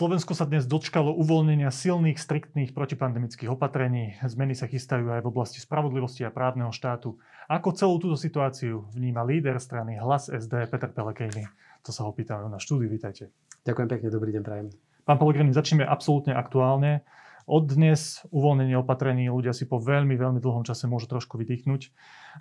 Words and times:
Slovensko 0.00 0.32
sa 0.32 0.48
dnes 0.48 0.64
dočkalo 0.64 1.12
uvoľnenia 1.12 1.68
silných, 1.68 2.16
striktných 2.16 2.72
protipandemických 2.72 3.52
opatrení. 3.52 4.16
Zmeny 4.24 4.56
sa 4.56 4.64
chystajú 4.64 5.12
aj 5.12 5.20
v 5.20 5.28
oblasti 5.28 5.60
spravodlivosti 5.60 6.24
a 6.24 6.32
právneho 6.32 6.72
štátu. 6.72 7.20
Ako 7.52 7.76
celú 7.76 8.00
túto 8.00 8.16
situáciu 8.16 8.88
vníma 8.96 9.20
líder 9.28 9.60
strany 9.60 10.00
Hlas 10.00 10.32
SD 10.32 10.72
Peter 10.72 10.88
Pelekejny? 10.88 11.44
To 11.84 11.92
sa 11.92 12.08
ho 12.08 12.16
pýtame 12.16 12.48
na 12.48 12.56
štúdiu. 12.56 12.88
Vítajte. 12.88 13.28
Ďakujem 13.68 13.88
pekne, 13.92 14.08
dobrý 14.08 14.32
deň, 14.32 14.40
prajem. 14.40 14.66
Pán 15.04 15.20
Pellegrini, 15.20 15.52
začneme 15.52 15.84
absolútne 15.84 16.32
aktuálne. 16.32 17.04
Od 17.50 17.66
dnes 17.66 18.22
uvoľnenie 18.30 18.78
opatrení 18.78 19.26
ľudia 19.26 19.50
si 19.50 19.66
po 19.66 19.82
veľmi, 19.82 20.14
veľmi 20.14 20.38
dlhom 20.38 20.62
čase 20.62 20.86
môžu 20.86 21.10
trošku 21.10 21.34
vydýchnuť. 21.34 21.90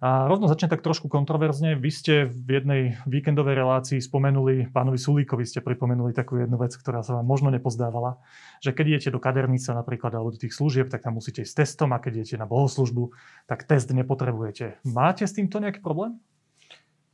A 0.05 0.29
rovno 0.29 0.45
začne 0.45 0.69
tak 0.69 0.85
trošku 0.85 1.09
kontroverzne. 1.09 1.73
Vy 1.73 1.89
ste 1.89 2.13
v 2.29 2.61
jednej 2.61 2.81
víkendovej 3.09 3.57
relácii 3.57 3.97
spomenuli, 4.05 4.69
pánovi 4.69 5.01
Sulíkovi 5.01 5.49
ste 5.49 5.65
pripomenuli 5.65 6.13
takú 6.13 6.37
jednu 6.37 6.61
vec, 6.61 6.77
ktorá 6.77 7.01
sa 7.01 7.17
vám 7.17 7.25
možno 7.25 7.49
nepozdávala, 7.49 8.21
že 8.61 8.69
keď 8.69 8.85
idete 8.85 9.09
do 9.09 9.17
kadernice 9.17 9.73
napríklad 9.73 10.13
alebo 10.13 10.29
do 10.29 10.37
tých 10.37 10.53
služieb, 10.53 10.93
tak 10.93 11.01
tam 11.01 11.17
musíte 11.17 11.41
ísť 11.41 11.65
testom 11.65 11.89
a 11.89 11.97
keď 11.97 12.21
idete 12.21 12.37
na 12.37 12.45
bohoslužbu, 12.45 13.09
tak 13.49 13.65
test 13.65 13.89
nepotrebujete. 13.89 14.77
Máte 14.85 15.25
s 15.25 15.33
týmto 15.33 15.57
nejaký 15.57 15.81
problém? 15.81 16.21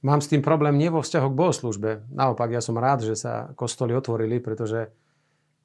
Mám 0.03 0.19
s 0.19 0.27
tým 0.27 0.43
problém 0.43 0.75
nie 0.75 0.91
vo 0.91 0.99
vzťahu 0.99 1.31
k 1.31 1.39
bohoslužbe. 1.39 2.11
Naopak, 2.11 2.51
ja 2.51 2.59
som 2.59 2.75
rád, 2.75 3.07
že 3.07 3.15
sa 3.15 3.55
kostoly 3.55 3.95
otvorili, 3.95 4.43
pretože 4.43 4.91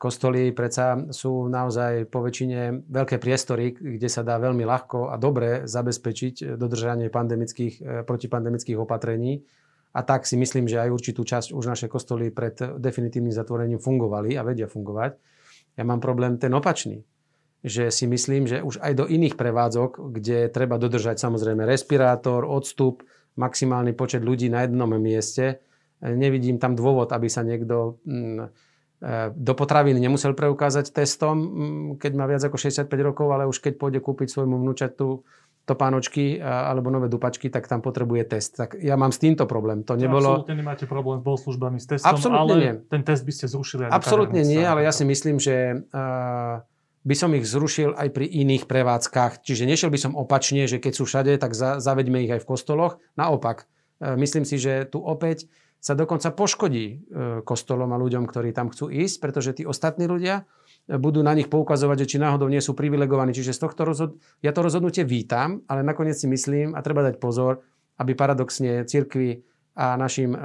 Kostoly 0.00 0.56
predsa 0.56 0.96
sú 1.12 1.52
naozaj 1.52 2.08
po 2.08 2.24
väčšine 2.24 2.88
veľké 2.88 3.20
priestory, 3.20 3.76
kde 3.76 4.08
sa 4.08 4.24
dá 4.24 4.40
veľmi 4.40 4.64
ľahko 4.64 5.12
a 5.12 5.20
dobre 5.20 5.68
zabezpečiť 5.68 6.56
dodržanie 6.56 7.12
pandemických, 7.12 7.74
e, 7.84 8.08
protipandemických 8.08 8.80
opatrení. 8.80 9.44
A 9.92 10.00
tak 10.00 10.24
si 10.24 10.40
myslím, 10.40 10.64
že 10.72 10.80
aj 10.80 10.88
určitú 10.88 11.20
časť 11.20 11.52
už 11.52 11.64
naše 11.68 11.92
kostoly 11.92 12.32
pred 12.32 12.56
definitívnym 12.80 13.28
zatvorením 13.28 13.76
fungovali 13.76 14.40
a 14.40 14.46
vedia 14.46 14.72
fungovať. 14.72 15.20
Ja 15.76 15.84
mám 15.84 16.00
problém 16.00 16.40
ten 16.40 16.56
opačný. 16.56 17.04
Že 17.60 17.92
si 17.92 18.08
myslím, 18.08 18.48
že 18.48 18.64
už 18.64 18.80
aj 18.80 18.96
do 18.96 19.04
iných 19.04 19.36
prevádzok, 19.36 20.16
kde 20.16 20.48
treba 20.48 20.80
dodržať 20.80 21.20
samozrejme 21.20 21.68
respirátor, 21.68 22.48
odstup, 22.48 23.04
maximálny 23.36 23.92
počet 23.92 24.24
ľudí 24.24 24.48
na 24.48 24.64
jednom 24.64 24.88
mieste, 24.96 25.60
e, 26.00 26.08
nevidím 26.16 26.56
tam 26.56 26.72
dôvod, 26.72 27.12
aby 27.12 27.28
sa 27.28 27.44
niekto 27.44 28.00
E, 28.08 28.69
do 29.32 29.52
potravín 29.56 29.96
nemusel 29.96 30.36
preukázať 30.36 30.92
testom, 30.92 31.36
keď 31.96 32.12
má 32.12 32.28
viac 32.28 32.44
ako 32.44 32.60
65 32.60 32.84
rokov, 33.00 33.32
ale 33.32 33.48
už 33.48 33.56
keď 33.64 33.80
pôjde 33.80 34.00
kúpiť 34.04 34.28
svojmu 34.28 34.60
vnúčatu 34.60 35.24
topánočky 35.64 36.42
alebo 36.42 36.90
nové 36.90 37.06
dupačky, 37.06 37.46
tak 37.46 37.70
tam 37.70 37.78
potrebuje 37.78 38.22
test. 38.26 38.58
Tak 38.58 38.74
ja 38.80 38.98
mám 38.98 39.14
s 39.14 39.22
týmto 39.22 39.46
problém. 39.46 39.86
To 39.86 39.94
nebolo... 39.94 40.42
Absolutne 40.42 40.56
nemáte 40.58 40.84
problém 40.90 41.20
s 41.20 41.24
bohoslužbami 41.24 41.78
s 41.78 41.86
testom, 41.86 42.10
Absolutne 42.10 42.42
ale 42.42 42.54
nie. 42.58 42.74
ten 42.90 43.02
test 43.06 43.22
by 43.22 43.32
ste 43.32 43.46
zrušili 43.46 43.86
aj 43.86 43.90
Absolutne 43.94 44.42
nie, 44.42 44.60
ale 44.60 44.82
ja 44.82 44.92
si 44.92 45.06
myslím, 45.06 45.38
že 45.38 45.78
uh, 45.78 46.60
by 47.06 47.14
som 47.14 47.30
ich 47.38 47.46
zrušil 47.46 47.94
aj 47.94 48.08
pri 48.10 48.26
iných 48.26 48.66
prevádzkach. 48.66 49.46
Čiže 49.46 49.64
nešiel 49.64 49.94
by 49.94 49.98
som 50.00 50.12
opačne, 50.18 50.66
že 50.66 50.82
keď 50.82 50.92
sú 50.92 51.04
všade, 51.06 51.38
tak 51.38 51.54
za, 51.54 51.78
zaveďme 51.78 52.24
ich 52.26 52.32
aj 52.34 52.42
v 52.42 52.48
kostoloch. 52.50 52.98
Naopak, 53.14 53.64
uh, 53.64 54.18
myslím 54.18 54.42
si, 54.42 54.58
že 54.58 54.90
tu 54.90 54.98
opäť 54.98 55.46
sa 55.80 55.96
dokonca 55.96 56.28
poškodí 56.36 56.86
e, 56.86 56.96
kostolom 57.40 57.88
a 57.96 57.98
ľuďom, 57.98 58.28
ktorí 58.28 58.52
tam 58.52 58.68
chcú 58.68 58.92
ísť, 58.92 59.16
pretože 59.16 59.50
tí 59.56 59.64
ostatní 59.64 60.04
ľudia 60.04 60.44
e, 60.84 61.00
budú 61.00 61.24
na 61.24 61.32
nich 61.32 61.48
poukazovať, 61.48 62.04
že 62.04 62.16
či 62.16 62.16
náhodou 62.20 62.52
nie 62.52 62.60
sú 62.60 62.76
privilegovaní. 62.76 63.32
Čiže 63.32 63.56
z 63.56 63.60
tohto 63.64 63.88
rozhod- 63.88 64.20
ja 64.44 64.52
to 64.52 64.60
rozhodnutie 64.60 65.08
vítam, 65.08 65.64
ale 65.72 65.80
nakoniec 65.80 66.20
si 66.20 66.28
myslím, 66.28 66.76
a 66.76 66.84
treba 66.84 67.00
dať 67.00 67.16
pozor, 67.16 67.64
aby 67.96 68.12
paradoxne 68.12 68.84
cirkvi 68.84 69.40
a 69.72 69.96
našim 69.96 70.36
e, 70.36 70.38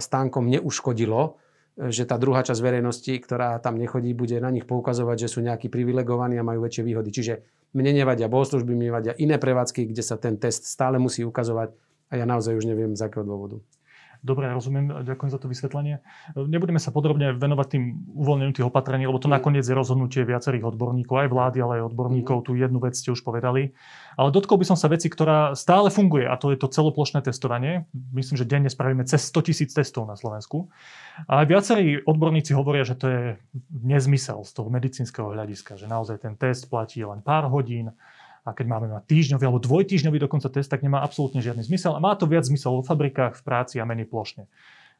stánkom 0.00 0.48
neuškodilo, 0.48 1.36
že 1.74 2.06
tá 2.06 2.16
druhá 2.16 2.46
časť 2.46 2.60
verejnosti, 2.62 3.12
ktorá 3.18 3.58
tam 3.58 3.76
nechodí, 3.76 4.14
bude 4.14 4.38
na 4.38 4.48
nich 4.48 4.64
poukazovať, 4.64 5.26
že 5.26 5.28
sú 5.28 5.42
nejakí 5.42 5.66
privilegovaní 5.68 6.38
a 6.38 6.46
majú 6.46 6.64
väčšie 6.64 6.86
výhody. 6.86 7.10
Čiže 7.10 7.34
mne 7.74 7.90
nevadia 7.90 8.30
bohoslužby, 8.30 8.72
mne 8.72 8.94
nevadia 8.94 9.12
iné 9.18 9.36
prevádzky, 9.36 9.90
kde 9.90 10.02
sa 10.06 10.14
ten 10.14 10.38
test 10.38 10.70
stále 10.70 11.02
musí 11.02 11.26
ukazovať 11.26 11.74
a 12.08 12.22
ja 12.22 12.24
naozaj 12.24 12.54
už 12.54 12.70
neviem 12.70 12.94
z 12.94 13.02
akého 13.02 13.26
dôvodu. 13.26 13.58
Dobre, 14.24 14.48
rozumiem, 14.48 15.04
ďakujem 15.04 15.28
za 15.28 15.36
to 15.36 15.52
vysvetlenie. 15.52 16.00
Nebudeme 16.32 16.80
sa 16.80 16.88
podrobne 16.88 17.36
venovať 17.36 17.66
tým 17.76 18.08
uvoľneniu 18.16 18.56
tých 18.56 18.64
opatrení, 18.64 19.04
lebo 19.04 19.20
to 19.20 19.28
mm. 19.28 19.36
nakoniec 19.36 19.68
je 19.68 19.76
rozhodnutie 19.76 20.24
viacerých 20.24 20.64
odborníkov, 20.72 21.12
aj 21.12 21.28
vlády, 21.28 21.58
ale 21.60 21.72
aj 21.76 21.92
odborníkov. 21.92 22.40
Mm. 22.40 22.44
Tu 22.48 22.50
jednu 22.56 22.78
vec 22.80 22.96
ste 22.96 23.12
už 23.12 23.20
povedali. 23.20 23.76
Ale 24.16 24.32
dotkol 24.32 24.56
by 24.56 24.64
som 24.64 24.80
sa 24.80 24.88
veci, 24.88 25.12
ktorá 25.12 25.52
stále 25.52 25.92
funguje, 25.92 26.24
a 26.24 26.40
to 26.40 26.56
je 26.56 26.56
to 26.56 26.72
celoplošné 26.72 27.20
testovanie. 27.20 27.84
Myslím, 27.92 28.40
že 28.40 28.48
denne 28.48 28.72
spravíme 28.72 29.04
cez 29.04 29.28
100 29.28 29.44
tisíc 29.44 29.70
testov 29.76 30.08
na 30.08 30.16
Slovensku. 30.16 30.72
A 31.28 31.44
aj 31.44 31.46
viacerí 31.52 32.00
odborníci 32.00 32.56
hovoria, 32.56 32.88
že 32.88 32.96
to 32.96 33.06
je 33.12 33.22
nezmysel 33.76 34.40
z 34.40 34.56
toho 34.56 34.72
medicínskeho 34.72 35.36
hľadiska, 35.36 35.76
že 35.76 35.84
naozaj 35.84 36.24
ten 36.24 36.32
test 36.40 36.72
platí 36.72 37.04
len 37.04 37.20
pár 37.20 37.52
hodín, 37.52 37.92
a 38.44 38.52
keď 38.52 38.66
máme 38.68 38.86
mať 38.92 39.08
týždňový 39.08 39.44
alebo 39.48 39.60
dvojtýždňový 39.64 40.18
dokonca 40.20 40.52
test, 40.52 40.68
tak 40.68 40.84
nemá 40.84 41.00
absolútne 41.00 41.40
žiadny 41.40 41.64
zmysel. 41.64 41.96
A 41.96 42.00
má 42.04 42.12
to 42.12 42.28
viac 42.28 42.44
zmysel 42.44 42.76
vo 42.78 42.84
fabrikách, 42.84 43.40
v 43.40 43.42
práci 43.42 43.80
a 43.80 43.88
menej 43.88 44.04
plošne. 44.04 44.44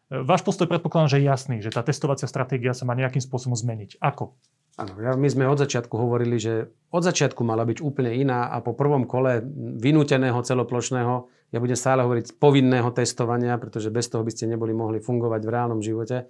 E, 0.08 0.24
váš 0.24 0.40
postoj 0.40 0.64
predpokladám, 0.64 1.12
že 1.12 1.18
je 1.20 1.26
jasný, 1.28 1.56
že 1.60 1.68
tá 1.68 1.84
testovacia 1.84 2.24
stratégia 2.24 2.72
sa 2.72 2.88
má 2.88 2.96
nejakým 2.96 3.20
spôsobom 3.20 3.52
zmeniť. 3.52 4.00
Ako? 4.00 4.32
Áno, 4.74 4.90
my 4.98 5.28
sme 5.30 5.46
od 5.46 5.60
začiatku 5.60 5.94
hovorili, 5.94 6.34
že 6.40 6.66
od 6.90 7.06
začiatku 7.06 7.46
mala 7.46 7.62
byť 7.62 7.78
úplne 7.78 8.10
iná 8.10 8.50
a 8.50 8.58
po 8.58 8.74
prvom 8.74 9.06
kole 9.06 9.38
vynúteného 9.78 10.42
celoplošného, 10.42 11.30
ja 11.54 11.62
budem 11.62 11.78
stále 11.78 12.02
hovoriť 12.02 12.42
povinného 12.42 12.90
testovania, 12.90 13.54
pretože 13.54 13.94
bez 13.94 14.10
toho 14.10 14.26
by 14.26 14.34
ste 14.34 14.50
neboli 14.50 14.74
mohli 14.74 14.98
fungovať 14.98 15.40
v 15.46 15.52
reálnom 15.54 15.78
živote, 15.78 16.26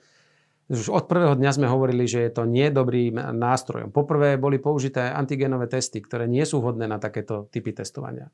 už 0.73 0.89
od 0.89 1.05
prvého 1.05 1.37
dňa 1.37 1.51
sme 1.61 1.69
hovorili, 1.69 2.09
že 2.09 2.25
je 2.25 2.33
to 2.33 2.49
nie 2.49 2.73
dobrým 2.73 3.21
nástrojom. 3.37 3.93
Poprvé 3.93 4.41
boli 4.41 4.57
použité 4.57 5.13
antigenové 5.13 5.69
testy, 5.69 6.01
ktoré 6.01 6.25
nie 6.25 6.45
sú 6.49 6.65
vhodné 6.65 6.89
na 6.89 6.97
takéto 6.97 7.49
typy 7.53 7.77
testovania. 7.77 8.33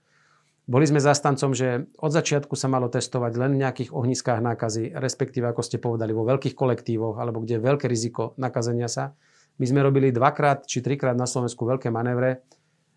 Boli 0.71 0.87
sme 0.87 1.03
zastancom, 1.03 1.51
že 1.51 1.91
od 1.99 2.15
začiatku 2.15 2.55
sa 2.55 2.71
malo 2.71 2.87
testovať 2.87 3.33
len 3.35 3.59
v 3.59 3.67
nejakých 3.67 3.91
ohniskách 3.91 4.39
nákazy, 4.39 4.95
respektíve, 4.95 5.51
ako 5.51 5.67
ste 5.67 5.83
povedali, 5.83 6.15
vo 6.15 6.23
veľkých 6.23 6.55
kolektívoch, 6.55 7.19
alebo 7.19 7.43
kde 7.43 7.59
je 7.59 7.67
veľké 7.67 7.91
riziko 7.91 8.39
nakazenia 8.39 8.87
sa. 8.87 9.19
My 9.59 9.67
sme 9.67 9.83
robili 9.83 10.15
dvakrát 10.15 10.71
či 10.71 10.79
trikrát 10.79 11.19
na 11.19 11.27
Slovensku 11.27 11.67
veľké 11.67 11.91
manévre. 11.91 12.47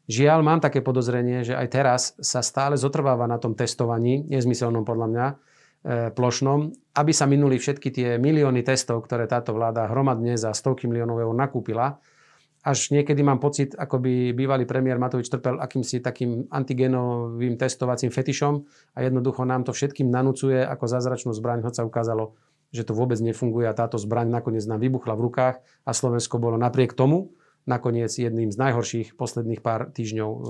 Žiaľ, 0.06 0.40
mám 0.46 0.62
také 0.62 0.86
podozrenie, 0.86 1.42
že 1.42 1.58
aj 1.58 1.68
teraz 1.74 2.02
sa 2.22 2.46
stále 2.46 2.78
zotrváva 2.78 3.26
na 3.26 3.42
tom 3.42 3.58
testovaní, 3.58 4.22
nezmyselnom 4.30 4.86
podľa 4.86 5.08
mňa, 5.10 5.26
plošnom, 5.88 6.72
aby 6.96 7.12
sa 7.12 7.28
minuli 7.28 7.60
všetky 7.60 7.92
tie 7.92 8.10
milióny 8.16 8.64
testov, 8.64 9.04
ktoré 9.04 9.28
táto 9.28 9.52
vláda 9.52 9.92
hromadne 9.92 10.40
za 10.40 10.56
stovky 10.56 10.88
miliónov 10.88 11.20
eur 11.20 11.36
nakúpila. 11.36 12.00
Až 12.64 12.96
niekedy 12.96 13.20
mám 13.28 13.44
pocit, 13.44 13.76
ako 13.76 14.00
by 14.00 14.32
bývalý 14.32 14.64
premiér 14.64 14.96
Matovič 14.96 15.28
trpel 15.28 15.60
akýmsi 15.60 16.00
takým 16.00 16.48
antigenovým 16.48 17.60
testovacím 17.60 18.08
fetišom 18.08 18.64
a 18.96 19.04
jednoducho 19.04 19.44
nám 19.44 19.68
to 19.68 19.76
všetkým 19.76 20.08
nanúcuje 20.08 20.64
ako 20.64 20.88
zázračnú 20.88 21.36
zbraň, 21.36 21.68
hoď 21.68 21.74
sa 21.76 21.84
ukázalo, 21.84 22.40
že 22.72 22.88
to 22.88 22.96
vôbec 22.96 23.20
nefunguje 23.20 23.68
a 23.68 23.76
táto 23.76 24.00
zbraň 24.00 24.32
nakoniec 24.32 24.64
nám 24.64 24.80
vybuchla 24.80 25.12
v 25.20 25.24
rukách 25.28 25.56
a 25.60 25.92
Slovensko 25.92 26.40
bolo 26.40 26.56
napriek 26.56 26.96
tomu 26.96 27.36
nakoniec 27.68 28.16
jedným 28.16 28.48
z 28.52 28.58
najhorších 28.60 29.20
posledných 29.20 29.60
pár 29.60 29.92
týždňov 29.92 30.32
v 30.32 30.50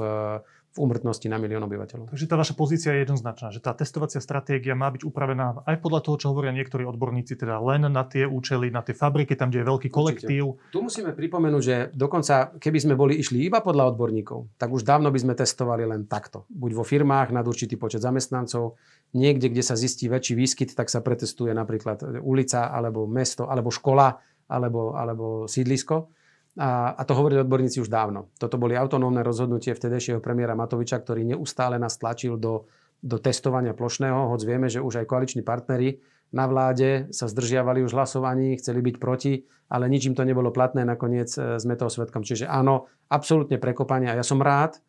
v 0.74 0.78
úmrtnosti 0.82 1.30
na 1.30 1.38
milión 1.38 1.62
obyvateľov. 1.70 2.10
Takže 2.10 2.26
tá 2.26 2.34
vaša 2.34 2.58
pozícia 2.58 2.90
je 2.98 3.06
jednoznačná, 3.06 3.54
že 3.54 3.62
tá 3.62 3.78
testovacia 3.78 4.18
stratégia 4.18 4.74
má 4.74 4.90
byť 4.90 5.06
upravená 5.06 5.62
aj 5.70 5.78
podľa 5.78 6.02
toho, 6.02 6.16
čo 6.18 6.28
hovoria 6.34 6.50
niektorí 6.50 6.82
odborníci, 6.82 7.38
teda 7.38 7.62
len 7.62 7.86
na 7.86 8.02
tie 8.02 8.26
účely, 8.26 8.74
na 8.74 8.82
tie 8.82 8.98
fabriky, 8.98 9.38
tam, 9.38 9.54
kde 9.54 9.62
je 9.62 9.70
veľký 9.70 9.90
kolektív. 9.94 10.58
Určite. 10.58 10.74
Tu 10.74 10.80
musíme 10.82 11.12
pripomenúť, 11.14 11.62
že 11.62 11.76
dokonca, 11.94 12.58
keby 12.58 12.78
sme 12.82 12.98
boli 12.98 13.22
išli 13.22 13.46
iba 13.46 13.62
podľa 13.62 13.94
odborníkov, 13.94 14.58
tak 14.58 14.74
už 14.74 14.82
dávno 14.82 15.14
by 15.14 15.20
sme 15.22 15.38
testovali 15.38 15.86
len 15.86 16.10
takto. 16.10 16.50
Buď 16.50 16.72
vo 16.74 16.82
firmách 16.82 17.30
nad 17.30 17.46
určitý 17.46 17.78
počet 17.78 18.02
zamestnancov, 18.02 18.74
niekde, 19.14 19.54
kde 19.54 19.62
sa 19.62 19.78
zistí 19.78 20.10
väčší 20.10 20.34
výskyt, 20.34 20.74
tak 20.74 20.90
sa 20.90 21.06
pretestuje 21.06 21.54
napríklad 21.54 22.18
ulica, 22.26 22.74
alebo 22.74 23.06
mesto, 23.06 23.46
alebo 23.46 23.70
škola, 23.70 24.18
alebo, 24.50 24.98
alebo 24.98 25.46
sídlisko 25.46 26.10
a, 26.54 26.94
a 26.94 27.02
to 27.06 27.18
hovorili 27.18 27.42
odborníci 27.42 27.82
už 27.82 27.90
dávno. 27.90 28.30
Toto 28.38 28.62
boli 28.62 28.78
autonómne 28.78 29.26
rozhodnutie 29.26 29.74
vtedejšieho 29.74 30.22
premiéra 30.22 30.54
Matoviča, 30.54 31.02
ktorý 31.02 31.26
neustále 31.26 31.82
nás 31.82 31.98
tlačil 31.98 32.38
do, 32.38 32.70
do 33.02 33.18
testovania 33.18 33.74
plošného, 33.74 34.30
hoď 34.30 34.42
vieme, 34.46 34.68
že 34.70 34.84
už 34.84 35.02
aj 35.02 35.10
koaliční 35.10 35.42
partnery 35.42 35.98
na 36.34 36.50
vláde 36.50 37.14
sa 37.14 37.30
zdržiavali 37.30 37.86
už 37.86 37.94
hlasovaní, 37.94 38.58
chceli 38.58 38.82
byť 38.82 38.96
proti, 38.98 39.46
ale 39.70 39.86
nič 39.86 40.10
im 40.10 40.18
to 40.18 40.26
nebolo 40.26 40.50
platné, 40.50 40.82
nakoniec 40.82 41.30
e, 41.38 41.62
sme 41.62 41.78
toho 41.78 41.94
svetkom. 41.94 42.26
Čiže 42.26 42.50
áno, 42.50 42.90
absolútne 43.14 43.62
prekopanie 43.62 44.10
a 44.10 44.18
ja 44.18 44.26
som 44.26 44.42
rád, 44.42 44.82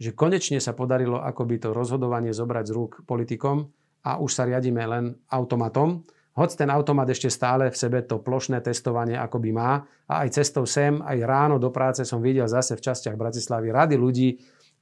že 0.00 0.16
konečne 0.16 0.56
sa 0.56 0.72
podarilo 0.72 1.20
akoby 1.20 1.60
to 1.60 1.76
rozhodovanie 1.76 2.32
zobrať 2.32 2.64
z 2.68 2.72
rúk 2.72 2.92
politikom 3.04 3.68
a 4.08 4.16
už 4.16 4.30
sa 4.32 4.48
riadíme 4.48 4.82
len 4.88 5.04
automatom 5.28 6.04
hoď 6.36 6.50
ten 6.54 6.68
automat 6.68 7.08
ešte 7.08 7.32
stále 7.32 7.72
v 7.72 7.76
sebe 7.76 8.04
to 8.04 8.20
plošné 8.20 8.60
testovanie 8.60 9.16
akoby 9.16 9.50
má. 9.56 9.88
A 10.06 10.28
aj 10.28 10.36
cestou 10.36 10.68
sem, 10.68 11.00
aj 11.00 11.18
ráno 11.24 11.56
do 11.56 11.72
práce 11.72 12.04
som 12.04 12.20
videl 12.20 12.46
zase 12.46 12.76
v 12.76 12.84
častiach 12.84 13.16
Bratislavy 13.16 13.72
rady 13.72 13.96
ľudí, 13.96 14.28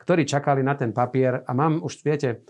ktorí 0.03 0.27
čakali 0.27 0.61
na 0.67 0.75
ten 0.75 0.91
papier 0.91 1.47
a 1.47 1.51
mám 1.55 1.81
už, 1.81 2.03
viete, 2.03 2.45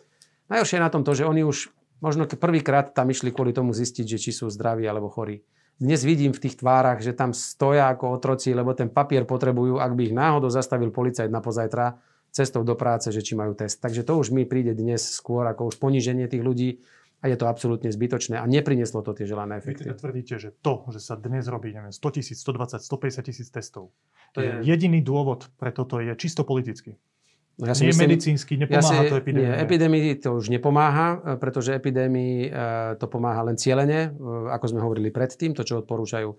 najhoršie 0.48 0.80
na 0.80 0.88
tom 0.88 1.04
to, 1.04 1.12
že 1.12 1.28
oni 1.28 1.44
už 1.44 1.70
možno 2.00 2.24
prvýkrát 2.26 2.96
tam 2.96 3.12
išli 3.12 3.30
kvôli 3.30 3.52
tomu 3.54 3.76
zistiť, 3.76 4.16
že 4.16 4.18
či 4.18 4.30
sú 4.32 4.48
zdraví 4.48 4.88
alebo 4.88 5.12
chorí. 5.12 5.44
dnes 5.78 6.02
vidím 6.02 6.32
v 6.32 6.42
tých 6.42 6.58
tvárach, 6.58 7.04
že 7.04 7.12
tam 7.14 7.36
stoja 7.36 7.92
ako 7.92 8.16
otroci, 8.18 8.56
lebo 8.56 8.72
ten 8.72 8.90
papier 8.90 9.28
potrebujú, 9.28 9.78
ak 9.78 9.92
by 9.92 10.02
ich 10.10 10.14
náhodou 10.16 10.48
zastavil 10.48 10.90
policajt 10.90 11.30
na 11.30 11.44
pozajtra 11.44 11.98
cestou 12.34 12.66
do 12.66 12.74
práce, 12.74 13.14
že 13.14 13.22
či 13.22 13.38
majú 13.38 13.54
test. 13.54 13.78
Takže 13.78 14.02
to 14.02 14.18
už 14.18 14.34
mi 14.34 14.42
príde 14.42 14.74
dnes 14.74 15.06
skôr 15.06 15.46
ako 15.46 15.70
už 15.70 15.78
poníženie 15.78 16.26
tých 16.26 16.42
ľudí 16.42 16.82
a 17.24 17.32
je 17.32 17.40
to 17.40 17.48
absolútne 17.48 17.88
zbytočné 17.88 18.36
a 18.36 18.44
neprineslo 18.44 19.00
to 19.00 19.16
tie 19.16 19.24
želané 19.24 19.56
efekty. 19.56 19.88
Vy 19.88 19.96
teda 19.96 19.96
tvrdíte, 19.96 20.34
že 20.36 20.52
to, 20.60 20.84
že 20.92 21.00
sa 21.00 21.16
dnes 21.16 21.48
robí 21.48 21.72
neviem, 21.72 21.88
100 21.88 22.20
tisíc, 22.20 22.36
120, 22.44 22.84
150 22.84 23.24
tisíc 23.24 23.48
testov, 23.48 23.96
to 24.36 24.44
je... 24.44 24.60
jediný 24.60 25.00
dôvod 25.00 25.48
pre 25.56 25.72
toto 25.72 26.04
je 26.04 26.12
čisto 26.20 26.44
politický. 26.44 27.00
No 27.54 27.70
ja 27.70 27.74
si 27.78 27.86
nie 27.86 27.94
myslím, 27.94 28.10
medicínsky, 28.10 28.58
nepomáha 28.58 28.82
ja 28.82 29.06
si, 29.06 29.10
to 29.14 29.16
epidémii. 29.22 29.46
Nie, 29.46 29.62
epidémii 29.62 30.18
to 30.18 30.34
už 30.34 30.50
nepomáha, 30.50 31.38
pretože 31.38 31.70
epidémii 31.70 32.50
e, 32.50 32.98
to 32.98 33.06
pomáha 33.06 33.46
len 33.46 33.54
cieľene, 33.54 34.10
e, 34.10 34.50
ako 34.50 34.74
sme 34.74 34.80
hovorili 34.82 35.14
predtým, 35.14 35.54
to, 35.54 35.62
čo 35.62 35.78
odporúčajú 35.86 36.34
e, 36.34 36.36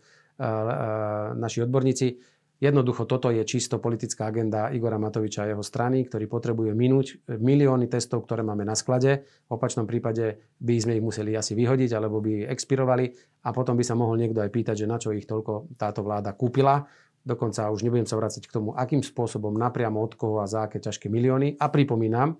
naši 1.39 1.63
odborníci. 1.63 2.34
Jednoducho 2.65 3.05
toto 3.05 3.29
je 3.29 3.45
čisto 3.45 3.77
politická 3.77 4.33
agenda 4.33 4.73
Igora 4.73 4.97
Matoviča 4.97 5.45
a 5.45 5.53
jeho 5.53 5.61
strany, 5.61 6.01
ktorý 6.09 6.25
potrebuje 6.25 6.73
minúť 6.73 7.29
milióny 7.29 7.85
testov, 7.85 8.25
ktoré 8.25 8.41
máme 8.41 8.65
na 8.65 8.73
sklade. 8.73 9.21
V 9.45 9.51
opačnom 9.53 9.85
prípade 9.85 10.41
by 10.57 10.73
sme 10.81 10.97
ich 10.97 11.05
museli 11.05 11.37
asi 11.37 11.53
vyhodiť 11.53 11.93
alebo 11.93 12.25
by 12.25 12.49
expirovali 12.49 13.13
a 13.45 13.53
potom 13.53 13.77
by 13.77 13.85
sa 13.85 13.93
mohol 13.93 14.17
niekto 14.17 14.41
aj 14.41 14.49
pýtať, 14.49 14.81
že 14.81 14.89
na 14.89 14.97
čo 14.97 15.13
ich 15.13 15.29
toľko 15.29 15.77
táto 15.77 16.01
vláda 16.01 16.33
kúpila 16.33 16.81
Dokonca 17.25 17.73
už 17.73 17.81
nebudem 17.81 18.05
sa 18.05 18.21
vrátiť 18.21 18.45
k 18.45 18.53
tomu, 18.53 18.77
akým 18.77 19.01
spôsobom 19.01 19.49
napriamo 19.57 19.97
od 19.97 20.13
koho 20.13 20.45
a 20.45 20.45
za 20.45 20.69
aké 20.69 20.77
ťažké 20.77 21.09
milióny. 21.09 21.57
A 21.57 21.73
pripomínam, 21.73 22.37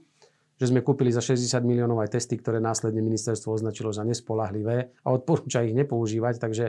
že 0.61 0.69
sme 0.69 0.85
kúpili 0.85 1.09
za 1.09 1.25
60 1.25 1.65
miliónov 1.65 2.05
aj 2.05 2.13
testy, 2.13 2.37
ktoré 2.37 2.61
následne 2.61 3.01
ministerstvo 3.01 3.49
označilo 3.49 3.89
za 3.89 4.05
nespolahlivé 4.05 4.93
a 5.01 5.07
odporúča 5.09 5.65
ich 5.65 5.73
nepoužívať. 5.73 6.37
Takže 6.37 6.65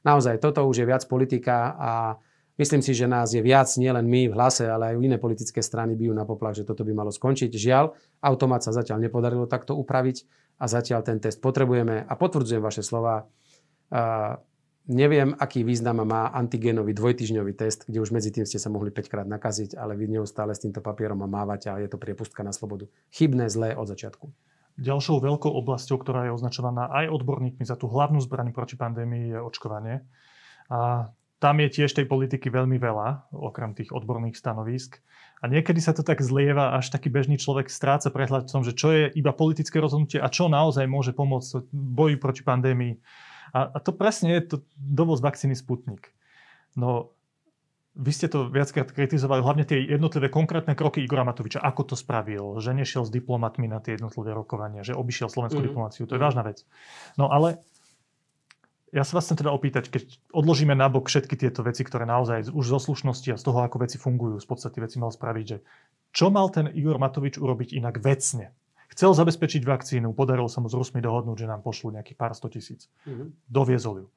naozaj 0.00 0.40
toto 0.40 0.64
už 0.64 0.80
je 0.80 0.88
viac 0.88 1.04
politika 1.04 1.76
a 1.76 1.92
myslím 2.58 2.82
si, 2.82 2.92
že 2.92 3.06
nás 3.06 3.32
je 3.32 3.40
viac 3.40 3.70
nielen 3.78 4.04
my 4.04 4.28
v 4.28 4.36
hlase, 4.36 4.68
ale 4.68 4.92
aj 4.92 5.00
iné 5.00 5.16
politické 5.16 5.62
strany 5.64 5.94
bijú 5.94 6.12
na 6.12 6.26
poplach, 6.26 6.58
že 6.58 6.66
toto 6.66 6.84
by 6.84 6.92
malo 6.92 7.14
skončiť. 7.14 7.54
Žiaľ, 7.54 7.94
automat 8.20 8.66
sa 8.66 8.74
zatiaľ 8.74 9.06
nepodarilo 9.06 9.46
takto 9.46 9.78
upraviť 9.78 10.26
a 10.58 10.66
zatiaľ 10.66 11.06
ten 11.06 11.22
test 11.22 11.38
potrebujeme 11.38 12.02
a 12.02 12.12
potvrdzujem 12.18 12.60
vaše 12.60 12.82
slova. 12.82 13.30
Neviem, 14.88 15.36
aký 15.36 15.68
význam 15.68 16.00
má 16.00 16.32
antigénový 16.32 16.96
dvojtyžňový 16.96 17.52
test, 17.52 17.84
kde 17.84 18.00
už 18.00 18.08
medzi 18.08 18.32
tým 18.32 18.48
ste 18.48 18.56
sa 18.56 18.72
mohli 18.72 18.88
5 18.88 19.12
krát 19.12 19.28
nakaziť, 19.28 19.76
ale 19.76 19.92
vy 19.92 20.16
neustále 20.16 20.56
s 20.56 20.64
týmto 20.64 20.80
papierom 20.80 21.20
a 21.20 21.28
mávate 21.28 21.68
a 21.68 21.76
je 21.76 21.92
to 21.92 22.00
priepustka 22.00 22.40
na 22.40 22.56
slobodu. 22.56 22.88
Chybné, 23.12 23.52
zlé 23.52 23.76
od 23.76 23.84
začiatku. 23.84 24.32
Ďalšou 24.80 25.20
veľkou 25.20 25.52
oblasťou, 25.60 26.00
ktorá 26.00 26.30
je 26.30 26.32
označovaná 26.32 26.88
aj 26.88 27.12
odborníkmi 27.20 27.68
za 27.68 27.76
tú 27.76 27.84
hlavnú 27.92 28.16
zbraň 28.24 28.56
proti 28.56 28.80
pandémii, 28.80 29.36
je 29.36 29.38
očkovanie. 29.42 30.08
A 30.72 31.12
tam 31.38 31.62
je 31.62 31.68
tiež 31.70 31.94
tej 31.94 32.06
politiky 32.10 32.50
veľmi 32.50 32.78
veľa, 32.82 33.30
okrem 33.30 33.74
tých 33.74 33.94
odborných 33.94 34.34
stanovisk. 34.34 34.98
A 35.38 35.46
niekedy 35.46 35.78
sa 35.78 35.94
to 35.94 36.02
tak 36.02 36.18
zlieva, 36.18 36.74
až 36.74 36.90
taký 36.90 37.14
bežný 37.14 37.38
človek 37.38 37.70
stráca 37.70 38.10
prehľad 38.10 38.50
v 38.50 38.52
tom, 38.58 38.62
že 38.66 38.74
čo 38.74 38.90
je 38.90 39.06
iba 39.14 39.30
politické 39.30 39.78
rozhodnutie 39.78 40.18
a 40.18 40.26
čo 40.26 40.50
naozaj 40.50 40.90
môže 40.90 41.14
pomôcť 41.14 41.70
boji 41.70 42.18
proti 42.18 42.42
pandémii 42.42 42.98
a, 43.52 43.60
a 43.72 43.78
to 43.80 43.96
presne 43.96 44.32
je 44.36 44.42
to 44.44 44.56
dovoz 44.76 45.24
vakcíny 45.24 45.56
Sputnik. 45.56 46.12
No, 46.76 47.16
vy 47.98 48.12
ste 48.14 48.30
to 48.30 48.46
viackrát 48.52 48.92
kritizovali, 48.94 49.42
hlavne 49.42 49.64
tie 49.66 49.82
jednotlivé 49.82 50.30
konkrétne 50.30 50.78
kroky 50.78 51.02
Igora 51.02 51.26
Matoviča. 51.26 51.58
Ako 51.64 51.82
to 51.88 51.94
spravil? 51.98 52.62
Že 52.62 52.78
nešiel 52.78 53.02
s 53.02 53.10
diplomatmi 53.10 53.66
na 53.66 53.82
tie 53.82 53.98
jednotlivé 53.98 54.36
rokovania, 54.36 54.86
že 54.86 54.94
obišiel 54.94 55.32
slovenskú 55.32 55.58
mm. 55.58 55.66
diplomáciu. 55.66 56.06
To 56.06 56.14
je 56.14 56.22
vážna 56.22 56.46
vec. 56.46 56.62
No 57.18 57.32
ale 57.32 57.58
ja 58.92 59.04
sa 59.04 59.20
vás 59.20 59.28
chcem 59.28 59.44
teda 59.44 59.52
opýtať, 59.52 59.92
keď 59.92 60.02
odložíme 60.32 60.72
nabok 60.72 61.12
všetky 61.12 61.36
tieto 61.36 61.60
veci, 61.60 61.84
ktoré 61.84 62.08
naozaj 62.08 62.48
už 62.52 62.64
zo 62.64 62.78
slušnosti 62.80 63.36
a 63.36 63.40
z 63.40 63.44
toho, 63.44 63.60
ako 63.60 63.84
veci 63.84 64.00
fungujú, 64.00 64.40
z 64.40 64.48
podstate 64.48 64.80
veci 64.80 64.96
mal 64.96 65.12
spraviť, 65.12 65.44
že 65.44 65.58
čo 66.12 66.32
mal 66.32 66.48
ten 66.48 66.72
Igor 66.72 66.96
Matovič 66.96 67.36
urobiť 67.36 67.76
inak 67.76 68.00
vecne? 68.00 68.56
Chcel 68.88 69.12
zabezpečiť 69.12 69.62
vakcínu, 69.68 70.16
podarilo 70.16 70.48
sa 70.48 70.64
mu 70.64 70.72
s 70.72 70.74
Rusmi 70.74 71.04
dohodnúť, 71.04 71.44
že 71.44 71.50
nám 71.50 71.60
pošlú 71.60 71.92
nejakých 71.92 72.18
pár 72.18 72.32
sto 72.32 72.48
tisíc. 72.48 72.88
Mm-hmm. 73.04 73.28
Doviezol 73.46 73.94
ju. 74.02 74.08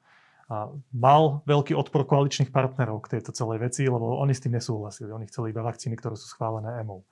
A 0.52 0.72
mal 0.92 1.44
veľký 1.48 1.76
odpor 1.76 2.08
koaličných 2.08 2.52
partnerov 2.52 3.04
k 3.08 3.20
tejto 3.20 3.32
celej 3.36 3.64
veci, 3.64 3.88
lebo 3.88 4.20
oni 4.20 4.36
s 4.36 4.44
tým 4.44 4.56
nesúhlasili. 4.56 5.12
Oni 5.12 5.28
chceli 5.28 5.52
iba 5.52 5.64
vakcíny, 5.64 5.96
ktoré 6.00 6.16
sú 6.16 6.28
schválené 6.32 6.80
EMO. 6.84 7.04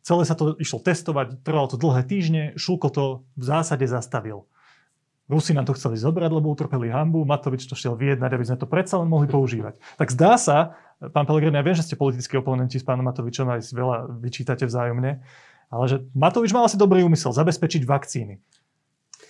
Celé 0.00 0.24
sa 0.24 0.32
to 0.32 0.56
išlo 0.56 0.80
testovať, 0.80 1.44
trvalo 1.44 1.68
to 1.68 1.76
dlhé 1.76 2.08
týždne, 2.08 2.42
Šulko 2.56 2.88
to 2.88 3.04
v 3.36 3.44
zásade 3.44 3.84
zastavil. 3.84 4.48
Rusi 5.30 5.54
nám 5.54 5.70
to 5.70 5.78
chceli 5.78 5.94
zobrať, 5.94 6.26
lebo 6.26 6.50
utrpeli 6.50 6.90
hambu, 6.90 7.22
Matovič 7.22 7.70
to 7.70 7.78
šiel 7.78 7.94
vyjednať, 7.94 8.30
aby 8.34 8.44
sme 8.50 8.58
to 8.58 8.66
predsa 8.66 8.98
len 8.98 9.06
mohli 9.06 9.30
používať. 9.30 9.78
Tak 9.94 10.10
zdá 10.10 10.34
sa, 10.34 10.74
pán 11.14 11.22
Pelegrini, 11.22 11.54
ja 11.54 11.62
viem, 11.62 11.78
že 11.78 11.86
ste 11.86 11.94
politickí 11.94 12.34
oponenti 12.34 12.82
s 12.82 12.84
pánom 12.84 13.06
Matovičom, 13.06 13.46
aj 13.46 13.70
si 13.70 13.78
veľa 13.78 14.10
vyčítate 14.18 14.66
vzájomne, 14.66 15.22
ale 15.70 15.84
že 15.86 16.02
Matovič 16.18 16.50
mal 16.50 16.66
asi 16.66 16.74
dobrý 16.74 17.06
úmysel 17.06 17.30
zabezpečiť 17.30 17.86
vakcíny. 17.86 18.42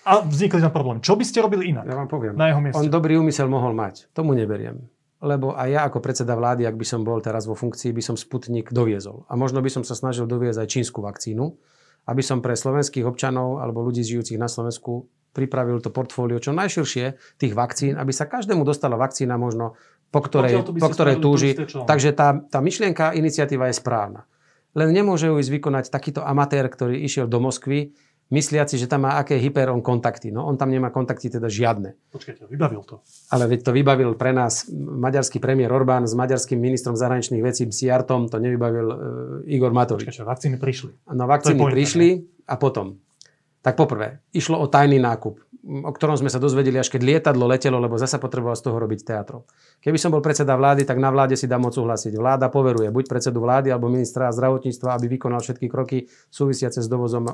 A 0.08 0.24
vznikli 0.24 0.64
tam 0.64 0.72
problém. 0.72 1.04
Čo 1.04 1.12
by 1.12 1.24
ste 1.28 1.44
robili 1.44 1.76
inak? 1.76 1.84
Ja 1.84 1.92
vám 1.92 2.08
poviem. 2.08 2.32
Na 2.32 2.48
jeho 2.48 2.64
mieste? 2.64 2.80
On 2.80 2.88
dobrý 2.88 3.20
úmysel 3.20 3.52
mohol 3.52 3.76
mať. 3.76 4.08
Tomu 4.16 4.32
neberiem. 4.32 4.88
Lebo 5.20 5.52
aj 5.52 5.68
ja 5.68 5.84
ako 5.84 6.00
predseda 6.00 6.32
vlády, 6.32 6.64
ak 6.64 6.80
by 6.80 6.86
som 6.88 7.04
bol 7.04 7.20
teraz 7.20 7.44
vo 7.44 7.52
funkcii, 7.52 7.92
by 7.92 8.00
som 8.00 8.16
Sputnik 8.16 8.72
doviezol. 8.72 9.28
A 9.28 9.36
možno 9.36 9.60
by 9.60 9.68
som 9.68 9.84
sa 9.84 9.92
snažil 9.92 10.24
doviezť 10.24 10.64
aj 10.64 10.68
čínsku 10.72 11.04
vakcínu, 11.04 11.52
aby 12.08 12.24
som 12.24 12.40
pre 12.40 12.56
slovenských 12.56 13.04
občanov 13.04 13.60
alebo 13.60 13.84
ľudí 13.84 14.00
žijúcich 14.00 14.40
na 14.40 14.48
Slovensku 14.48 15.12
pripravil 15.30 15.78
to 15.78 15.94
portfólio 15.94 16.42
čo 16.42 16.50
najširšie 16.54 17.38
tých 17.38 17.52
vakcín, 17.54 17.96
aby 17.96 18.10
sa 18.10 18.26
každému 18.26 18.66
dostala 18.66 18.98
vakcína 18.98 19.38
možno, 19.38 19.78
po 20.10 20.20
ktorej, 20.22 20.66
po 20.66 20.88
ktorej 20.90 21.22
túži. 21.22 21.54
Takže 21.86 22.10
tá, 22.12 22.42
tá 22.42 22.58
myšlienka, 22.58 23.14
iniciatíva 23.14 23.70
je 23.70 23.78
správna. 23.78 24.26
Len 24.74 24.90
nemôže 24.94 25.26
ju 25.26 25.38
ísť 25.38 25.50
vykonať 25.50 25.84
takýto 25.90 26.22
amatér, 26.22 26.70
ktorý 26.70 27.02
išiel 27.02 27.26
do 27.26 27.42
Moskvy, 27.42 27.90
mysliaci, 28.30 28.78
že 28.78 28.86
tam 28.86 29.10
má 29.10 29.18
aké 29.18 29.36
hyperon 29.36 29.82
kontakty. 29.82 30.30
No 30.30 30.46
on 30.46 30.54
tam 30.54 30.70
nemá 30.70 30.94
kontakty 30.94 31.26
teda 31.26 31.50
žiadne. 31.50 31.98
Počkajte, 32.14 32.46
vybavil 32.46 32.82
to. 32.86 33.02
Ale 33.34 33.50
veď 33.50 33.60
to 33.66 33.70
vybavil 33.74 34.14
pre 34.14 34.30
nás 34.30 34.70
maďarský 34.70 35.42
premiér 35.42 35.74
Orbán 35.74 36.06
s 36.06 36.14
maďarským 36.14 36.56
ministrom 36.56 36.94
zahraničných 36.94 37.42
vecí 37.42 37.66
Siartom, 37.66 38.30
to 38.30 38.38
nevybavil 38.38 38.86
uh, 38.86 38.96
Igor 39.50 39.74
Matovič. 39.74 40.06
Počkajte, 40.06 40.26
vakcíny 40.26 40.56
prišli. 40.62 40.90
No 41.10 41.26
vakcíny 41.26 41.58
prišli 41.58 42.08
a 42.46 42.54
potom. 42.54 43.02
Tak 43.60 43.76
poprvé, 43.76 44.24
išlo 44.32 44.56
o 44.56 44.66
tajný 44.66 44.96
nákup 44.96 45.50
o 45.60 45.92
ktorom 45.92 46.16
sme 46.16 46.32
sa 46.32 46.40
dozvedeli, 46.40 46.80
až 46.80 46.88
keď 46.88 47.00
lietadlo 47.04 47.44
letelo, 47.44 47.76
lebo 47.76 48.00
zasa 48.00 48.16
potreboval 48.16 48.56
z 48.56 48.64
toho 48.64 48.76
robiť 48.80 49.00
teatro. 49.04 49.44
Keby 49.84 49.98
som 50.00 50.08
bol 50.08 50.24
predseda 50.24 50.56
vlády, 50.56 50.88
tak 50.88 50.96
na 50.96 51.12
vláde 51.12 51.36
si 51.36 51.44
dám 51.44 51.68
moc 51.68 51.76
súhlasiť. 51.76 52.16
Vláda 52.16 52.48
poveruje 52.48 52.88
buď 52.88 53.04
predsedu 53.04 53.44
vlády 53.44 53.68
alebo 53.68 53.92
ministra 53.92 54.32
zdravotníctva, 54.32 54.96
aby 54.96 55.06
vykonal 55.20 55.44
všetky 55.44 55.68
kroky 55.68 56.08
súvisiace 56.32 56.80
s 56.80 56.88
dovozom 56.88 57.28
e, 57.28 57.32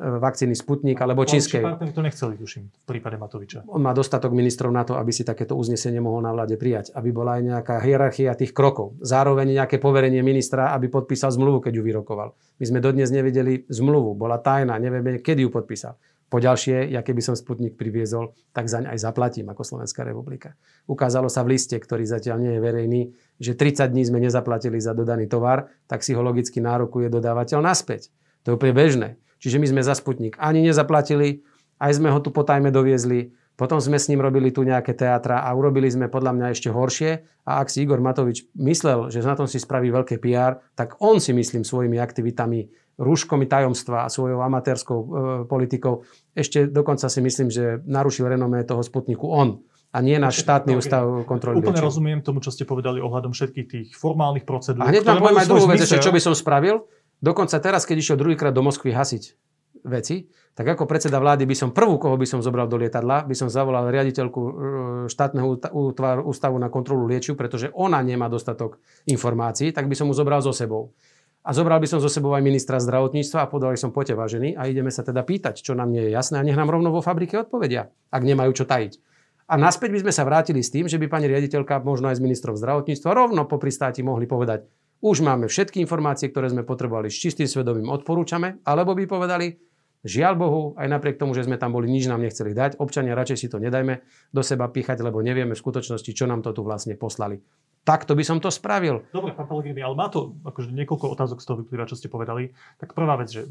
vakcíny 0.00 0.56
Sputnik 0.56 0.96
alebo 0.96 1.28
čínskej. 1.28 1.60
to 1.92 2.00
nechceli, 2.00 2.40
tuším, 2.40 2.72
v 2.72 2.84
prípade 2.88 3.20
Matoviča. 3.20 3.68
On 3.68 3.84
má 3.84 3.92
dostatok 3.92 4.32
ministrov 4.32 4.72
na 4.72 4.88
to, 4.88 4.96
aby 4.96 5.12
si 5.12 5.28
takéto 5.28 5.52
uznesenie 5.52 6.00
mohol 6.00 6.24
na 6.24 6.32
vláde 6.32 6.56
prijať, 6.56 6.96
aby 6.96 7.12
bola 7.12 7.36
aj 7.36 7.42
nejaká 7.44 7.74
hierarchia 7.84 8.32
tých 8.32 8.56
krokov. 8.56 8.96
Zároveň 9.04 9.60
nejaké 9.60 9.76
poverenie 9.76 10.24
ministra, 10.24 10.72
aby 10.72 10.88
podpísal 10.88 11.36
zmluvu, 11.36 11.60
keď 11.60 11.76
ju 11.76 11.82
vyrokoval. 11.84 12.32
My 12.32 12.64
sme 12.64 12.80
dodnes 12.80 13.12
nevideli 13.12 13.68
zmluvu, 13.68 14.16
bola 14.16 14.40
tajná, 14.40 14.80
nevieme, 14.80 15.20
kedy 15.20 15.44
ju 15.44 15.50
podpísal. 15.52 16.00
Poďalšie, 16.30 16.94
ja 16.94 17.02
keby 17.02 17.18
som 17.26 17.34
Sputnik 17.34 17.74
priviezol, 17.74 18.38
tak 18.54 18.70
zaň 18.70 18.94
aj 18.94 19.02
zaplatím 19.02 19.50
ako 19.50 19.66
Slovenská 19.66 20.06
republika. 20.06 20.54
Ukázalo 20.86 21.26
sa 21.26 21.42
v 21.42 21.58
liste, 21.58 21.74
ktorý 21.74 22.06
zatiaľ 22.06 22.38
nie 22.38 22.52
je 22.54 22.60
verejný, 22.62 23.00
že 23.42 23.58
30 23.58 23.90
dní 23.90 24.06
sme 24.06 24.22
nezaplatili 24.22 24.78
za 24.78 24.94
dodaný 24.94 25.26
tovar, 25.26 25.66
tak 25.90 26.06
si 26.06 26.14
ho 26.14 26.22
logicky 26.22 26.62
nárokuje 26.62 27.10
dodávateľ 27.10 27.58
naspäť. 27.58 28.14
To 28.46 28.54
je 28.54 28.56
úplne 28.62 28.74
bežné. 28.78 29.08
Čiže 29.40 29.56
my 29.56 29.66
sme 29.66 29.82
za 29.82 29.96
Sputnik 29.96 30.36
ani 30.36 30.60
nezaplatili, 30.60 31.40
aj 31.80 31.96
sme 31.96 32.12
ho 32.12 32.20
tu 32.20 32.28
potajme 32.28 32.68
doviezli, 32.68 33.32
potom 33.60 33.76
sme 33.76 34.00
s 34.00 34.08
ním 34.08 34.24
robili 34.24 34.48
tu 34.56 34.64
nejaké 34.64 34.96
teatra 34.96 35.44
a 35.44 35.52
urobili 35.52 35.84
sme 35.84 36.08
podľa 36.08 36.32
mňa 36.32 36.46
ešte 36.48 36.72
horšie. 36.72 37.44
A 37.44 37.60
ak 37.60 37.68
si 37.68 37.84
Igor 37.84 38.00
Matovič 38.00 38.48
myslel, 38.56 39.12
že 39.12 39.20
na 39.20 39.36
tom 39.36 39.44
si 39.44 39.60
spraví 39.60 39.92
veľké 39.92 40.16
PR, 40.16 40.64
tak 40.72 40.96
on 41.04 41.20
si 41.20 41.36
myslím 41.36 41.60
svojimi 41.60 42.00
aktivitami 42.00 42.72
rúškomi 42.96 43.44
tajomstva 43.44 44.08
a 44.08 44.12
svojou 44.12 44.40
amatérskou 44.40 44.98
e, 45.00 45.06
politikou. 45.44 46.08
Ešte 46.32 46.72
dokonca 46.72 47.08
si 47.12 47.20
myslím, 47.20 47.52
že 47.52 47.84
narušil 47.84 48.32
renomé 48.32 48.64
toho 48.64 48.80
Sputniku 48.80 49.28
on 49.28 49.60
a 49.90 49.98
nie 50.00 50.16
náš 50.16 50.40
štátny 50.40 50.78
ústav 50.78 51.04
kontroly. 51.26 51.60
Úplne 51.60 51.82
rozumiem 51.82 52.20
tomu, 52.22 52.38
čo 52.38 52.54
ste 52.54 52.62
povedali 52.62 53.02
ohľadom 53.02 53.34
všetkých 53.34 53.66
tých 53.66 53.88
formálnych 53.92 54.46
procedúr. 54.46 54.86
A 54.86 54.92
hneď 54.92 55.02
vám 55.02 55.18
poviem 55.18 55.40
aj 55.42 55.48
druhú 55.50 55.66
vec, 55.66 55.82
čo 55.84 56.12
by 56.14 56.20
som 56.22 56.32
spravil. 56.32 56.86
Dokonca 57.20 57.60
teraz, 57.60 57.84
keď 57.84 57.96
išiel 58.00 58.16
druhýkrát 58.16 58.52
do 58.56 58.64
Moskvy 58.64 58.96
hasiť 58.96 59.36
veci, 59.84 60.28
tak 60.52 60.76
ako 60.76 60.84
predseda 60.84 61.20
vlády 61.20 61.48
by 61.48 61.56
som 61.56 61.70
prvú, 61.72 61.96
koho 61.96 62.16
by 62.16 62.26
som 62.28 62.40
zobral 62.44 62.68
do 62.68 62.76
lietadla, 62.76 63.24
by 63.24 63.36
som 63.36 63.48
zavolal 63.48 63.88
riaditeľku 63.88 64.40
e, 64.40 64.52
štátneho 65.08 65.56
ústavu 66.26 66.56
na 66.60 66.68
kontrolu 66.68 67.08
liečiv, 67.08 67.38
pretože 67.38 67.72
ona 67.72 68.02
nemá 68.04 68.28
dostatok 68.28 68.80
informácií, 69.08 69.72
tak 69.72 69.88
by 69.88 69.94
som 69.96 70.08
mu 70.10 70.14
zobral 70.16 70.44
so 70.44 70.52
sebou. 70.52 70.92
A 71.40 71.56
zobral 71.56 71.80
by 71.80 71.88
som 71.88 72.04
zo 72.04 72.12
sebou 72.12 72.36
aj 72.36 72.44
ministra 72.44 72.76
zdravotníctva 72.76 73.48
a 73.48 73.48
povedal 73.48 73.72
som, 73.80 73.96
poďte 73.96 74.20
vážený 74.20 74.60
a 74.60 74.68
ideme 74.68 74.92
sa 74.92 75.00
teda 75.00 75.24
pýtať, 75.24 75.64
čo 75.64 75.72
nám 75.72 75.88
nie 75.88 76.04
je 76.08 76.12
jasné 76.12 76.36
a 76.36 76.44
nech 76.44 76.56
nám 76.58 76.68
rovno 76.68 76.92
vo 76.92 77.00
fabrike 77.00 77.40
odpovedia, 77.40 77.88
ak 78.12 78.20
nemajú 78.20 78.52
čo 78.52 78.68
tajiť. 78.68 79.00
A 79.48 79.56
naspäť 79.56 79.96
by 79.96 80.00
sme 80.04 80.12
sa 80.12 80.28
vrátili 80.28 80.60
s 80.60 80.68
tým, 80.68 80.84
že 80.86 81.00
by 81.00 81.08
pani 81.08 81.26
riaditeľka, 81.26 81.80
možno 81.80 82.12
aj 82.12 82.20
s 82.20 82.24
ministrom 82.24 82.54
zdravotníctva, 82.60 83.16
rovno 83.16 83.48
po 83.48 83.56
pristáti 83.56 84.04
mohli 84.04 84.28
povedať, 84.28 84.68
už 85.00 85.24
máme 85.24 85.48
všetky 85.48 85.80
informácie, 85.80 86.28
ktoré 86.28 86.52
sme 86.52 86.64
potrebovali 86.64 87.08
s 87.08 87.16
čistým 87.16 87.48
svedomím, 87.48 87.88
odporúčame, 87.88 88.60
alebo 88.68 88.92
by 88.92 89.08
povedali, 89.08 89.56
žiaľ 90.04 90.34
Bohu, 90.36 90.62
aj 90.76 90.88
napriek 90.92 91.16
tomu, 91.16 91.32
že 91.32 91.44
sme 91.44 91.56
tam 91.56 91.72
boli, 91.72 91.88
nič 91.88 92.04
nám 92.08 92.20
nechceli 92.20 92.52
dať, 92.52 92.76
občania 92.80 93.16
radšej 93.16 93.38
si 93.40 93.48
to 93.48 93.56
nedajme 93.56 94.00
do 94.32 94.42
seba 94.44 94.68
píchať, 94.68 95.00
lebo 95.00 95.24
nevieme 95.24 95.56
v 95.56 95.60
skutočnosti, 95.60 96.10
čo 96.12 96.28
nám 96.28 96.44
to 96.44 96.52
tu 96.52 96.60
vlastne 96.60 96.96
poslali. 97.00 97.40
Takto 97.80 98.12
by 98.12 98.24
som 98.24 98.38
to 98.44 98.52
spravil. 98.52 99.08
Dobre, 99.08 99.32
pán 99.32 99.48
Pellegrini, 99.48 99.80
ale 99.80 99.96
má 99.96 100.12
to 100.12 100.36
akože 100.44 100.68
niekoľko 100.68 101.16
otázok 101.16 101.40
z 101.40 101.46
toho 101.48 101.56
vyplýva, 101.64 101.88
čo 101.88 101.96
ste 101.96 102.12
povedali. 102.12 102.52
Tak 102.76 102.92
prvá 102.92 103.16
vec, 103.16 103.32
že 103.32 103.48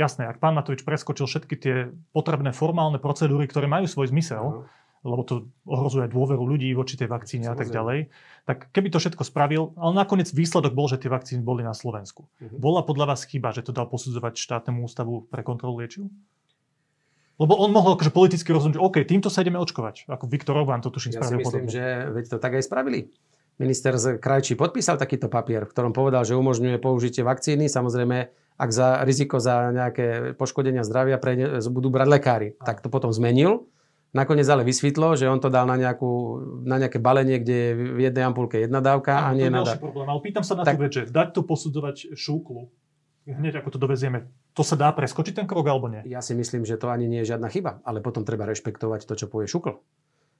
jasné, 0.00 0.24
ak 0.24 0.40
pán 0.40 0.56
Matovič 0.56 0.88
preskočil 0.88 1.28
všetky 1.28 1.54
tie 1.60 1.92
potrebné 2.16 2.56
formálne 2.56 2.96
procedúry, 2.96 3.44
ktoré 3.44 3.68
majú 3.68 3.84
svoj 3.84 4.08
zmysel, 4.08 4.64
uh-huh 4.64 4.76
lebo 5.06 5.22
to 5.22 5.46
ohrozuje 5.62 6.10
dôveru 6.10 6.42
ľudí 6.42 6.74
voči 6.74 6.98
tej 6.98 7.06
vakcíne 7.06 7.46
Samozrejme. 7.46 7.54
a 7.54 7.60
tak 7.62 7.68
ďalej. 7.70 7.98
Tak 8.48 8.72
keby 8.72 8.88
to 8.88 8.96
všetko 8.96 9.28
spravil, 9.28 9.76
ale 9.76 9.92
nakoniec 9.92 10.32
výsledok 10.32 10.72
bol, 10.72 10.88
že 10.88 10.96
tie 10.96 11.12
vakcíny 11.12 11.44
boli 11.44 11.60
na 11.60 11.76
Slovensku. 11.76 12.32
Uh-huh. 12.32 12.56
Bola 12.56 12.80
podľa 12.80 13.12
vás 13.12 13.28
chyba, 13.28 13.52
že 13.52 13.60
to 13.60 13.76
dal 13.76 13.84
posudzovať 13.84 14.40
štátnemu 14.40 14.88
ústavu 14.88 15.28
pre 15.28 15.44
kontrolu 15.44 15.84
liečiv? 15.84 16.08
Lebo 17.36 17.54
on 17.60 17.70
mohol 17.70 17.94
akože 17.94 18.08
politicky 18.08 18.48
rozhodnúť, 18.50 18.80
že 18.80 18.82
OK, 18.82 18.96
týmto 19.04 19.28
sa 19.28 19.44
ideme 19.44 19.60
očkovať. 19.60 20.08
Ako 20.08 20.26
Viktor 20.32 20.56
Orbán 20.56 20.80
to 20.80 20.88
tuším 20.88 21.14
ja 21.14 21.20
spravil 21.20 21.44
myslím, 21.44 21.68
podobne. 21.68 21.76
že 21.76 21.84
veď 22.08 22.24
to 22.32 22.36
tak 22.40 22.52
aj 22.56 22.64
spravili. 22.64 23.00
Minister 23.60 23.94
Krajčí 23.94 24.56
podpísal 24.56 24.96
takýto 24.96 25.28
papier, 25.28 25.68
v 25.68 25.70
ktorom 25.70 25.92
povedal, 25.92 26.24
že 26.24 26.32
umožňuje 26.34 26.80
použitie 26.80 27.20
vakcíny. 27.20 27.68
Samozrejme, 27.68 28.32
ak 28.58 28.70
za 28.72 29.02
riziko 29.06 29.38
za 29.38 29.70
nejaké 29.70 30.34
poškodenia 30.34 30.82
zdravia 30.82 31.20
pre, 31.20 31.62
budú 31.68 31.92
brať 31.92 32.08
lekári, 32.10 32.48
tak 32.58 32.82
to 32.82 32.88
potom 32.90 33.12
zmenil 33.12 33.68
Nakoniec 34.08 34.48
ale 34.48 34.64
vysvetlo, 34.64 35.20
že 35.20 35.28
on 35.28 35.36
to 35.36 35.52
dal 35.52 35.68
na, 35.68 35.76
nejakú, 35.76 36.40
na 36.64 36.80
nejaké 36.80 36.96
balenie, 36.96 37.44
kde 37.44 37.56
je 37.56 37.70
v 37.76 38.00
jednej 38.08 38.24
ampulke 38.24 38.56
jedna 38.56 38.80
dávka 38.80 39.20
a, 39.20 39.28
a 39.28 39.36
nie 39.36 39.52
na... 39.52 39.60
ďalší 39.60 39.84
problém. 39.84 40.08
Ale 40.08 40.20
pýtam 40.24 40.40
sa 40.40 40.56
na 40.56 40.64
tak... 40.64 40.80
tú 40.80 40.88
vec, 40.88 40.92
že 40.96 41.02
dať 41.12 41.28
to 41.36 41.40
posudzovať 41.44 42.16
šúklu, 42.16 42.72
hneď 43.28 43.60
ako 43.60 43.76
to 43.76 43.78
dovezieme, 43.78 44.24
to 44.56 44.64
sa 44.64 44.80
dá 44.80 44.88
preskočiť 44.96 45.44
ten 45.44 45.46
krok 45.46 45.68
alebo 45.68 45.92
nie? 45.92 46.00
Ja 46.08 46.24
si 46.24 46.32
myslím, 46.32 46.64
že 46.64 46.80
to 46.80 46.88
ani 46.88 47.04
nie 47.04 47.20
je 47.20 47.36
žiadna 47.36 47.52
chyba, 47.52 47.84
ale 47.84 48.00
potom 48.00 48.24
treba 48.24 48.48
rešpektovať 48.48 49.04
to, 49.04 49.14
čo 49.14 49.26
povie 49.28 49.44
šukl. 49.44 49.76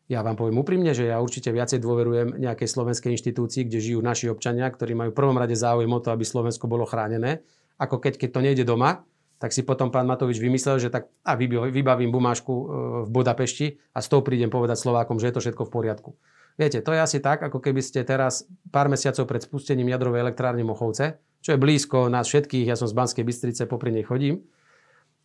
Ja 0.09 0.25
vám 0.25 0.41
poviem 0.41 0.57
úprimne, 0.57 0.97
že 0.97 1.05
ja 1.05 1.21
určite 1.21 1.53
viacej 1.53 1.85
dôverujem 1.85 2.41
nejakej 2.41 2.65
slovenskej 2.65 3.13
inštitúcii, 3.13 3.69
kde 3.69 3.77
žijú 3.85 4.01
naši 4.01 4.33
občania, 4.33 4.65
ktorí 4.65 4.97
majú 4.97 5.13
v 5.13 5.19
prvom 5.21 5.37
rade 5.37 5.53
záujem 5.53 5.93
o 5.93 6.01
to, 6.01 6.09
aby 6.09 6.25
Slovensko 6.25 6.65
bolo 6.65 6.89
chránené, 6.89 7.45
ako 7.77 8.01
keď, 8.01 8.17
keď 8.17 8.31
to 8.33 8.41
nejde 8.41 8.65
doma, 8.65 9.05
tak 9.39 9.55
si 9.55 9.63
potom 9.63 9.95
pán 9.95 10.07
Matovič 10.11 10.43
vymyslel, 10.43 10.83
že 10.83 10.91
tak 10.91 11.15
a 11.23 11.39
vybavím 11.39 12.11
bumášku 12.11 12.53
e, 12.53 12.65
v 13.07 13.09
Budapešti 13.09 13.79
a 13.95 14.03
s 14.03 14.11
tou 14.11 14.21
prídem 14.21 14.51
povedať 14.51 14.83
Slovákom, 14.83 15.23
že 15.23 15.31
je 15.31 15.35
to 15.39 15.43
všetko 15.43 15.63
v 15.67 15.73
poriadku. 15.73 16.11
Viete, 16.59 16.83
to 16.83 16.91
je 16.91 16.99
asi 16.99 17.23
tak, 17.23 17.39
ako 17.47 17.63
keby 17.63 17.79
ste 17.79 18.03
teraz 18.03 18.51
pár 18.75 18.91
mesiacov 18.91 19.31
pred 19.31 19.47
spustením 19.47 19.95
jadrovej 19.95 20.27
elektrárne 20.27 20.67
Mochovce, 20.67 21.23
čo 21.39 21.55
je 21.55 21.59
blízko 21.59 22.11
nás 22.11 22.27
všetkých, 22.27 22.67
ja 22.67 22.75
som 22.75 22.91
z 22.91 22.99
Banskej 22.99 23.23
Bystrice, 23.23 23.71
popri 23.71 23.95
nej 23.95 24.03
chodím, 24.03 24.43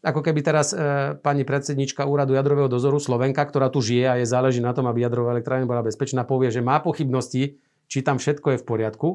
ako 0.06 0.22
keby 0.22 0.46
teraz 0.46 0.78
e, 0.78 1.18
pani 1.18 1.42
predsednička 1.42 2.06
úradu 2.06 2.38
jadrového 2.38 2.70
dozoru 2.70 3.02
Slovenka, 3.02 3.42
ktorá 3.42 3.74
tu 3.74 3.82
žije 3.82 4.06
a 4.06 4.20
je 4.22 4.30
záleží 4.30 4.62
na 4.62 4.78
tom, 4.78 4.86
aby 4.86 5.02
jadrová 5.02 5.34
elektrárne 5.34 5.66
bola 5.66 5.82
bezpečná, 5.82 6.22
povie, 6.22 6.54
že 6.54 6.62
má 6.62 6.78
pochybnosti, 6.86 7.58
či 7.90 7.98
tam 8.06 8.22
všetko 8.22 8.54
je 8.54 8.62
v 8.62 8.68
poriadku 8.68 9.10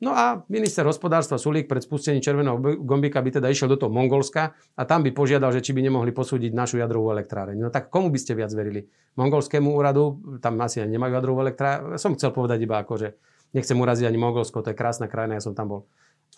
No 0.00 0.16
a 0.16 0.40
minister 0.48 0.80
hospodárstva 0.88 1.36
Sulík 1.36 1.68
pred 1.68 1.84
spustením 1.84 2.24
červeného 2.24 2.56
gombika 2.80 3.20
by 3.20 3.36
teda 3.36 3.52
išiel 3.52 3.68
do 3.68 3.76
toho 3.76 3.92
Mongolska 3.92 4.56
a 4.56 4.82
tam 4.88 5.04
by 5.04 5.12
požiadal, 5.12 5.52
že 5.52 5.60
či 5.60 5.76
by 5.76 5.84
nemohli 5.84 6.08
posúdiť 6.08 6.56
našu 6.56 6.80
jadrovú 6.80 7.12
elektráreň. 7.12 7.60
No 7.60 7.68
tak 7.68 7.92
komu 7.92 8.08
by 8.08 8.16
ste 8.16 8.32
viac 8.32 8.48
verili? 8.56 8.88
Mongolskému 9.20 9.68
úradu, 9.68 10.40
tam 10.40 10.56
asi 10.64 10.80
ani 10.80 10.96
nemajú 10.96 11.12
jadrovú 11.20 11.38
elektráreň. 11.44 12.00
Som 12.00 12.16
chcel 12.16 12.32
povedať 12.32 12.64
iba 12.64 12.80
ako, 12.80 12.96
že 12.96 13.08
nechcem 13.52 13.76
uraziť 13.76 14.08
ani 14.08 14.16
Mongolsko, 14.16 14.64
to 14.64 14.72
je 14.72 14.76
krásna 14.80 15.04
krajina, 15.04 15.36
ja 15.36 15.44
som 15.44 15.52
tam 15.52 15.68
bol. 15.68 15.80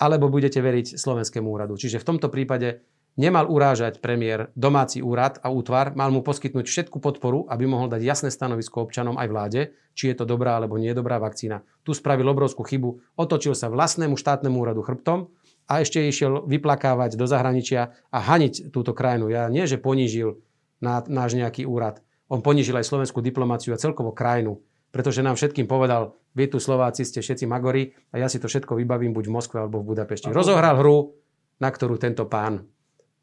Alebo 0.02 0.26
budete 0.26 0.58
veriť 0.58 0.98
slovenskému 0.98 1.46
úradu. 1.46 1.78
Čiže 1.78 2.02
v 2.02 2.08
tomto 2.10 2.34
prípade 2.34 2.82
Nemal 3.12 3.44
urážať 3.44 4.00
premiér 4.00 4.48
domáci 4.56 5.04
úrad 5.04 5.36
a 5.44 5.52
útvar, 5.52 5.92
mal 5.92 6.08
mu 6.08 6.24
poskytnúť 6.24 6.64
všetku 6.64 6.96
podporu, 6.96 7.44
aby 7.52 7.68
mohol 7.68 7.92
dať 7.92 8.00
jasné 8.00 8.28
stanovisko 8.32 8.88
občanom 8.88 9.20
aj 9.20 9.28
vláde, 9.28 9.60
či 9.92 10.08
je 10.08 10.16
to 10.16 10.24
dobrá 10.24 10.56
alebo 10.56 10.80
nie 10.80 10.88
je 10.88 10.96
dobrá 10.96 11.20
vakcína. 11.20 11.60
Tu 11.84 11.92
spravil 11.92 12.24
obrovskú 12.24 12.64
chybu, 12.64 13.20
otočil 13.20 13.52
sa 13.52 13.68
vlastnému 13.68 14.16
štátnemu 14.16 14.56
úradu 14.56 14.80
chrbtom 14.80 15.28
a 15.68 15.84
ešte 15.84 16.00
išiel 16.00 16.48
vyplakávať 16.48 17.20
do 17.20 17.28
zahraničia 17.28 17.92
a 18.08 18.18
haniť 18.18 18.72
túto 18.72 18.96
krajinu. 18.96 19.28
Ja 19.28 19.52
nie, 19.52 19.68
že 19.68 19.76
ponížil 19.76 20.40
náš 20.80 21.36
nejaký 21.36 21.68
úrad, 21.68 22.00
on 22.32 22.40
ponížil 22.40 22.80
aj 22.80 22.88
slovenskú 22.88 23.20
diplomáciu 23.20 23.76
a 23.76 23.78
celkovo 23.78 24.16
krajinu, 24.16 24.64
pretože 24.88 25.20
nám 25.20 25.36
všetkým 25.36 25.68
povedal, 25.68 26.16
vy 26.32 26.48
tu 26.48 26.56
Slováci 26.56 27.04
ste 27.04 27.20
všetci 27.20 27.44
magori 27.44 27.92
a 28.08 28.24
ja 28.24 28.32
si 28.32 28.40
to 28.40 28.48
všetko 28.48 28.72
vybavím 28.80 29.12
buď 29.12 29.28
v 29.28 29.34
Moskve 29.36 29.56
alebo 29.60 29.84
v 29.84 29.92
Budapešti. 29.92 30.32
Rozohral 30.32 30.80
hru, 30.80 31.12
na 31.60 31.68
ktorú 31.68 32.00
tento 32.00 32.24
pán 32.24 32.64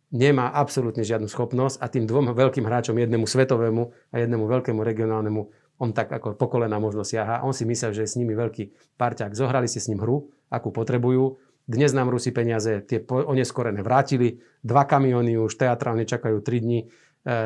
nemá 0.09 0.49
absolútne 0.49 1.05
žiadnu 1.05 1.29
schopnosť 1.29 1.81
a 1.81 1.85
tým 1.89 2.09
dvom 2.09 2.33
veľkým 2.33 2.65
hráčom, 2.65 2.97
jednému 2.97 3.29
svetovému 3.29 3.83
a 4.09 4.15
jednému 4.17 4.45
veľkému 4.49 4.81
regionálnemu, 4.81 5.41
on 5.79 5.95
tak 5.95 6.11
ako 6.11 6.35
po 6.35 6.51
kolena 6.51 6.75
možno 6.75 7.07
siaha. 7.07 7.45
On 7.47 7.55
si 7.55 7.63
myslel, 7.63 7.95
že 7.95 8.03
je 8.03 8.11
s 8.11 8.19
nimi 8.19 8.35
veľký 8.35 8.95
parťák. 8.99 9.31
Zohrali 9.31 9.71
si 9.71 9.79
s 9.79 9.87
ním 9.87 10.03
hru, 10.03 10.27
akú 10.51 10.75
potrebujú. 10.75 11.39
Dnes 11.63 11.95
nám 11.95 12.11
Rusi 12.11 12.35
peniaze 12.35 12.83
tie 12.83 12.99
oneskorené 13.07 13.79
vrátili. 13.79 14.43
Dva 14.59 14.83
kamiony 14.83 15.39
už 15.39 15.55
teatrálne 15.55 16.03
čakajú 16.03 16.43
3 16.43 16.65
dní 16.65 16.79
e, 16.83 16.85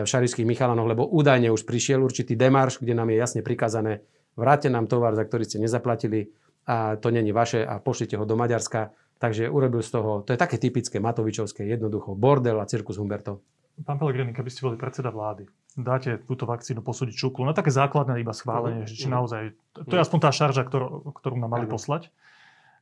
v 0.02 0.08
Šarišských 0.08 0.48
Michalanoch, 0.48 0.90
lebo 0.90 1.06
údajne 1.06 1.54
už 1.54 1.68
prišiel 1.68 2.02
určitý 2.02 2.34
demarš, 2.34 2.82
kde 2.82 2.98
nám 2.98 3.14
je 3.14 3.22
jasne 3.22 3.42
prikazané, 3.46 4.02
vráte 4.34 4.72
nám 4.72 4.90
tovar, 4.90 5.14
za 5.14 5.28
ktorý 5.28 5.44
ste 5.46 5.62
nezaplatili 5.62 6.34
a 6.64 6.96
to 6.96 7.12
není 7.12 7.36
vaše 7.36 7.68
a 7.68 7.80
pošlite 7.84 8.16
ho 8.16 8.24
do 8.24 8.40
Maďarska 8.40 8.96
Takže 9.24 9.48
urobil 9.48 9.80
z 9.80 9.88
toho, 9.96 10.20
to 10.28 10.36
je 10.36 10.40
také 10.40 10.60
typické 10.60 11.00
Matovičovské, 11.00 11.64
jednoducho 11.64 12.12
bordel 12.12 12.60
a 12.60 12.68
cirkus 12.68 13.00
Humberto. 13.00 13.40
Pán 13.88 13.96
Pelegrini, 13.96 14.36
keby 14.36 14.52
ste 14.52 14.68
boli 14.68 14.76
predseda 14.76 15.16
vlády, 15.16 15.48
dáte 15.80 16.20
túto 16.28 16.44
vakcínu 16.44 16.84
posúdiť 16.84 17.16
čuklu 17.16 17.48
na 17.48 17.56
také 17.56 17.72
základné 17.72 18.20
iba 18.20 18.36
schválenie, 18.36 18.84
uh-huh. 18.84 18.92
že 18.92 19.00
či 19.00 19.08
mhm. 19.08 19.14
naozaj, 19.16 19.44
to 19.88 19.94
je 19.96 20.04
aspoň 20.04 20.20
tá 20.28 20.30
šarža, 20.36 20.68
ktorú, 20.68 21.16
ktorú 21.16 21.40
nám 21.40 21.56
mali 21.56 21.72
poslať. 21.72 22.12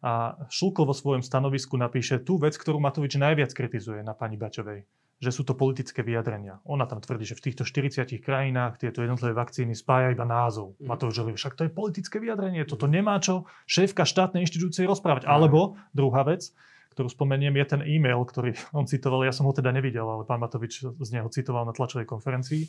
A 0.01 0.33
Šulko 0.49 0.89
vo 0.89 0.97
svojom 0.97 1.21
stanovisku 1.21 1.77
napíše 1.77 2.17
tú 2.17 2.41
vec, 2.41 2.57
ktorú 2.57 2.81
Matovič 2.81 3.21
najviac 3.21 3.53
kritizuje 3.53 4.01
na 4.01 4.17
pani 4.17 4.33
Bačovej 4.33 4.89
že 5.21 5.29
sú 5.29 5.45
to 5.45 5.53
politické 5.53 6.01
vyjadrenia. 6.01 6.57
Ona 6.65 6.89
tam 6.89 6.97
tvrdí, 6.97 7.29
že 7.29 7.37
v 7.37 7.45
týchto 7.45 7.61
40 7.61 8.09
krajinách 8.25 8.81
tieto 8.81 9.05
jednotlivé 9.05 9.37
vakcíny 9.37 9.77
spája 9.77 10.17
iba 10.17 10.25
názov. 10.25 10.73
Mm. 10.81 10.89
Matovič 10.89 11.15
hovorí, 11.21 11.37
však 11.37 11.53
to 11.53 11.63
je 11.69 11.71
politické 11.71 12.17
vyjadrenie, 12.17 12.65
toto 12.65 12.89
nemá 12.89 13.21
čo 13.21 13.45
šéfka 13.69 14.01
štátnej 14.01 14.49
inštitúcie 14.49 14.89
rozprávať. 14.89 15.29
Alebo 15.29 15.77
druhá 15.93 16.25
vec, 16.25 16.49
ktorú 16.97 17.05
spomeniem, 17.05 17.53
je 17.53 17.65
ten 17.69 17.81
e-mail, 17.85 18.25
ktorý 18.25 18.57
on 18.77 18.89
citoval, 18.89 19.21
ja 19.21 19.31
som 19.31 19.45
ho 19.45 19.53
teda 19.53 19.69
nevidel, 19.69 20.09
ale 20.09 20.25
pán 20.25 20.41
Matovič 20.41 20.81
z 20.81 21.09
neho 21.13 21.29
citoval 21.29 21.69
na 21.69 21.77
tlačovej 21.77 22.09
konferencii, 22.09 22.65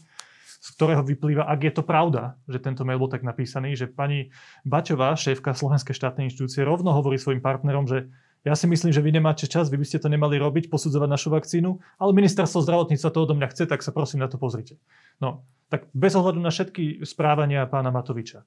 z 0.63 0.69
ktorého 0.79 1.03
vyplýva, 1.03 1.49
ak 1.49 1.61
je 1.67 1.73
to 1.75 1.83
pravda, 1.83 2.39
že 2.47 2.63
tento 2.63 2.87
mail 2.87 3.01
bol 3.01 3.11
tak 3.11 3.27
napísaný, 3.27 3.75
že 3.75 3.91
pani 3.91 4.31
Baťová, 4.63 5.19
šéfka 5.19 5.59
Slovenskej 5.59 5.91
štátnej 5.91 6.31
inštitúcie, 6.31 6.63
rovno 6.63 6.95
hovorí 6.95 7.19
svojim 7.19 7.43
partnerom, 7.43 7.91
že 7.91 8.15
ja 8.43 8.59
si 8.59 8.67
myslím, 8.67 8.91
že 8.91 8.99
vy 8.99 9.15
nemáte 9.15 9.47
čas, 9.47 9.71
vy 9.71 9.79
by 9.79 9.87
ste 9.87 10.03
to 10.03 10.11
nemali 10.11 10.35
robiť, 10.35 10.67
posudzovať 10.67 11.09
našu 11.09 11.31
vakcínu, 11.31 11.79
ale 12.03 12.11
ministerstvo 12.11 12.59
zdravotníctva 12.67 13.15
to 13.15 13.19
odo 13.23 13.39
mňa 13.39 13.49
chce, 13.55 13.71
tak 13.71 13.87
sa 13.87 13.95
prosím 13.95 14.23
na 14.23 14.29
to 14.29 14.35
pozrite. 14.35 14.83
No, 15.23 15.47
tak 15.71 15.87
bez 15.95 16.19
ohľadu 16.19 16.43
na 16.43 16.51
všetky 16.51 17.07
správania 17.07 17.71
pána 17.71 17.95
Matoviča. 17.95 18.43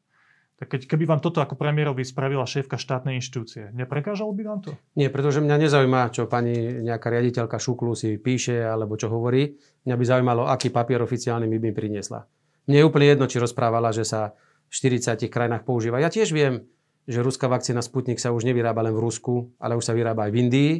Tak 0.56 0.72
keď, 0.72 0.82
keby 0.88 1.04
vám 1.04 1.20
toto 1.20 1.44
ako 1.44 1.60
premiérovi 1.60 2.08
spravila 2.08 2.48
šéfka 2.48 2.80
štátnej 2.80 3.20
inštitúcie, 3.20 3.76
neprekážalo 3.76 4.32
by 4.32 4.44
vám 4.48 4.60
to? 4.64 4.72
Nie, 4.96 5.12
pretože 5.12 5.44
mňa 5.44 5.68
nezaujíma, 5.68 6.16
čo 6.16 6.32
pani 6.32 6.80
nejaká 6.80 7.12
riaditeľka 7.12 7.60
Šuklu 7.60 7.92
si 7.92 8.16
píše 8.16 8.64
alebo 8.64 8.96
čo 8.96 9.12
hovorí. 9.12 9.60
Mňa 9.84 9.96
by 10.00 10.04
zaujímalo, 10.08 10.48
aký 10.48 10.72
papier 10.72 11.04
oficiálny 11.04 11.44
mi 11.44 11.60
by 11.60 11.76
priniesla. 11.76 12.24
Mne 12.72 12.78
je 12.80 12.88
úplne 12.88 13.08
jedno, 13.12 13.28
či 13.28 13.44
rozprávala, 13.44 13.92
že 13.92 14.08
sa 14.08 14.32
v 14.72 14.72
40 14.72 15.28
krajinách 15.28 15.68
používa. 15.68 16.00
Ja 16.00 16.08
tiež 16.08 16.32
viem, 16.32 16.64
že 17.06 17.22
ruská 17.22 17.46
vakcína 17.46 17.86
Sputnik 17.86 18.18
sa 18.18 18.34
už 18.34 18.46
nevyrába 18.46 18.82
len 18.82 18.94
v 18.94 19.02
Rusku, 19.02 19.54
ale 19.62 19.78
už 19.78 19.86
sa 19.86 19.94
vyrába 19.94 20.26
aj 20.26 20.32
v 20.34 20.40
Indii 20.42 20.72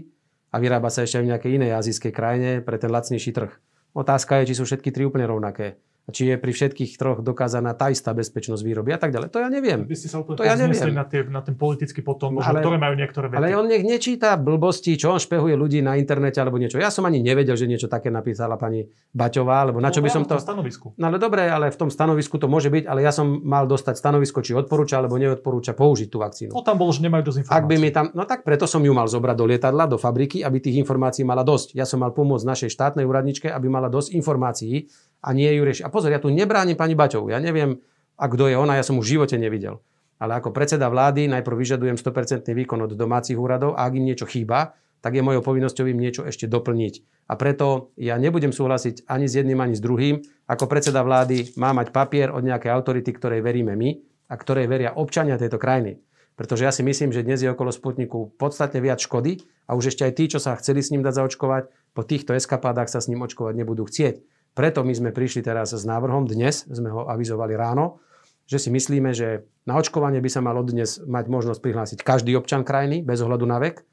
a 0.50 0.56
vyrába 0.58 0.90
sa 0.90 1.06
ešte 1.06 1.22
aj 1.22 1.24
v 1.24 1.30
nejakej 1.34 1.52
inej 1.62 1.72
azijskej 1.78 2.12
krajine 2.14 2.52
pre 2.66 2.82
ten 2.82 2.90
lacnejší 2.90 3.32
trh. 3.34 3.54
Otázka 3.96 4.42
je, 4.42 4.52
či 4.52 4.58
sú 4.58 4.68
všetky 4.68 4.90
tri 4.92 5.06
úplne 5.06 5.30
rovnaké 5.30 5.80
či 6.14 6.30
je 6.30 6.36
pri 6.38 6.54
všetkých 6.54 7.02
troch 7.02 7.26
dokázaná 7.26 7.74
tá 7.74 7.90
istá 7.90 8.14
bezpečnosť 8.14 8.62
výroby 8.62 8.94
a 8.94 9.00
tak 9.02 9.10
ďalej. 9.10 9.34
To 9.34 9.42
ja 9.42 9.50
neviem. 9.50 9.90
Vy 9.90 9.98
ste 9.98 10.10
sa 10.10 10.22
úplne 10.22 10.38
to 10.38 10.46
ja 10.46 10.54
neviem. 10.54 10.94
Na, 10.94 11.02
tie, 11.02 11.26
na 11.26 11.42
ten 11.42 11.58
politický 11.58 12.06
potom, 12.06 12.38
ale, 12.38 12.62
ktoré 12.62 12.78
majú 12.78 12.94
niektoré 12.94 13.26
vety. 13.34 13.40
Ale 13.42 13.58
on 13.58 13.66
nech 13.66 13.82
nečíta 13.82 14.38
blbosti, 14.38 14.94
čo 15.02 15.18
on 15.18 15.20
špehuje 15.20 15.58
ľudí 15.58 15.82
na 15.82 15.98
internete 15.98 16.38
alebo 16.38 16.62
niečo. 16.62 16.78
Ja 16.78 16.94
som 16.94 17.10
ani 17.10 17.26
nevedel, 17.26 17.58
že 17.58 17.66
niečo 17.66 17.90
také 17.90 18.14
napísala 18.14 18.54
pani 18.54 18.86
Baťová, 19.18 19.66
alebo 19.66 19.82
na 19.82 19.90
čo 19.90 20.06
by 20.06 20.10
som 20.14 20.30
to... 20.30 20.38
V 20.38 20.46
stanovisku. 20.46 20.94
No 20.94 21.10
ale 21.10 21.18
dobre, 21.18 21.50
ale 21.50 21.74
v 21.74 21.78
tom 21.80 21.90
stanovisku 21.90 22.38
to 22.38 22.46
môže 22.46 22.70
byť, 22.70 22.86
ale 22.86 23.02
ja 23.02 23.10
som 23.10 23.42
mal 23.42 23.66
dostať 23.66 23.98
stanovisko, 23.98 24.46
či 24.46 24.54
odporúča 24.54 25.02
alebo 25.02 25.18
neodporúča 25.18 25.74
použiť 25.74 26.08
tú 26.14 26.22
vakcínu. 26.22 26.52
No 26.54 26.62
tam 26.62 26.78
bolo, 26.78 26.94
že 26.94 27.02
nemajú 27.02 27.34
dosť 27.34 27.38
informácií. 27.42 27.66
Ak 27.66 27.66
by 27.66 27.76
mi 27.82 27.90
tam, 27.90 28.06
no 28.14 28.30
tak 28.30 28.46
preto 28.46 28.70
som 28.70 28.86
ju 28.86 28.94
mal 28.94 29.10
zobrať 29.10 29.36
do 29.42 29.46
lietadla, 29.50 29.90
do 29.90 29.98
fabriky, 29.98 30.46
aby 30.46 30.62
tých 30.62 30.78
informácií 30.86 31.26
mala 31.26 31.42
dosť. 31.42 31.74
Ja 31.74 31.90
som 31.90 32.06
mal 32.06 32.14
pomôcť 32.14 32.46
našej 32.46 32.70
štátnej 32.70 33.10
úradničke, 33.10 33.50
aby 33.50 33.66
mala 33.66 33.90
dosť 33.90 34.14
informácií 34.14 34.86
a 35.26 35.34
nie 35.34 35.50
ju 35.50 35.66
rieši. 35.66 35.82
Pozor, 35.96 36.12
ja 36.12 36.20
tu 36.20 36.28
nebránim 36.28 36.76
pani 36.76 36.92
Baťovu. 36.92 37.32
Ja 37.32 37.40
neviem, 37.40 37.80
A 38.20 38.28
kto 38.32 38.48
je 38.48 38.56
ona, 38.56 38.80
ja 38.80 38.84
som 38.84 39.00
už 39.00 39.08
v 39.08 39.14
živote 39.20 39.36
nevidel. 39.36 39.80
Ale 40.20 40.40
ako 40.40 40.56
predseda 40.56 40.88
vlády 40.88 41.28
najprv 41.28 41.56
vyžadujem 41.56 42.00
100% 42.00 42.48
výkon 42.52 42.88
od 42.88 42.96
domácich 42.96 43.36
úradov 43.36 43.76
a 43.76 43.88
ak 43.88 43.96
im 44.00 44.08
niečo 44.08 44.24
chýba, 44.24 44.76
tak 45.04 45.20
je 45.20 45.24
mojou 45.24 45.44
povinnosťou 45.44 45.92
im 45.92 46.00
niečo 46.00 46.24
ešte 46.24 46.48
doplniť. 46.48 47.28
A 47.28 47.36
preto 47.36 47.92
ja 48.00 48.16
nebudem 48.16 48.56
súhlasiť 48.56 49.08
ani 49.12 49.28
s 49.28 49.36
jedným, 49.36 49.60
ani 49.60 49.76
s 49.76 49.84
druhým. 49.84 50.24
Ako 50.48 50.72
predseda 50.72 51.04
vlády 51.04 51.56
má 51.60 51.76
mať 51.76 51.92
papier 51.92 52.32
od 52.32 52.48
nejakej 52.48 52.72
autority, 52.72 53.12
ktorej 53.12 53.44
veríme 53.44 53.76
my 53.76 54.00
a 54.32 54.36
ktorej 54.40 54.72
veria 54.72 54.96
občania 54.96 55.36
tejto 55.36 55.60
krajiny. 55.60 56.00
Pretože 56.40 56.68
ja 56.68 56.72
si 56.72 56.84
myslím, 56.84 57.12
že 57.12 57.24
dnes 57.24 57.44
je 57.44 57.52
okolo 57.52 57.72
Sputniku 57.72 58.32
podstatne 58.40 58.80
viac 58.80 59.04
škody 59.04 59.44
a 59.68 59.76
už 59.76 59.96
ešte 59.96 60.08
aj 60.08 60.14
tí, 60.16 60.24
čo 60.32 60.40
sa 60.40 60.56
chceli 60.56 60.84
s 60.84 60.92
ním 60.92 61.04
dať 61.04 61.24
zaočkovať, 61.24 61.64
po 61.96 62.04
týchto 62.04 62.36
eskapádach 62.36 62.92
sa 62.92 63.00
s 63.00 63.08
ním 63.08 63.24
očkovať 63.24 63.56
nebudú 63.56 63.88
chcieť. 63.88 64.35
Preto 64.56 64.88
my 64.88 64.94
sme 64.96 65.12
prišli 65.12 65.44
teraz 65.44 65.76
s 65.76 65.84
návrhom, 65.84 66.26
dnes 66.26 66.64
sme 66.66 66.88
ho 66.88 67.12
avizovali 67.12 67.54
ráno, 67.60 68.00
že 68.48 68.58
si 68.58 68.70
myslíme, 68.72 69.12
že 69.12 69.44
na 69.68 69.76
očkovanie 69.76 70.24
by 70.24 70.30
sa 70.32 70.40
mal 70.40 70.56
dnes 70.64 71.04
mať 71.04 71.26
možnosť 71.28 71.60
prihlásiť 71.60 72.00
každý 72.00 72.40
občan 72.40 72.64
krajiny, 72.64 73.04
bez 73.04 73.20
ohľadu 73.20 73.44
na 73.44 73.60
vek, 73.60 73.84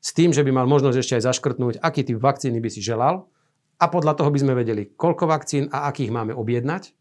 s 0.00 0.10
tým, 0.16 0.32
že 0.32 0.40
by 0.40 0.56
mal 0.56 0.66
možnosť 0.66 0.96
ešte 0.96 1.14
aj 1.20 1.26
zaškrtnúť, 1.28 1.74
aký 1.84 2.00
typ 2.06 2.16
vakcíny 2.16 2.64
by 2.64 2.70
si 2.72 2.80
želal 2.80 3.28
a 3.76 3.84
podľa 3.92 4.16
toho 4.16 4.32
by 4.32 4.38
sme 4.40 4.54
vedeli, 4.56 4.88
koľko 4.96 5.28
vakcín 5.28 5.68
a 5.68 5.92
akých 5.92 6.08
máme 6.08 6.32
objednať 6.32 6.96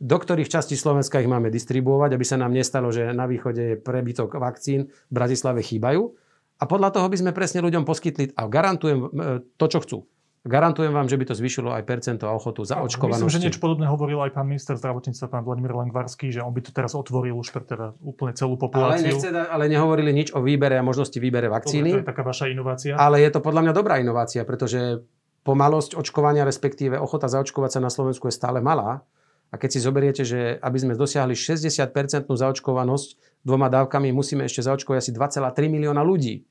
do 0.00 0.16
ktorých 0.16 0.48
častí 0.48 0.80
Slovenska 0.80 1.20
ich 1.20 1.28
máme 1.28 1.52
distribuovať, 1.52 2.16
aby 2.16 2.24
sa 2.24 2.40
nám 2.40 2.56
nestalo, 2.56 2.88
že 2.88 3.12
na 3.12 3.28
východe 3.28 3.76
je 3.76 3.76
prebytok 3.76 4.40
vakcín, 4.40 4.88
v 4.88 5.12
Bratislave 5.12 5.60
chýbajú. 5.60 6.16
A 6.56 6.64
podľa 6.64 6.96
toho 6.96 7.06
by 7.12 7.20
sme 7.20 7.36
presne 7.36 7.60
ľuďom 7.60 7.84
poskytli, 7.84 8.32
a 8.32 8.48
garantujem 8.48 8.98
e, 9.04 9.08
to, 9.60 9.66
čo 9.68 9.78
chcú. 9.84 9.98
Garantujem 10.40 10.88
vám, 10.88 11.04
že 11.04 11.20
by 11.20 11.24
to 11.28 11.34
zvyšilo 11.36 11.68
aj 11.68 11.84
percento 11.84 12.24
a 12.24 12.32
ochotu 12.32 12.64
za 12.64 12.80
očkovanosť. 12.80 13.28
Myslím, 13.28 13.36
že 13.36 13.44
niečo 13.44 13.60
podobné 13.60 13.84
hovoril 13.84 14.24
aj 14.24 14.32
pán 14.32 14.48
minister 14.48 14.72
zdravotníctva, 14.72 15.28
pán 15.28 15.44
Vladimír 15.44 15.76
Langvarský, 15.76 16.32
že 16.32 16.40
on 16.40 16.56
by 16.56 16.64
to 16.64 16.72
teraz 16.72 16.96
otvoril 16.96 17.36
už 17.36 17.52
pre 17.52 17.60
teda 17.60 17.92
úplne 18.00 18.32
celú 18.32 18.56
populáciu. 18.56 19.04
Ale, 19.04 19.08
nechce, 19.12 19.28
ale 19.28 19.68
nehovorili 19.68 20.16
nič 20.16 20.32
o 20.32 20.40
výbere 20.40 20.80
a 20.80 20.82
možnosti 20.82 21.20
výbere 21.20 21.52
vakcíny. 21.52 21.92
To 21.92 22.00
je 22.00 22.08
taká 22.08 22.24
vaša 22.24 22.48
inovácia. 22.48 22.96
Ale 22.96 23.20
je 23.20 23.28
to 23.28 23.44
podľa 23.44 23.68
mňa 23.68 23.72
dobrá 23.76 24.00
inovácia, 24.00 24.40
pretože 24.48 25.04
pomalosť 25.44 26.00
očkovania, 26.00 26.48
respektíve 26.48 26.96
ochota 26.96 27.28
zaočkovať 27.28 27.76
sa 27.76 27.80
na 27.84 27.92
Slovensku 27.92 28.24
je 28.24 28.32
stále 28.32 28.64
malá. 28.64 29.04
A 29.52 29.60
keď 29.60 29.76
si 29.76 29.80
zoberiete, 29.84 30.22
že 30.24 30.56
aby 30.56 30.78
sme 30.80 30.96
dosiahli 30.96 31.36
60% 31.36 31.92
zaočkovanosť 32.32 33.44
dvoma 33.44 33.68
dávkami, 33.68 34.08
musíme 34.08 34.48
ešte 34.48 34.64
zaočkovať 34.64 35.04
asi 35.04 35.12
2,3 35.12 35.68
milióna 35.68 36.00
ľudí. 36.00 36.48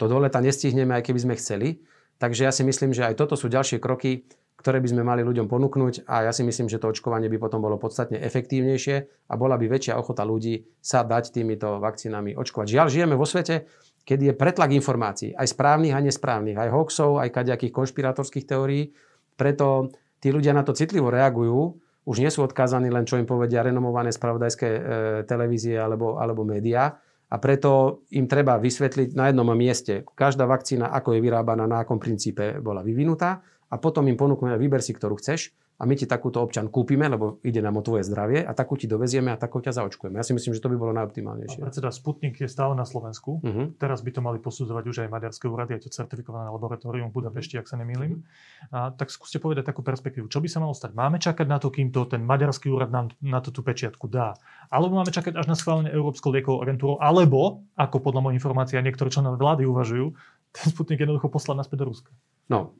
To 0.00 0.08
do 0.08 0.24
leta 0.24 0.40
nestihneme, 0.40 0.96
aj 0.96 1.04
keby 1.04 1.20
sme 1.20 1.34
chceli. 1.36 1.84
Takže 2.16 2.48
ja 2.48 2.52
si 2.52 2.64
myslím, 2.64 2.96
že 2.96 3.04
aj 3.04 3.20
toto 3.20 3.36
sú 3.36 3.52
ďalšie 3.52 3.76
kroky, 3.76 4.24
ktoré 4.56 4.80
by 4.80 4.88
sme 4.88 5.02
mali 5.04 5.20
ľuďom 5.20 5.46
ponúknuť 5.52 6.08
a 6.08 6.26
ja 6.26 6.32
si 6.32 6.40
myslím, 6.40 6.66
že 6.66 6.80
to 6.80 6.88
očkovanie 6.88 7.28
by 7.28 7.36
potom 7.36 7.60
bolo 7.60 7.76
podstatne 7.76 8.16
efektívnejšie 8.18 9.28
a 9.28 9.34
bola 9.36 9.60
by 9.60 9.68
väčšia 9.68 10.00
ochota 10.00 10.24
ľudí 10.24 10.64
sa 10.80 11.04
dať 11.04 11.30
týmito 11.30 11.76
vakcínami 11.76 12.32
očkovať. 12.34 12.66
Žiaľ, 12.72 12.86
žijeme 12.88 13.14
vo 13.20 13.28
svete, 13.28 13.68
keď 14.08 14.18
je 14.18 14.32
pretlak 14.32 14.72
informácií, 14.72 15.36
aj 15.36 15.52
správnych 15.52 15.92
a 15.92 16.00
nesprávnych, 16.00 16.56
aj 16.56 16.72
hoaxov, 16.72 17.20
aj 17.20 17.30
kaďakých 17.36 17.72
konšpiratorských 17.74 18.48
teórií. 18.48 18.96
Preto 19.36 19.92
tí 20.24 20.32
ľudia 20.32 20.56
na 20.56 20.64
to 20.64 20.72
citlivo 20.72 21.12
reagujú 21.12 21.76
už 22.06 22.22
nie 22.22 22.30
sú 22.30 22.46
odkázaní 22.46 22.86
len, 22.86 23.02
čo 23.02 23.18
im 23.18 23.26
povedia 23.26 23.66
renomované 23.66 24.14
spravodajské 24.14 24.68
e, 24.70 24.80
televízie 25.26 25.74
alebo, 25.74 26.22
alebo 26.22 26.46
médiá. 26.46 26.94
A 27.26 27.42
preto 27.42 28.02
im 28.14 28.30
treba 28.30 28.54
vysvetliť 28.54 29.18
na 29.18 29.28
jednom 29.28 29.50
mieste, 29.58 30.06
každá 30.14 30.46
vakcína, 30.46 30.94
ako 30.94 31.18
je 31.18 31.24
vyrábaná, 31.26 31.66
na 31.66 31.82
akom 31.82 31.98
princípe 31.98 32.62
bola 32.62 32.86
vyvinutá 32.86 33.42
a 33.66 33.74
potom 33.82 34.06
im 34.06 34.14
ponúkneme 34.14 34.54
vyber 34.54 34.78
si, 34.78 34.94
ktorú 34.94 35.18
chceš 35.18 35.50
a 35.76 35.84
my 35.84 35.92
ti 35.92 36.08
takúto 36.08 36.40
občan 36.40 36.72
kúpime, 36.72 37.04
lebo 37.04 37.36
ide 37.44 37.60
nám 37.60 37.76
o 37.76 37.82
tvoje 37.84 38.08
zdravie 38.08 38.40
a 38.40 38.56
takú 38.56 38.80
ti 38.80 38.88
dovezieme 38.88 39.28
a 39.28 39.36
takú 39.36 39.60
ťa 39.60 39.76
zaočkujeme. 39.76 40.16
Ja 40.16 40.24
si 40.24 40.32
myslím, 40.32 40.56
že 40.56 40.64
to 40.64 40.72
by 40.72 40.76
bolo 40.80 40.96
najoptimálnejšie. 40.96 41.60
A 41.60 41.68
predseda 41.68 41.92
Sputnik 41.92 42.40
je 42.40 42.48
stále 42.48 42.72
na 42.72 42.88
Slovensku. 42.88 43.44
Uh-huh. 43.44 43.76
Teraz 43.76 44.00
by 44.00 44.10
to 44.16 44.20
mali 44.24 44.40
posudzovať 44.40 44.84
už 44.88 44.96
aj 45.04 45.08
maďarské 45.12 45.44
úrady, 45.52 45.76
aj 45.76 45.84
to 45.84 45.92
certifikované 45.92 46.48
laboratórium 46.48 47.12
v 47.12 47.20
Budapešti, 47.20 47.60
ak 47.60 47.68
sa 47.68 47.76
nemýlim. 47.76 48.24
A 48.72 48.88
tak 48.96 49.12
skúste 49.12 49.36
povedať 49.36 49.68
takú 49.68 49.84
perspektívu. 49.84 50.32
Čo 50.32 50.40
by 50.40 50.48
sa 50.48 50.64
malo 50.64 50.72
stať? 50.72 50.96
Máme 50.96 51.20
čakať 51.20 51.44
na 51.44 51.60
to, 51.60 51.68
kým 51.68 51.92
to 51.92 52.08
ten 52.08 52.24
maďarský 52.24 52.72
úrad 52.72 52.88
nám 52.88 53.12
na 53.20 53.44
to 53.44 53.52
tú 53.52 53.60
pečiatku 53.60 54.08
dá? 54.08 54.32
Alebo 54.72 54.96
máme 54.96 55.12
čakať 55.12 55.36
až 55.36 55.44
na 55.44 55.56
schválenie 55.60 55.92
Európskou 55.92 56.32
liekovou 56.32 56.64
agentúrou? 56.64 56.96
Alebo, 57.04 57.68
ako 57.76 58.00
podľa 58.00 58.24
mojich 58.24 58.40
informácií 58.40 58.80
niektorí 58.80 59.12
členové 59.12 59.36
vlády 59.36 59.68
uvažujú, 59.68 60.16
ten 60.56 60.66
Sputnik 60.72 61.04
jednoducho 61.04 61.28
poslať 61.28 61.60
naspäť 61.60 61.84
do 61.84 61.86
Ruska. 61.92 62.10
No, 62.48 62.72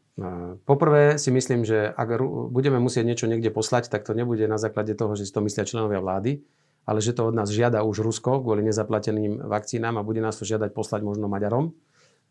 poprvé 0.64 1.20
si 1.20 1.29
myslím, 1.29 1.64
že 1.68 1.92
ak 1.92 2.20
budeme 2.48 2.81
musieť 2.81 3.05
niečo 3.05 3.26
niekde 3.29 3.52
poslať, 3.52 3.92
tak 3.92 4.09
to 4.09 4.16
nebude 4.16 4.42
na 4.48 4.57
základe 4.57 4.96
toho, 4.96 5.12
že 5.12 5.29
si 5.29 5.33
to 5.33 5.44
myslia 5.44 5.68
členovia 5.68 6.00
vlády, 6.00 6.40
ale 6.88 6.98
že 7.05 7.12
to 7.12 7.29
od 7.29 7.35
nás 7.37 7.52
žiada 7.52 7.85
už 7.85 8.00
Rusko 8.00 8.40
kvôli 8.40 8.64
nezaplateným 8.64 9.44
vakcínám 9.44 10.00
a 10.00 10.07
bude 10.07 10.24
nás 10.24 10.38
to 10.40 10.48
žiadať 10.48 10.72
poslať 10.72 11.05
možno 11.05 11.29
Maďarom. 11.29 11.76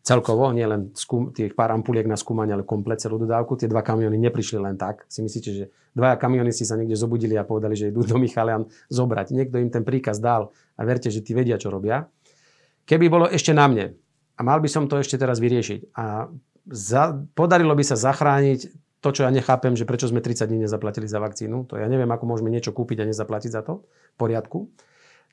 Celkovo, 0.06 0.54
nie 0.54 0.62
len 0.62 0.94
skúm, 0.94 1.34
tých 1.34 1.58
pár 1.58 1.74
ampuliek 1.74 2.06
na 2.06 2.14
skúmanie, 2.14 2.54
ale 2.54 2.62
komplet 2.62 3.02
celú 3.02 3.18
dodávku. 3.18 3.58
Tie 3.58 3.66
dva 3.66 3.82
kamiony 3.82 4.14
neprišli 4.14 4.54
len 4.54 4.78
tak. 4.78 5.02
Si 5.10 5.18
myslíte, 5.18 5.50
že 5.50 5.64
dvaja 5.98 6.14
kamionisti 6.14 6.62
sa 6.62 6.78
niekde 6.78 6.94
zobudili 6.94 7.34
a 7.34 7.42
povedali, 7.42 7.74
že 7.74 7.90
idú 7.90 8.06
do 8.06 8.14
Michalian 8.14 8.70
zobrať. 8.86 9.34
Niekto 9.34 9.58
im 9.58 9.66
ten 9.66 9.82
príkaz 9.82 10.22
dal 10.22 10.54
a 10.78 10.86
verte, 10.86 11.10
že 11.10 11.26
tí 11.26 11.34
vedia, 11.34 11.58
čo 11.58 11.74
robia. 11.74 12.06
Keby 12.86 13.10
bolo 13.10 13.26
ešte 13.26 13.50
na 13.50 13.66
mne, 13.66 13.98
a 14.38 14.40
mal 14.46 14.62
by 14.62 14.70
som 14.70 14.86
to 14.86 14.94
ešte 15.02 15.18
teraz 15.18 15.42
vyriešiť. 15.42 15.98
A 15.98 16.30
za, 16.66 17.14
podarilo 17.34 17.72
by 17.72 17.84
sa 17.86 17.96
zachrániť 17.96 18.70
to, 19.00 19.08
čo 19.14 19.22
ja 19.22 19.30
nechápem, 19.30 19.78
že 19.78 19.86
prečo 19.86 20.10
sme 20.10 20.18
30 20.18 20.50
dní 20.50 20.58
nezaplatili 20.66 21.06
za 21.06 21.22
vakcínu. 21.22 21.70
To 21.70 21.78
ja 21.78 21.86
neviem, 21.86 22.10
ako 22.10 22.26
môžeme 22.26 22.50
niečo 22.50 22.74
kúpiť 22.74 23.06
a 23.06 23.08
nezaplatiť 23.08 23.50
za 23.54 23.62
to. 23.62 23.86
V 23.86 24.16
poriadku. 24.18 24.66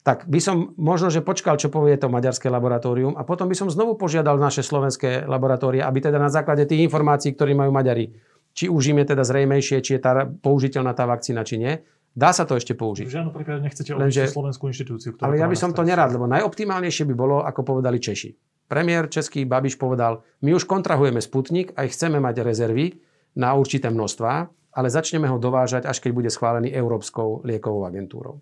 Tak 0.04 0.28
by 0.28 0.40
som 0.44 0.76
možno, 0.76 1.08
že 1.08 1.24
počkal, 1.24 1.56
čo 1.56 1.72
povie 1.72 1.96
to 1.96 2.12
maďarské 2.12 2.52
laboratórium 2.52 3.16
a 3.16 3.24
potom 3.24 3.48
by 3.48 3.56
som 3.56 3.72
znovu 3.72 3.96
požiadal 3.96 4.36
naše 4.36 4.60
slovenské 4.60 5.24
laboratórie, 5.24 5.80
aby 5.80 6.04
teda 6.04 6.20
na 6.20 6.28
základe 6.28 6.68
tých 6.68 6.84
informácií, 6.86 7.32
ktoré 7.32 7.56
majú 7.56 7.72
Maďari, 7.72 8.12
či 8.52 8.68
už 8.68 8.92
im 8.92 9.00
je 9.02 9.16
teda 9.16 9.24
zrejmejšie, 9.24 9.80
či 9.80 9.96
je 9.96 10.02
tá 10.04 10.28
použiteľná 10.28 10.92
tá 10.92 11.08
vakcína, 11.08 11.48
či 11.48 11.56
nie, 11.58 11.74
Dá 12.14 12.30
sa 12.30 12.46
to 12.46 12.54
ešte 12.54 12.78
použiť. 12.78 13.10
V 13.10 13.14
žiadnom 13.18 13.34
prípade 13.34 13.66
nechcete 13.66 13.90
Lenže, 13.98 14.30
slovenskú 14.30 14.70
inštitúciu. 14.70 15.18
Ktorá 15.18 15.34
ale 15.34 15.42
ja 15.42 15.50
by 15.50 15.58
som 15.58 15.74
to 15.74 15.82
nerád, 15.82 16.14
lebo 16.14 16.30
najoptimálnejšie 16.30 17.10
by 17.10 17.16
bolo, 17.18 17.42
ako 17.42 17.66
povedali 17.66 17.98
Češi. 17.98 18.53
Premiér 18.74 19.06
Český 19.06 19.46
Babiš 19.46 19.78
povedal, 19.78 20.26
my 20.42 20.58
už 20.58 20.66
kontrahujeme 20.66 21.22
Sputnik 21.22 21.78
a 21.78 21.86
chceme 21.86 22.18
mať 22.18 22.42
rezervy 22.42 22.98
na 23.38 23.54
určité 23.54 23.94
množstva, 23.94 24.50
ale 24.74 24.88
začneme 24.90 25.30
ho 25.30 25.38
dovážať, 25.38 25.86
až 25.86 26.02
keď 26.02 26.10
bude 26.18 26.30
schválený 26.34 26.74
Európskou 26.74 27.46
liekovou 27.46 27.86
agentúrou. 27.86 28.42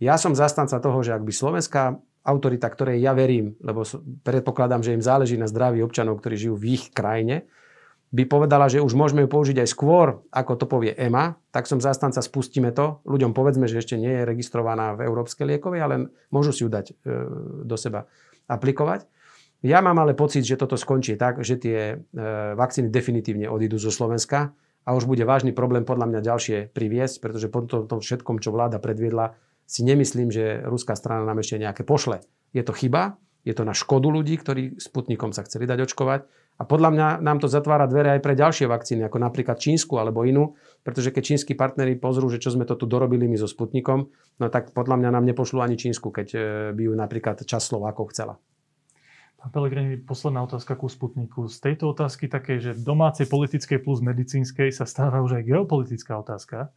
Ja 0.00 0.16
som 0.16 0.32
zastanca 0.32 0.80
toho, 0.80 1.04
že 1.04 1.12
ak 1.12 1.20
by 1.20 1.28
slovenská 1.28 1.92
autorita, 2.24 2.72
ktorej 2.72 3.04
ja 3.04 3.12
verím, 3.12 3.52
lebo 3.60 3.84
predpokladám, 4.24 4.80
že 4.80 4.96
im 4.96 5.04
záleží 5.04 5.36
na 5.36 5.44
zdraví 5.44 5.84
občanov, 5.84 6.24
ktorí 6.24 6.40
žijú 6.40 6.56
v 6.56 6.80
ich 6.80 6.88
krajine, 6.96 7.44
by 8.16 8.24
povedala, 8.24 8.72
že 8.72 8.80
už 8.80 8.96
môžeme 8.96 9.24
ju 9.24 9.28
použiť 9.28 9.60
aj 9.60 9.68
skôr, 9.68 10.24
ako 10.32 10.56
to 10.56 10.64
povie 10.64 10.96
EMA, 10.96 11.36
tak 11.52 11.68
som 11.68 11.84
zastanca, 11.84 12.24
spustíme 12.24 12.72
to. 12.72 13.04
Ľuďom 13.04 13.36
povedzme, 13.36 13.68
že 13.68 13.84
ešte 13.84 14.00
nie 14.00 14.08
je 14.08 14.24
registrovaná 14.24 14.96
v 14.96 15.04
Európskej 15.04 15.44
liekovej, 15.44 15.80
ale 15.84 16.08
môžu 16.32 16.56
si 16.56 16.64
ju 16.64 16.72
dať 16.72 16.86
e, 16.88 16.94
do 17.68 17.76
seba 17.76 18.08
aplikovať. 18.48 19.04
Ja 19.64 19.80
mám 19.80 19.96
ale 19.96 20.12
pocit, 20.12 20.44
že 20.44 20.60
toto 20.60 20.76
skončí 20.76 21.16
tak, 21.16 21.40
že 21.40 21.56
tie 21.56 21.78
e, 21.78 21.96
vakcíny 22.54 22.92
definitívne 22.92 23.48
odídu 23.48 23.80
zo 23.80 23.88
Slovenska 23.88 24.52
a 24.84 24.92
už 24.92 25.08
bude 25.08 25.24
vážny 25.24 25.56
problém 25.56 25.82
podľa 25.82 26.12
mňa 26.12 26.20
ďalšie 26.20 26.58
priviesť, 26.76 27.24
pretože 27.24 27.48
po 27.48 27.64
tom, 27.64 27.88
tom 27.88 28.00
všetkom, 28.04 28.38
čo 28.38 28.52
vláda 28.52 28.76
predviedla, 28.78 29.34
si 29.66 29.82
nemyslím, 29.82 30.30
že 30.30 30.62
ruská 30.62 30.94
strana 30.94 31.26
nám 31.26 31.42
ešte 31.42 31.58
nejaké 31.58 31.82
pošle. 31.82 32.22
Je 32.54 32.62
to 32.62 32.70
chyba, 32.70 33.18
je 33.42 33.54
to 33.54 33.66
na 33.66 33.74
škodu 33.74 34.10
ľudí, 34.10 34.38
ktorí 34.38 34.78
Sputnikom 34.78 35.30
sa 35.34 35.46
chceli 35.46 35.66
dať 35.70 35.86
očkovať 35.86 36.20
a 36.56 36.62
podľa 36.66 36.90
mňa 36.94 37.06
nám 37.22 37.38
to 37.38 37.46
zatvára 37.50 37.86
dvere 37.86 38.16
aj 38.16 38.20
pre 38.24 38.34
ďalšie 38.34 38.66
vakcíny, 38.66 39.06
ako 39.06 39.22
napríklad 39.22 39.60
čínsku 39.60 40.00
alebo 40.00 40.26
inú, 40.26 40.58
pretože 40.82 41.14
keď 41.14 41.22
čínsky 41.22 41.52
partneri 41.52 41.94
pozrú, 41.94 42.26
že 42.26 42.42
čo 42.42 42.50
sme 42.54 42.66
to 42.66 42.74
tu 42.74 42.88
dorobili 42.88 43.28
my 43.28 43.38
so 43.38 43.46
Sputnikom, 43.46 44.08
no 44.40 44.44
tak 44.48 44.74
podľa 44.74 44.98
mňa 44.98 45.10
nám 45.14 45.24
nepošlu 45.28 45.62
ani 45.62 45.78
čínsku, 45.78 46.10
keď 46.10 46.28
e, 46.32 46.38
by 46.74 46.82
ju 46.88 46.92
napríklad 46.96 47.36
čas 47.46 47.68
Slovákov 47.68 48.10
chcela. 48.16 48.40
Pelegrini, 49.52 49.96
posledná 49.96 50.42
otázka 50.42 50.74
ku 50.74 50.88
Sputniku. 50.88 51.48
Z 51.48 51.60
tejto 51.60 51.92
otázky 51.92 52.28
také, 52.28 52.58
že 52.58 52.74
domácej 52.74 53.30
politickej 53.30 53.78
plus 53.84 54.00
medicínskej 54.00 54.72
sa 54.72 54.88
stáva 54.88 55.22
už 55.22 55.38
aj 55.38 55.46
geopolitická 55.46 56.18
otázka. 56.18 56.72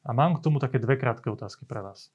A 0.00 0.10
mám 0.16 0.36
k 0.36 0.44
tomu 0.44 0.58
také 0.58 0.80
dve 0.80 0.96
krátke 0.96 1.28
otázky 1.28 1.68
pre 1.68 1.84
vás. 1.84 2.08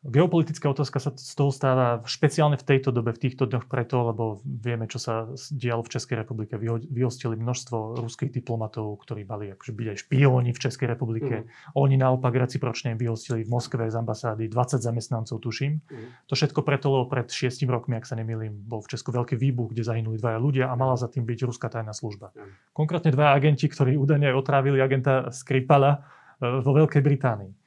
Geopolitická 0.00 0.64
otázka 0.72 0.96
sa 0.96 1.12
z 1.12 1.34
toho 1.36 1.52
stáva 1.52 2.00
špeciálne 2.08 2.56
v 2.56 2.64
tejto 2.64 2.88
dobe, 2.88 3.12
v 3.12 3.20
týchto 3.20 3.44
dňoch 3.44 3.68
preto, 3.68 4.08
lebo 4.08 4.40
vieme, 4.48 4.88
čo 4.88 4.96
sa 4.96 5.28
dialo 5.52 5.84
v 5.84 5.92
Českej 5.92 6.24
republike. 6.24 6.56
Vyhostili 6.88 7.36
množstvo 7.36 8.00
ruských 8.00 8.32
diplomatov, 8.32 8.96
ktorí 9.04 9.28
mali 9.28 9.52
akože 9.52 9.76
byť 9.76 9.86
aj 9.92 9.96
špióni 10.00 10.56
v 10.56 10.62
Českej 10.64 10.88
republike. 10.88 11.44
Mm. 11.44 11.46
Oni 11.76 12.00
naopak 12.00 12.32
recipročne 12.32 12.96
vyhostili 12.96 13.44
v 13.44 13.52
Moskve 13.52 13.92
z 13.92 14.00
ambasády 14.00 14.48
20 14.48 14.80
zamestnancov, 14.80 15.36
tuším. 15.36 15.84
Mm. 15.84 16.08
To 16.24 16.32
všetko 16.32 16.64
preto, 16.64 16.88
lebo 16.88 17.04
pred 17.04 17.28
6 17.28 17.60
rokmi, 17.68 18.00
ak 18.00 18.08
sa 18.08 18.16
nemýlim, 18.16 18.56
bol 18.56 18.80
v 18.80 18.96
Česku 18.96 19.12
veľký 19.12 19.36
výbuch, 19.36 19.76
kde 19.76 19.84
zahynuli 19.84 20.16
dvaja 20.16 20.40
ľudia 20.40 20.64
a 20.72 20.74
mala 20.80 20.96
za 20.96 21.12
tým 21.12 21.28
byť 21.28 21.44
ruská 21.44 21.68
tajná 21.68 21.92
služba. 21.92 22.32
Mm. 22.32 22.56
Konkrétne 22.72 23.12
dva 23.12 23.36
agenti, 23.36 23.68
ktorí 23.68 24.00
údajne 24.00 24.32
otrávili 24.32 24.80
agenta 24.80 25.28
Skripala 25.28 26.00
e, 26.40 26.64
vo 26.64 26.72
Veľkej 26.72 27.04
Británii. 27.04 27.59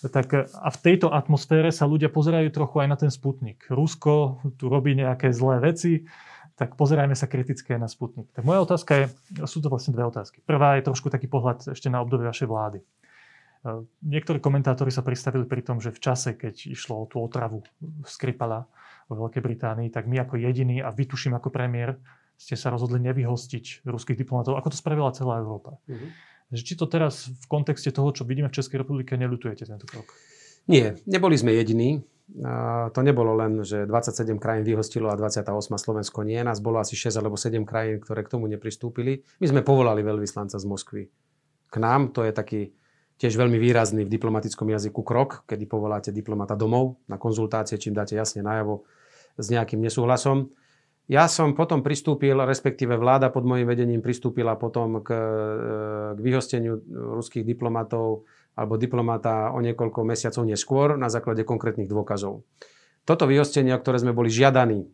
Tak 0.00 0.32
a 0.48 0.68
v 0.72 0.78
tejto 0.80 1.12
atmosfére 1.12 1.68
sa 1.68 1.84
ľudia 1.84 2.08
pozerajú 2.08 2.48
trochu 2.48 2.80
aj 2.80 2.88
na 2.88 2.96
ten 2.96 3.12
Sputnik. 3.12 3.68
Rusko 3.68 4.40
tu 4.56 4.72
robí 4.72 4.96
nejaké 4.96 5.28
zlé 5.28 5.60
veci, 5.60 6.08
tak 6.56 6.76
pozerajme 6.76 7.12
sa 7.12 7.28
kriticky 7.28 7.76
aj 7.76 7.80
na 7.84 7.88
Sputnik. 7.88 8.32
Tak 8.32 8.44
moja 8.48 8.64
otázka 8.64 8.92
je, 8.96 9.04
sú 9.44 9.60
to 9.60 9.68
vlastne 9.68 9.92
dve 9.92 10.08
otázky. 10.08 10.40
Prvá 10.40 10.80
je 10.80 10.88
trošku 10.88 11.12
taký 11.12 11.28
pohľad 11.28 11.72
ešte 11.72 11.92
na 11.92 12.00
obdobie 12.00 12.24
vašej 12.28 12.48
vlády. 12.48 12.80
Niektorí 14.00 14.40
komentátori 14.40 14.88
sa 14.88 15.04
pristavili 15.04 15.44
pri 15.44 15.60
tom, 15.60 15.84
že 15.84 15.92
v 15.92 16.00
čase, 16.00 16.32
keď 16.32 16.72
išlo 16.72 17.04
o 17.04 17.08
tú 17.08 17.20
otravu 17.20 17.60
Skripala 18.08 18.64
vo 19.04 19.28
Veľkej 19.28 19.44
Británii, 19.44 19.88
tak 19.92 20.08
my 20.08 20.24
ako 20.24 20.40
jediní 20.40 20.80
a 20.80 20.88
vytuším 20.88 21.36
ako 21.36 21.52
premiér 21.52 22.00
ste 22.40 22.56
sa 22.56 22.72
rozhodli 22.72 23.04
nevyhostiť 23.04 23.84
ruských 23.84 24.16
diplomatov, 24.16 24.56
ako 24.56 24.72
to 24.72 24.80
spravila 24.80 25.12
celá 25.12 25.44
Európa. 25.44 25.76
Mm-hmm. 25.84 26.10
Či 26.50 26.74
to 26.74 26.90
teraz 26.90 27.30
v 27.30 27.46
kontexte 27.46 27.94
toho, 27.94 28.10
čo 28.10 28.26
vidíme 28.26 28.50
v 28.50 28.56
Českej 28.58 28.82
republike, 28.82 29.14
neľutujete 29.14 29.70
tento 29.70 29.86
krok? 29.86 30.10
Nie, 30.66 30.98
neboli 31.06 31.38
sme 31.38 31.54
jediní. 31.54 32.02
To 32.94 33.00
nebolo 33.02 33.34
len, 33.34 33.66
že 33.66 33.90
27 33.90 34.38
krajín 34.38 34.62
vyhostilo 34.62 35.10
a 35.10 35.18
28 35.18 35.50
Slovensko 35.78 36.22
nie. 36.22 36.38
Nás 36.46 36.62
bolo 36.62 36.78
asi 36.78 36.94
6 36.94 37.18
alebo 37.18 37.34
7 37.34 37.66
krajín, 37.66 37.98
ktoré 37.98 38.22
k 38.22 38.30
tomu 38.30 38.46
nepristúpili. 38.46 39.26
My 39.42 39.46
sme 39.50 39.66
povolali 39.66 40.02
veľvyslanca 40.06 40.54
z 40.54 40.66
Moskvy 40.66 41.02
k 41.70 41.76
nám. 41.82 42.14
To 42.14 42.22
je 42.22 42.30
taký 42.30 42.70
tiež 43.18 43.34
veľmi 43.34 43.58
výrazný 43.58 44.06
v 44.06 44.14
diplomatickom 44.14 44.70
jazyku 44.70 45.02
krok, 45.02 45.42
kedy 45.50 45.66
povoláte 45.66 46.14
diplomata 46.14 46.54
domov 46.54 47.02
na 47.10 47.18
konzultácie, 47.18 47.78
čím 47.82 47.98
dáte 47.98 48.14
jasne 48.14 48.46
najavo 48.46 48.86
s 49.34 49.46
nejakým 49.50 49.82
nesúhlasom. 49.82 50.54
Ja 51.10 51.26
som 51.26 51.58
potom 51.58 51.82
pristúpil, 51.82 52.38
respektíve 52.38 52.94
vláda 52.94 53.34
pod 53.34 53.42
môjim 53.42 53.66
vedením 53.66 53.98
pristúpila 53.98 54.54
potom 54.54 55.02
k, 55.02 55.10
e, 55.10 55.18
k 56.14 56.18
vyhosteniu 56.22 56.78
ruských 57.18 57.42
diplomatov 57.42 58.30
alebo 58.54 58.78
diplomata 58.78 59.50
o 59.50 59.58
niekoľko 59.58 60.06
mesiacov 60.06 60.46
neskôr 60.46 60.94
na 60.94 61.10
základe 61.10 61.42
konkrétnych 61.42 61.90
dôkazov. 61.90 62.46
Toto 63.02 63.26
vyhostenie, 63.26 63.74
ktoré 63.74 63.98
sme 63.98 64.14
boli 64.14 64.30
žiadaní 64.30 64.86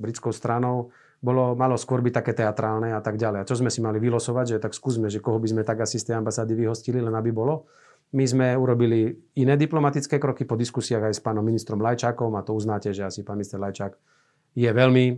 britskou 0.00 0.32
stranou, 0.32 0.96
bolo, 1.20 1.52
malo 1.52 1.76
skôr 1.76 2.00
byť 2.00 2.14
také 2.24 2.32
teatrálne 2.32 2.96
a 2.96 3.00
tak 3.04 3.20
ďalej. 3.20 3.44
A 3.44 3.48
čo 3.48 3.60
sme 3.60 3.68
si 3.68 3.84
mali 3.84 4.00
vylosovať, 4.00 4.56
že 4.56 4.62
tak 4.64 4.72
skúsme, 4.72 5.12
že 5.12 5.20
koho 5.20 5.36
by 5.36 5.52
sme 5.52 5.62
tak 5.68 5.84
asi 5.84 6.00
z 6.00 6.08
tej 6.08 6.24
ambasády 6.24 6.56
vyhostili, 6.56 7.04
len 7.04 7.12
aby 7.12 7.36
bolo. 7.36 7.68
My 8.16 8.24
sme 8.24 8.56
urobili 8.56 9.12
iné 9.36 9.60
diplomatické 9.60 10.16
kroky 10.16 10.48
po 10.48 10.56
diskusiách 10.56 11.12
aj 11.12 11.14
s 11.14 11.20
pánom 11.20 11.44
ministrom 11.44 11.84
Lajčákom 11.84 12.32
a 12.32 12.40
to 12.40 12.56
uznáte, 12.56 12.96
že 12.96 13.04
asi 13.04 13.20
pán 13.20 13.36
minister 13.36 13.60
Lajčák 13.60 14.19
je 14.54 14.70
veľmi 14.70 15.04
e, 15.06 15.14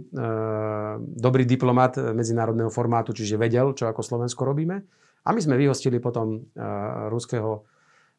dobrý 1.00 1.44
diplomat 1.48 1.96
medzinárodného 2.12 2.68
formátu, 2.68 3.16
čiže 3.16 3.40
vedel, 3.40 3.72
čo 3.72 3.88
ako 3.88 4.04
Slovensko 4.04 4.44
robíme. 4.44 4.76
A 5.22 5.30
my 5.30 5.40
sme 5.40 5.56
vyhostili 5.56 6.02
potom 6.02 6.36
e, 6.36 6.64
ruského 7.08 7.64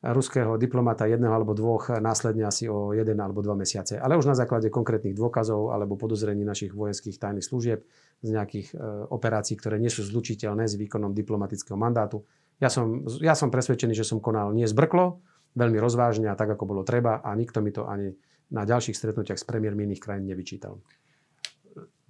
ruského 0.03 0.59
diplomata 0.59 1.07
jedného 1.07 1.31
alebo 1.31 1.55
dvoch 1.55 1.87
následne 2.03 2.43
asi 2.43 2.67
o 2.67 2.91
jeden 2.91 3.15
alebo 3.23 3.39
dva 3.39 3.55
mesiace. 3.55 3.95
Ale 3.95 4.19
už 4.19 4.27
na 4.27 4.35
základe 4.35 4.67
konkrétnych 4.67 5.15
dôkazov 5.15 5.71
alebo 5.71 5.95
podozrení 5.95 6.43
našich 6.43 6.75
vojenských 6.75 7.15
tajných 7.15 7.47
služieb 7.47 7.87
z 8.19 8.29
nejakých 8.35 8.75
e, 8.75 9.07
operácií, 9.07 9.55
ktoré 9.55 9.79
nie 9.79 9.87
sú 9.87 10.03
zlučiteľné 10.03 10.67
s 10.67 10.75
výkonom 10.75 11.15
diplomatického 11.15 11.79
mandátu. 11.79 12.27
Ja 12.59 12.67
som, 12.67 13.07
ja 13.23 13.31
som 13.31 13.47
presvedčený, 13.47 13.95
že 13.95 14.03
som 14.03 14.19
konal 14.19 14.51
nie 14.51 14.67
zbrklo, 14.67 15.23
veľmi 15.55 15.79
rozvážne 15.79 16.27
a 16.27 16.35
tak, 16.35 16.51
ako 16.51 16.67
bolo 16.67 16.83
treba 16.83 17.23
a 17.23 17.31
nikto 17.39 17.63
mi 17.63 17.71
to 17.71 17.87
ani 17.87 18.11
na 18.51 18.67
ďalších 18.67 18.99
stretnutiach 18.99 19.39
s 19.39 19.47
premiérmi 19.47 19.87
iných 19.87 20.03
krajín 20.03 20.27
nevyčítal. 20.27 20.83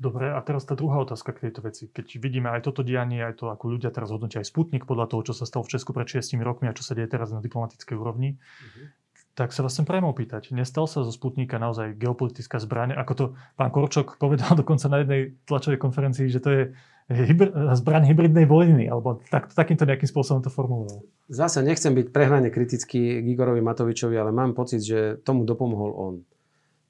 Dobre, 0.03 0.35
a 0.35 0.39
teraz 0.43 0.67
tá 0.67 0.75
druhá 0.75 0.99
otázka 0.99 1.31
k 1.31 1.47
tejto 1.47 1.63
veci. 1.63 1.87
Keď 1.87 2.19
vidíme 2.19 2.51
aj 2.51 2.67
toto 2.67 2.83
dianie, 2.83 3.23
aj 3.23 3.39
to, 3.39 3.47
ako 3.47 3.79
ľudia 3.79 3.87
teraz 3.87 4.11
hodnotia 4.11 4.43
aj 4.43 4.51
Sputnik 4.51 4.83
podľa 4.83 5.07
toho, 5.07 5.31
čo 5.31 5.33
sa 5.33 5.47
stalo 5.47 5.63
v 5.63 5.79
Česku 5.79 5.95
pred 5.95 6.03
6 6.03 6.43
rokmi 6.43 6.67
a 6.67 6.75
čo 6.75 6.83
sa 6.83 6.91
deje 6.91 7.07
teraz 7.07 7.31
na 7.31 7.39
diplomatickej 7.39 7.95
úrovni, 7.95 8.35
uh-huh. 8.35 8.91
tak 9.39 9.55
sa 9.55 9.63
vás 9.63 9.71
chcem 9.71 9.87
priamo 9.87 10.11
opýtať. 10.11 10.51
Nestal 10.51 10.91
sa 10.91 11.07
zo 11.07 11.13
Sputnika 11.15 11.55
naozaj 11.55 11.95
geopolitická 11.95 12.59
zbraň? 12.59 12.99
Ako 12.99 13.13
to 13.15 13.25
pán 13.55 13.71
Korčok 13.71 14.19
povedal 14.19 14.51
dokonca 14.59 14.91
na 14.91 15.07
jednej 15.07 15.39
tlačovej 15.47 15.79
konferencii, 15.79 16.27
že 16.27 16.43
to 16.43 16.49
je 16.51 16.61
hybr- 17.07 17.55
zbraň 17.71 18.03
hybridnej 18.03 18.43
vojny, 18.43 18.91
alebo 18.91 19.23
tak, 19.31 19.55
takýmto 19.55 19.87
nejakým 19.87 20.11
spôsobom 20.11 20.43
to 20.43 20.51
formuloval. 20.51 20.99
Zase 21.31 21.63
nechcem 21.63 21.95
byť 21.95 22.11
prehnane 22.11 22.51
kritický 22.51 23.23
k 23.23 23.25
Igorovi 23.31 23.63
Matovičovi, 23.63 24.19
ale 24.19 24.35
mám 24.35 24.51
pocit, 24.51 24.83
že 24.83 25.15
tomu 25.23 25.47
dopomohol 25.47 25.91
on. 25.95 26.15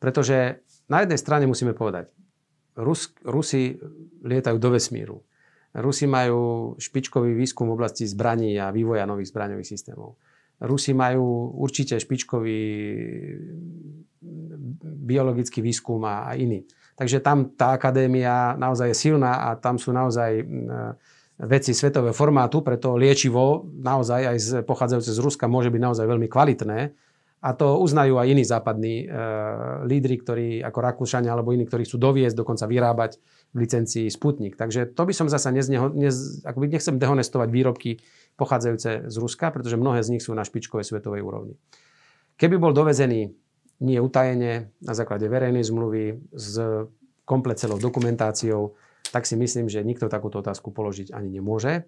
Pretože 0.01 0.65
na 0.89 1.05
jednej 1.05 1.21
strane 1.21 1.45
musíme 1.45 1.77
povedať, 1.77 2.09
Rus, 2.77 3.13
Rusi 3.21 3.77
lietajú 4.25 4.57
do 4.57 4.73
vesmíru. 4.73 5.21
Rusi 5.73 6.05
majú 6.05 6.73
špičkový 6.77 7.33
výskum 7.33 7.69
v 7.69 7.75
oblasti 7.77 8.05
zbraní 8.05 8.57
a 8.61 8.69
vývoja 8.69 9.09
nových 9.09 9.33
zbraňových 9.33 9.69
systémov. 9.69 10.17
Rusi 10.61 10.93
majú 10.93 11.53
určite 11.57 11.97
špičkový 11.97 12.61
biologický 15.03 15.59
výskum 15.65 16.05
a, 16.05 16.29
a 16.29 16.37
iný. 16.37 16.63
Takže 16.93 17.25
tam 17.25 17.57
tá 17.57 17.73
akadémia 17.73 18.53
naozaj 18.53 18.93
je 18.93 18.97
silná 19.09 19.49
a 19.49 19.57
tam 19.57 19.81
sú 19.81 19.89
naozaj 19.89 20.45
veci 21.41 21.73
svetového 21.73 22.13
formátu, 22.13 22.61
preto 22.61 22.93
liečivo 22.93 23.65
naozaj 23.81 24.21
aj 24.29 24.37
z, 24.37 24.49
pochádzajúce 24.61 25.11
z 25.11 25.19
Ruska 25.19 25.49
môže 25.49 25.73
byť 25.73 25.81
naozaj 25.81 26.05
veľmi 26.05 26.29
kvalitné 26.29 26.79
a 27.43 27.49
to 27.51 27.75
uznajú 27.75 28.23
aj 28.23 28.27
iní 28.31 28.47
západní 28.47 29.03
e, 29.03 29.05
lídry, 29.83 30.15
ktorí 30.23 30.47
ako 30.63 30.79
Rakúšania 30.79 31.35
alebo 31.35 31.51
iní, 31.51 31.67
ktorí 31.67 31.83
chcú 31.83 31.99
doviesť, 31.99 32.39
dokonca 32.39 32.63
vyrábať 32.63 33.19
v 33.51 33.57
licencii 33.67 34.07
Sputnik. 34.07 34.55
Takže 34.55 34.95
to 34.95 35.03
by 35.03 35.11
som 35.11 35.27
zasa 35.27 35.51
nezneho, 35.51 35.91
nez, 35.91 36.39
akoby 36.47 36.71
nechcem 36.71 36.95
dehonestovať 36.95 37.51
výrobky 37.51 37.99
pochádzajúce 38.39 39.11
z 39.11 39.15
Ruska, 39.19 39.51
pretože 39.51 39.75
mnohé 39.75 39.99
z 40.07 40.15
nich 40.15 40.23
sú 40.23 40.31
na 40.31 40.47
špičkovej 40.47 40.87
svetovej 40.87 41.19
úrovni. 41.19 41.59
Keby 42.39 42.55
bol 42.55 42.71
dovezený 42.71 43.35
nie 43.83 43.99
utajene, 43.99 44.71
na 44.79 44.93
základe 44.95 45.27
verejnej 45.27 45.67
zmluvy, 45.67 46.31
s 46.31 46.55
komplet 47.27 47.59
celou 47.59 47.75
dokumentáciou, 47.75 48.79
tak 49.11 49.27
si 49.27 49.35
myslím, 49.35 49.67
že 49.67 49.83
nikto 49.83 50.07
takúto 50.07 50.39
otázku 50.39 50.71
položiť 50.71 51.11
ani 51.11 51.27
nemôže 51.27 51.83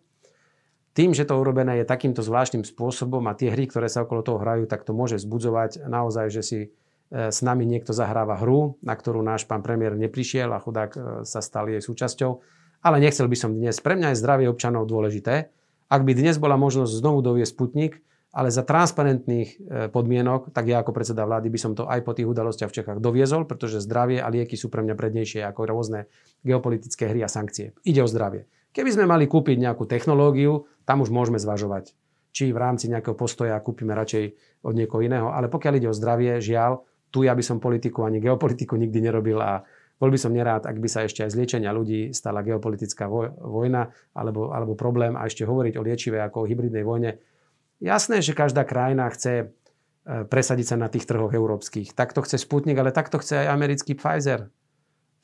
tým, 0.95 1.12
že 1.12 1.27
to 1.27 1.36
urobené 1.36 1.84
je 1.84 1.86
takýmto 1.86 2.23
zvláštnym 2.23 2.63
spôsobom 2.63 3.19
a 3.27 3.36
tie 3.36 3.51
hry, 3.51 3.67
ktoré 3.67 3.91
sa 3.91 4.08
okolo 4.08 4.23
toho 4.23 4.39
hrajú, 4.39 4.63
tak 4.63 4.88
to 4.88 4.95
môže 4.95 5.19
zbudzovať 5.19 5.84
naozaj, 5.91 6.31
že 6.31 6.41
si 6.41 6.60
e, 6.63 6.67
s 7.12 7.43
nami 7.43 7.67
niekto 7.67 7.91
zahráva 7.91 8.39
hru, 8.39 8.79
na 8.79 8.95
ktorú 8.95 9.19
náš 9.19 9.43
pán 9.43 9.60
premiér 9.60 9.99
neprišiel 9.99 10.55
a 10.55 10.63
chudák 10.63 10.91
e, 10.95 10.99
sa 11.27 11.43
stal 11.43 11.67
jej 11.67 11.84
súčasťou. 11.84 12.39
Ale 12.79 13.03
nechcel 13.03 13.27
by 13.27 13.36
som 13.36 13.51
dnes. 13.51 13.75
Pre 13.84 13.91
mňa 13.91 14.15
je 14.15 14.21
zdravie 14.23 14.47
občanov 14.47 14.88
dôležité. 14.88 15.51
Ak 15.91 16.01
by 16.08 16.15
dnes 16.15 16.39
bola 16.39 16.55
možnosť 16.55 17.03
znovu 17.03 17.19
doviesť 17.19 17.51
Sputnik, 17.51 17.99
ale 18.36 18.47
za 18.51 18.63
transparentných 18.63 19.49
e, 19.51 19.55
podmienok, 19.91 20.55
tak 20.55 20.67
ja 20.71 20.79
ako 20.79 20.95
predseda 20.95 21.27
vlády 21.27 21.51
by 21.51 21.60
som 21.60 21.71
to 21.75 21.91
aj 21.91 22.03
po 22.08 22.15
tých 22.15 22.27
udalostiach 22.27 22.71
v 22.71 22.77
Čechách 22.84 22.99
doviezol, 23.03 23.43
pretože 23.43 23.84
zdravie 23.84 24.23
a 24.23 24.31
lieky 24.31 24.55
sú 24.55 24.71
pre 24.71 24.79
mňa 24.79 24.95
prednejšie 24.95 25.43
ako 25.43 25.67
rôzne 25.67 26.08
geopolitické 26.43 27.12
hry 27.12 27.19
a 27.23 27.31
sankcie. 27.31 27.75
Ide 27.84 28.03
o 28.03 28.08
zdravie. 28.08 28.47
Keby 28.76 28.92
sme 28.92 29.08
mali 29.08 29.24
kúpiť 29.24 29.56
nejakú 29.56 29.88
technológiu, 29.88 30.68
tam 30.84 31.00
už 31.00 31.08
môžeme 31.08 31.40
zvažovať, 31.40 31.96
či 32.36 32.52
v 32.52 32.60
rámci 32.60 32.92
nejakého 32.92 33.16
postoja 33.16 33.56
kúpime 33.64 33.96
radšej 33.96 34.36
od 34.68 34.76
niekoho 34.76 35.00
iného. 35.00 35.32
Ale 35.32 35.48
pokiaľ 35.48 35.74
ide 35.80 35.88
o 35.88 35.96
zdravie, 35.96 36.44
žiaľ, 36.44 36.84
tu 37.08 37.24
ja 37.24 37.32
by 37.32 37.40
som 37.40 37.64
politiku 37.64 38.04
ani 38.04 38.20
geopolitiku 38.20 38.76
nikdy 38.76 39.00
nerobil 39.00 39.40
a 39.40 39.64
bol 39.96 40.12
by 40.12 40.20
som 40.20 40.36
nerád, 40.36 40.68
ak 40.68 40.76
by 40.76 40.92
sa 40.92 41.08
ešte 41.08 41.24
aj 41.24 41.32
z 41.32 41.40
liečenia 41.40 41.72
ľudí 41.72 42.12
stala 42.12 42.44
geopolitická 42.44 43.08
vojna 43.40 43.96
alebo, 44.12 44.52
alebo 44.52 44.76
problém 44.76 45.16
a 45.16 45.24
ešte 45.24 45.48
hovoriť 45.48 45.80
o 45.80 45.86
liečivej 45.88 46.20
ako 46.28 46.44
o 46.44 46.48
hybridnej 46.52 46.84
vojne. 46.84 47.16
Jasné, 47.80 48.20
že 48.20 48.36
každá 48.36 48.68
krajina 48.68 49.08
chce 49.08 49.34
e, 49.40 49.46
presadiť 50.28 50.68
sa 50.68 50.76
na 50.76 50.92
tých 50.92 51.08
trhoch 51.08 51.32
európskych. 51.32 51.96
Takto 51.96 52.28
chce 52.28 52.44
Sputnik, 52.44 52.76
ale 52.76 52.92
takto 52.92 53.24
chce 53.24 53.48
aj 53.48 53.56
americký 53.56 53.96
Pfizer 53.96 54.52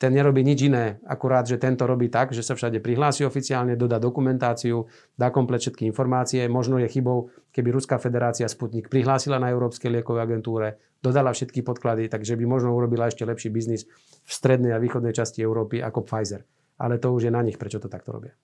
ten 0.02 0.18
nerobí 0.18 0.42
nič 0.42 0.66
iné, 0.66 0.98
akurát, 1.06 1.46
že 1.46 1.62
tento 1.62 1.86
robí 1.86 2.10
tak, 2.10 2.34
že 2.34 2.42
sa 2.42 2.58
všade 2.58 2.82
prihlási 2.82 3.22
oficiálne, 3.22 3.78
dodá 3.78 4.02
dokumentáciu, 4.02 4.90
dá 5.14 5.30
komplet 5.30 5.62
všetky 5.62 5.86
informácie. 5.86 6.42
Možno 6.50 6.82
je 6.82 6.90
chybou, 6.90 7.30
keby 7.54 7.70
Ruská 7.70 8.02
federácia 8.02 8.50
Sputnik 8.50 8.90
prihlásila 8.90 9.38
na 9.38 9.54
Európskej 9.54 9.94
liekovej 9.94 10.26
agentúre, 10.26 10.82
dodala 10.98 11.30
všetky 11.30 11.62
podklady, 11.62 12.10
takže 12.10 12.34
by 12.34 12.42
možno 12.50 12.74
urobila 12.74 13.06
ešte 13.06 13.22
lepší 13.22 13.54
biznis 13.54 13.86
v 14.26 14.30
strednej 14.34 14.74
a 14.74 14.82
východnej 14.82 15.14
časti 15.14 15.38
Európy 15.38 15.78
ako 15.78 16.02
Pfizer. 16.02 16.42
Ale 16.82 16.98
to 16.98 17.14
už 17.14 17.30
je 17.30 17.32
na 17.32 17.46
nich, 17.46 17.54
prečo 17.54 17.78
to 17.78 17.86
takto 17.86 18.10
robia. 18.10 18.34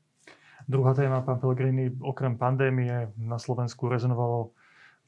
Druhá 0.62 0.94
téma, 0.94 1.26
pán 1.26 1.42
Pellegrini, 1.42 1.90
okrem 1.98 2.38
pandémie 2.38 3.10
na 3.18 3.42
Slovensku 3.42 3.90
rezonovalo 3.90 4.54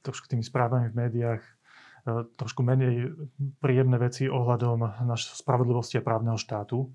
trošku 0.02 0.26
tými 0.26 0.42
správami 0.42 0.90
v 0.90 0.98
médiách 0.98 1.42
trošku 2.36 2.64
menej 2.64 3.12
príjemné 3.60 3.96
veci 4.00 4.26
ohľadom 4.26 5.04
našej 5.04 5.40
spravodlivosti 5.40 6.00
a 6.00 6.06
právneho 6.06 6.40
štátu. 6.40 6.88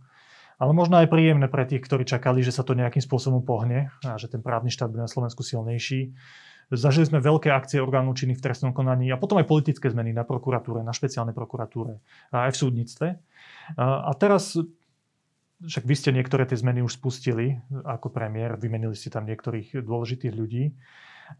Ale 0.55 0.71
možno 0.71 1.03
aj 1.03 1.11
príjemné 1.11 1.51
pre 1.51 1.67
tých, 1.67 1.83
ktorí 1.83 2.07
čakali, 2.07 2.39
že 2.39 2.55
sa 2.55 2.63
to 2.63 2.79
nejakým 2.79 3.03
spôsobom 3.03 3.43
pohne 3.43 3.91
a 4.07 4.15
že 4.15 4.31
ten 4.31 4.39
právny 4.39 4.71
štát 4.71 4.87
bude 4.87 5.03
na 5.03 5.11
Slovensku 5.11 5.43
silnejší. 5.43 6.15
Zažili 6.71 7.05
sme 7.05 7.21
veľké 7.21 7.53
akcie 7.53 7.77
orgánov 7.77 8.17
činných 8.17 8.41
v 8.41 8.45
trestnom 8.49 8.73
konaní 8.73 9.11
a 9.13 9.21
potom 9.21 9.37
aj 9.37 9.45
politické 9.45 9.85
zmeny 9.91 10.15
na 10.15 10.25
prokuratúre, 10.25 10.81
na 10.81 10.95
špeciálnej 10.95 11.35
prokuratúre 11.35 12.01
a 12.33 12.49
aj 12.49 12.57
v 12.57 12.61
súdnictve. 12.63 13.07
A 13.77 14.11
teraz 14.17 14.57
však 15.61 15.83
vy 15.85 15.95
ste 15.95 16.09
niektoré 16.15 16.49
tie 16.49 16.57
zmeny 16.57 16.81
už 16.81 16.97
spustili 16.97 17.59
ako 17.85 18.09
premiér, 18.09 18.57
vymenili 18.57 18.97
ste 18.97 19.13
tam 19.13 19.29
niektorých 19.29 19.77
dôležitých 19.77 20.33
ľudí. 20.33 20.73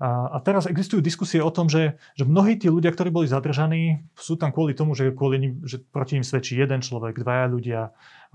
A, 0.02 0.34
a 0.34 0.38
teraz 0.42 0.66
existujú 0.66 1.00
diskusie 1.00 1.40
o 1.40 1.54
tom, 1.54 1.70
že, 1.70 2.02
že 2.18 2.26
mnohí 2.26 2.58
tí 2.58 2.68
ľudia, 2.68 2.90
ktorí 2.90 3.14
boli 3.14 3.30
zadržaní, 3.30 4.02
sú 4.18 4.36
tam 4.36 4.50
kvôli 4.50 4.74
tomu, 4.74 4.98
že, 4.98 5.14
kvôli 5.14 5.38
nim, 5.38 5.54
že 5.62 5.78
proti 5.78 6.18
ním 6.18 6.26
svedčí 6.26 6.58
jeden 6.58 6.82
človek, 6.82 7.22
dvaja 7.22 7.46
ľudia 7.48 7.82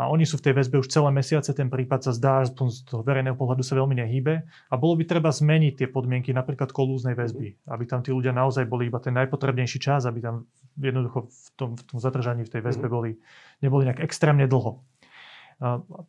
a 0.00 0.08
oni 0.08 0.24
sú 0.24 0.40
v 0.40 0.48
tej 0.48 0.54
väzbe 0.56 0.80
už 0.80 0.88
celé 0.88 1.12
mesiace, 1.12 1.52
ten 1.52 1.68
prípad 1.68 2.00
sa 2.08 2.12
zdá, 2.16 2.40
z 2.48 2.56
toho 2.88 3.04
verejného 3.04 3.36
pohľadu 3.36 3.60
sa 3.60 3.76
veľmi 3.76 4.00
nehýbe 4.00 4.34
a 4.72 4.74
bolo 4.80 4.96
by 4.96 5.04
treba 5.04 5.28
zmeniť 5.28 5.84
tie 5.84 5.88
podmienky 5.92 6.32
napríklad 6.32 6.72
kolúznej 6.72 7.12
väzby, 7.12 7.68
aby 7.68 7.84
tam 7.84 8.00
tí 8.00 8.08
ľudia 8.08 8.32
naozaj 8.32 8.64
boli 8.64 8.88
iba 8.88 8.96
ten 8.96 9.12
najpotrebnejší 9.12 9.76
čas, 9.76 10.08
aby 10.08 10.24
tam 10.24 10.48
jednoducho 10.80 11.28
v 11.28 11.48
tom, 11.58 11.70
v 11.76 11.82
tom 11.84 11.98
zadržaní 12.00 12.48
v 12.48 12.52
tej 12.56 12.62
väzbe 12.64 12.88
mhm. 12.88 12.92
boli, 12.92 13.10
neboli 13.60 13.84
nejak 13.90 14.00
extrémne 14.00 14.48
dlho. 14.48 14.80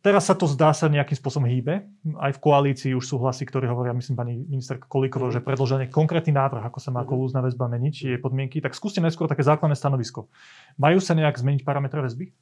Teraz 0.00 0.32
sa 0.32 0.32
to 0.32 0.48
zdá 0.48 0.72
sa 0.72 0.88
nejakým 0.88 1.12
spôsobom 1.12 1.44
hýbe. 1.44 1.84
Aj 2.16 2.32
v 2.32 2.40
koalícii 2.40 2.96
už 2.96 3.04
sú 3.04 3.20
hlasy, 3.20 3.44
ktorí 3.44 3.68
hovoria, 3.68 3.92
myslím, 3.92 4.16
pani 4.16 4.34
ministerka 4.48 4.88
Kolíková, 4.88 5.28
mm. 5.28 5.34
že 5.36 5.44
predloženie 5.44 5.92
konkrétny 5.92 6.32
návrh, 6.32 6.72
ako 6.72 6.80
sa 6.80 6.88
má 6.88 7.04
mhm. 7.04 7.08
kolúzna 7.12 7.44
väzba 7.44 7.68
meniť, 7.68 8.16
je 8.16 8.16
podmienky. 8.16 8.64
Tak 8.64 8.72
skúste 8.72 9.04
najskôr 9.04 9.28
také 9.28 9.44
základné 9.44 9.76
stanovisko. 9.76 10.32
Majú 10.80 11.04
sa 11.04 11.12
nejak 11.12 11.36
zmeniť 11.36 11.68
parametre 11.68 12.00
väzby? 12.00 12.32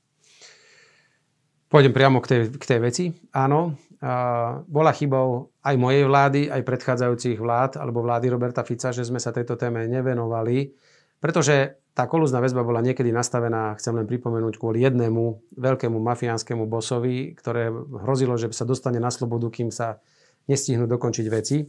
Pôjdem 1.66 1.90
priamo 1.90 2.22
k 2.22 2.26
tej, 2.30 2.40
k 2.54 2.64
tej 2.66 2.78
veci. 2.78 3.04
Áno, 3.34 3.74
a 4.00 4.62
bola 4.64 4.94
chybou 4.94 5.50
aj 5.66 5.74
mojej 5.76 6.06
vlády, 6.06 6.40
aj 6.46 6.62
predchádzajúcich 6.62 7.42
vlád, 7.42 7.76
alebo 7.82 8.06
vlády 8.06 8.30
Roberta 8.30 8.62
Fica, 8.62 8.94
že 8.94 9.02
sme 9.02 9.18
sa 9.18 9.34
tejto 9.34 9.58
téme 9.58 9.84
nevenovali, 9.90 10.72
pretože 11.18 11.79
tá 11.94 12.06
kolúzna 12.06 12.38
väzba 12.38 12.62
bola 12.62 12.80
niekedy 12.80 13.10
nastavená, 13.10 13.74
chcem 13.76 13.98
len 13.98 14.06
pripomenúť, 14.06 14.56
kvôli 14.56 14.86
jednému 14.86 15.54
veľkému 15.58 15.98
mafiánskému 15.98 16.64
bosovi, 16.70 17.34
ktoré 17.34 17.70
hrozilo, 18.06 18.38
že 18.38 18.50
sa 18.54 18.62
dostane 18.62 19.02
na 19.02 19.10
slobodu, 19.10 19.50
kým 19.50 19.74
sa 19.74 19.98
nestihnú 20.46 20.86
dokončiť 20.86 21.26
veci. 21.26 21.66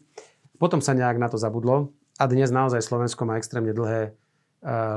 Potom 0.61 0.79
sa 0.79 0.93
nejak 0.93 1.17
na 1.17 1.27
to 1.27 1.41
zabudlo 1.41 1.89
a 2.21 2.23
dnes 2.29 2.53
naozaj 2.53 2.85
Slovensko 2.85 3.25
má 3.25 3.41
extrémne 3.41 3.73
dlhé 3.73 4.01
eh, 4.07 4.13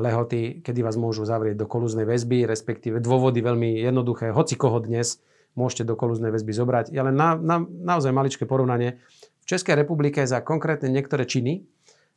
lehoty, 0.04 0.60
kedy 0.60 0.84
vás 0.84 1.00
môžu 1.00 1.24
zavrieť 1.24 1.56
do 1.56 1.66
kolúznej 1.66 2.04
väzby, 2.04 2.44
respektíve 2.44 3.00
dôvody 3.00 3.40
veľmi 3.40 3.80
jednoduché. 3.80 4.28
Hoci 4.28 4.60
koho 4.60 4.76
dnes 4.84 5.24
môžete 5.56 5.88
do 5.88 5.96
kolúznej 5.96 6.34
väzby 6.34 6.52
zobrať. 6.52 6.92
Ja 6.92 7.06
len 7.06 7.16
na, 7.16 7.38
na, 7.38 7.62
naozaj 7.64 8.12
maličké 8.12 8.44
porovnanie. 8.44 9.00
V 9.40 9.46
Českej 9.48 9.78
republike 9.78 10.20
za 10.26 10.42
konkrétne 10.44 10.90
niektoré 10.90 11.24
činy 11.24 11.64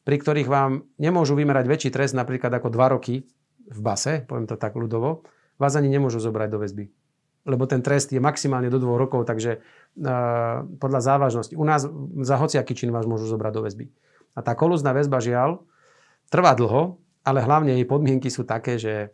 pri 0.07 0.23
ktorých 0.23 0.47
vám 0.47 0.87
nemôžu 0.95 1.35
vymerať 1.35 1.67
väčší 1.67 1.89
trest, 1.91 2.15
napríklad 2.15 2.47
ako 2.55 2.71
2 2.71 2.95
roky 2.95 3.27
v 3.67 3.79
base, 3.83 4.23
poviem 4.23 4.47
to 4.47 4.55
tak 4.55 4.79
ľudovo, 4.79 5.27
vás 5.59 5.75
ani 5.75 5.91
nemôžu 5.91 6.23
zobrať 6.23 6.47
do 6.47 6.63
väzby. 6.63 6.87
Lebo 7.43 7.67
ten 7.67 7.83
trest 7.83 8.15
je 8.15 8.23
maximálne 8.23 8.71
do 8.71 8.79
2 8.79 8.87
rokov, 9.03 9.27
takže 9.27 9.59
uh, 9.59 10.63
podľa 10.79 11.01
závažnosti. 11.03 11.59
U 11.59 11.65
nás 11.67 11.83
za 12.23 12.35
hociaký 12.39 12.71
čin 12.71 12.95
vás 12.95 13.03
môžu 13.03 13.27
zobrať 13.27 13.51
do 13.51 13.61
väzby. 13.67 13.85
A 14.31 14.39
tá 14.39 14.55
kolúzna 14.55 14.95
väzba 14.95 15.19
žiaľ 15.19 15.67
trvá 16.31 16.55
dlho, 16.55 17.03
ale 17.27 17.43
hlavne 17.43 17.75
jej 17.75 17.83
podmienky 17.83 18.31
sú 18.31 18.47
také, 18.47 18.79
že 18.79 19.11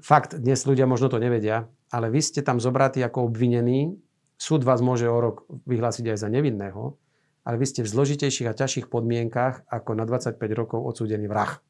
fakt 0.00 0.40
dnes 0.40 0.64
ľudia 0.64 0.88
možno 0.88 1.12
to 1.12 1.20
nevedia, 1.20 1.68
ale 1.92 2.08
vy 2.08 2.24
ste 2.24 2.40
tam 2.40 2.64
zobratí 2.64 3.04
ako 3.04 3.28
obvinený, 3.28 3.92
súd 4.40 4.64
vás 4.64 4.80
môže 4.80 5.04
o 5.04 5.20
rok 5.20 5.44
vyhlásiť 5.68 6.16
aj 6.16 6.18
za 6.24 6.28
nevinného, 6.32 6.96
ale 7.44 7.60
vy 7.60 7.66
ste 7.68 7.80
v 7.84 7.92
zložitejších 7.92 8.48
a 8.48 8.56
ťažších 8.56 8.88
podmienkach 8.88 9.68
ako 9.68 9.92
na 9.92 10.08
25 10.08 10.40
rokov 10.56 10.80
odsúdený 10.80 11.28
vrah. 11.28 11.60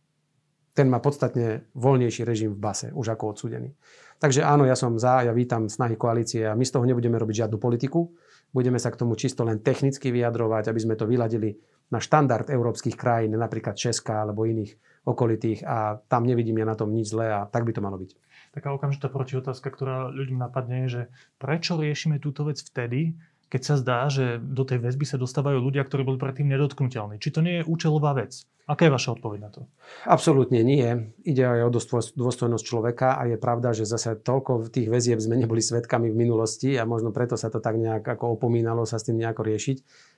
Ten 0.75 0.91
má 0.91 0.99
podstatne 0.99 1.71
voľnejší 1.79 2.27
režim 2.27 2.51
v 2.51 2.59
base, 2.59 2.91
už 2.91 3.15
ako 3.15 3.35
odsúdený. 3.35 3.75
Takže 4.19 4.43
áno, 4.43 4.67
ja 4.67 4.75
som 4.75 4.99
za, 4.99 5.23
ja 5.23 5.31
vítam 5.31 5.71
snahy 5.71 5.95
koalície 5.95 6.47
a 6.47 6.59
my 6.59 6.67
z 6.67 6.75
toho 6.75 6.87
nebudeme 6.87 7.15
robiť 7.15 7.47
žiadnu 7.47 7.59
politiku. 7.63 8.11
Budeme 8.51 8.79
sa 8.83 8.91
k 8.91 8.99
tomu 8.99 9.15
čisto 9.15 9.47
len 9.47 9.63
technicky 9.63 10.11
vyjadrovať, 10.11 10.71
aby 10.71 10.81
sme 10.83 10.95
to 10.99 11.07
vyladili 11.07 11.59
na 11.91 12.03
štandard 12.03 12.51
európskych 12.51 12.99
krajín, 12.99 13.39
napríklad 13.39 13.79
Česka 13.79 14.27
alebo 14.27 14.47
iných 14.47 14.75
okolitých 15.05 15.63
a 15.69 16.01
tam 16.09 16.25
nevidím 16.25 16.65
ja 16.65 16.67
na 16.67 16.79
tom 16.79 16.91
nič 16.91 17.13
zlé 17.13 17.29
a 17.29 17.45
tak 17.45 17.69
by 17.69 17.73
to 17.77 17.85
malo 17.85 18.01
byť. 18.01 18.11
Taká 18.57 18.73
okamžitá 18.73 19.11
protiotázka, 19.11 19.69
ktorá 19.69 20.09
ľuďom 20.15 20.39
napadne, 20.39 20.87
je, 20.87 20.89
že 20.89 21.03
prečo 21.37 21.77
riešime 21.77 22.23
túto 22.23 22.47
vec 22.47 22.57
vtedy, 22.63 23.19
keď 23.55 23.63
sa 23.63 23.79
zdá, 23.79 24.11
že 24.11 24.43
do 24.43 24.67
tej 24.67 24.83
väzby 24.83 25.07
sa 25.07 25.15
dostávajú 25.15 25.63
ľudia, 25.63 25.87
ktorí 25.87 26.03
boli 26.03 26.19
predtým 26.19 26.51
nedotknutelní. 26.51 27.23
Či 27.23 27.31
to 27.31 27.39
nie 27.39 27.63
je 27.63 27.69
účelová 27.71 28.11
vec? 28.19 28.43
Aká 28.67 28.91
je 28.91 28.97
vaša 28.99 29.15
odpoveď 29.15 29.39
na 29.47 29.51
to? 29.55 29.71
Absolútne 30.11 30.59
nie. 30.67 31.15
Ide 31.23 31.47
aj 31.47 31.61
o 31.63 31.75
dôstojnosť 32.19 32.65
človeka 32.67 33.15
a 33.15 33.31
je 33.31 33.39
pravda, 33.39 33.71
že 33.71 33.87
zase 33.87 34.19
toľko 34.19 34.75
tých 34.75 34.91
väzieb 34.91 35.23
sme 35.23 35.39
neboli 35.39 35.63
svetkami 35.63 36.11
v 36.11 36.19
minulosti 36.19 36.75
a 36.75 36.83
možno 36.83 37.15
preto 37.15 37.39
sa 37.39 37.47
to 37.47 37.63
tak 37.63 37.79
nejak 37.79 38.03
ako 38.03 38.35
opomínalo 38.35 38.83
sa 38.91 38.99
s 38.99 39.07
tým 39.07 39.23
nejako 39.23 39.47
riešiť. 39.47 39.77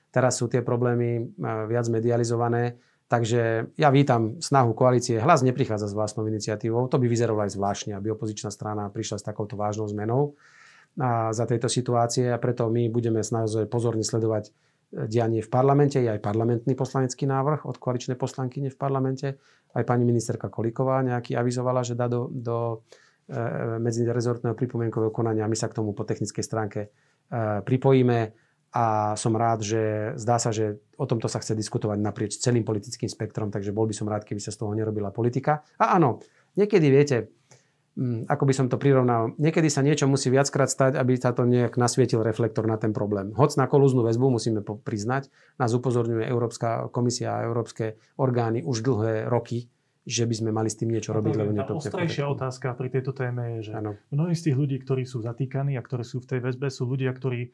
Teraz 0.09 0.41
sú 0.41 0.49
tie 0.49 0.65
problémy 0.65 1.21
e, 1.21 1.21
viac 1.69 1.85
medializované, 1.93 2.81
takže 3.05 3.69
ja 3.77 3.93
vítam 3.93 4.41
snahu 4.41 4.73
koalície. 4.73 5.21
Hlas 5.21 5.45
neprichádza 5.45 5.85
s 5.85 5.93
vlastnou 5.93 6.25
iniciatívou, 6.25 6.89
to 6.89 6.97
by 6.97 7.05
vyzeralo 7.05 7.45
aj 7.45 7.53
zvláštne, 7.53 7.93
aby 7.93 8.17
opozičná 8.17 8.49
strana 8.49 8.89
prišla 8.89 9.21
s 9.21 9.27
takouto 9.29 9.53
vážnou 9.53 9.85
zmenou 9.85 10.33
za 11.31 11.45
tejto 11.45 11.69
situácie 11.69 12.33
a 12.33 12.41
preto 12.41 12.65
my 12.73 12.89
budeme 12.89 13.21
naozaj 13.21 13.69
pozorne 13.69 14.01
sledovať 14.01 14.49
e, 14.49 14.51
dianie 15.05 15.45
v 15.45 15.49
parlamente, 15.49 16.01
je 16.01 16.09
aj 16.09 16.25
parlamentný 16.25 16.73
poslanecký 16.73 17.29
návrh 17.29 17.69
od 17.69 17.77
koaličnej 17.77 18.17
poslankyne 18.17 18.73
v 18.73 18.77
parlamente. 18.77 19.37
Aj 19.77 19.83
pani 19.85 20.09
ministerka 20.09 20.49
Kolíková 20.49 21.05
nejaký 21.05 21.37
avizovala, 21.37 21.85
že 21.85 21.93
dá 21.93 22.09
do, 22.09 22.33
do 22.33 22.81
e, 23.29 23.37
medzirezortného 23.77 24.57
pripomienkového 24.57 25.13
konania 25.13 25.45
my 25.45 25.53
sa 25.53 25.69
k 25.69 25.77
tomu 25.77 25.93
po 25.93 26.01
technickej 26.01 26.41
stránke 26.41 26.79
e, 26.81 26.89
pripojíme 27.61 28.33
a 28.73 29.13
som 29.13 29.37
rád, 29.37 29.61
že 29.61 29.81
zdá 30.17 30.41
sa, 30.41 30.49
že 30.49 30.81
o 30.97 31.05
tomto 31.05 31.29
sa 31.29 31.39
chce 31.39 31.53
diskutovať 31.53 31.97
naprieč 32.01 32.41
celým 32.41 32.65
politickým 32.65 33.07
spektrom, 33.07 33.53
takže 33.53 33.69
bol 33.69 33.85
by 33.85 33.93
som 33.93 34.09
rád, 34.09 34.25
keby 34.25 34.41
sa 34.41 34.49
z 34.49 34.65
toho 34.65 34.73
nerobila 34.73 35.13
politika. 35.13 35.61
A 35.77 35.95
áno, 35.95 36.19
niekedy 36.57 36.89
viete, 36.89 37.36
ako 38.29 38.43
by 38.45 38.53
som 38.53 38.69
to 38.69 38.77
prirovnal, 38.77 39.33
niekedy 39.41 39.73
sa 39.73 39.81
niečo 39.81 40.05
musí 40.05 40.29
viackrát 40.29 40.69
stať, 40.69 41.01
aby 41.01 41.17
sa 41.17 41.33
to 41.33 41.49
nejak 41.49 41.81
nasvietil 41.81 42.21
reflektor 42.21 42.69
na 42.69 42.77
ten 42.77 42.93
problém. 42.93 43.33
Hoc 43.33 43.57
na 43.57 43.65
kolúznu 43.65 44.05
väzbu 44.05 44.29
musíme 44.29 44.61
priznať, 44.61 45.33
nás 45.57 45.73
upozorňuje 45.73 46.29
Európska 46.29 46.93
komisia 46.93 47.41
a 47.41 47.43
európske 47.49 47.97
orgány 48.21 48.61
už 48.61 48.85
dlhé 48.85 49.25
roky, 49.25 49.73
že 50.07 50.23
by 50.23 50.35
sme 50.37 50.49
mali 50.53 50.69
s 50.69 50.77
tým 50.77 50.93
niečo 50.93 51.11
robiť, 51.11 51.33
lebo 51.35 51.51
Tá 51.57 51.73
ostrejšia 51.73 52.29
otázka 52.31 52.77
pri 52.77 52.87
tejto 52.93 53.11
téme 53.11 53.59
je, 53.59 53.69
že 53.69 53.71
ano. 53.75 53.97
mnohí 54.13 54.37
z 54.37 54.51
tých 54.51 54.55
ľudí, 54.55 54.77
ktorí 54.85 55.03
sú 55.03 55.19
zatýkaní 55.19 55.75
a 55.75 55.81
ktorí 55.81 56.05
sú 56.05 56.23
v 56.23 56.37
tej 56.37 56.39
väzbe, 56.45 56.71
sú 56.71 56.87
ľudia, 56.87 57.11
ktorí 57.11 57.51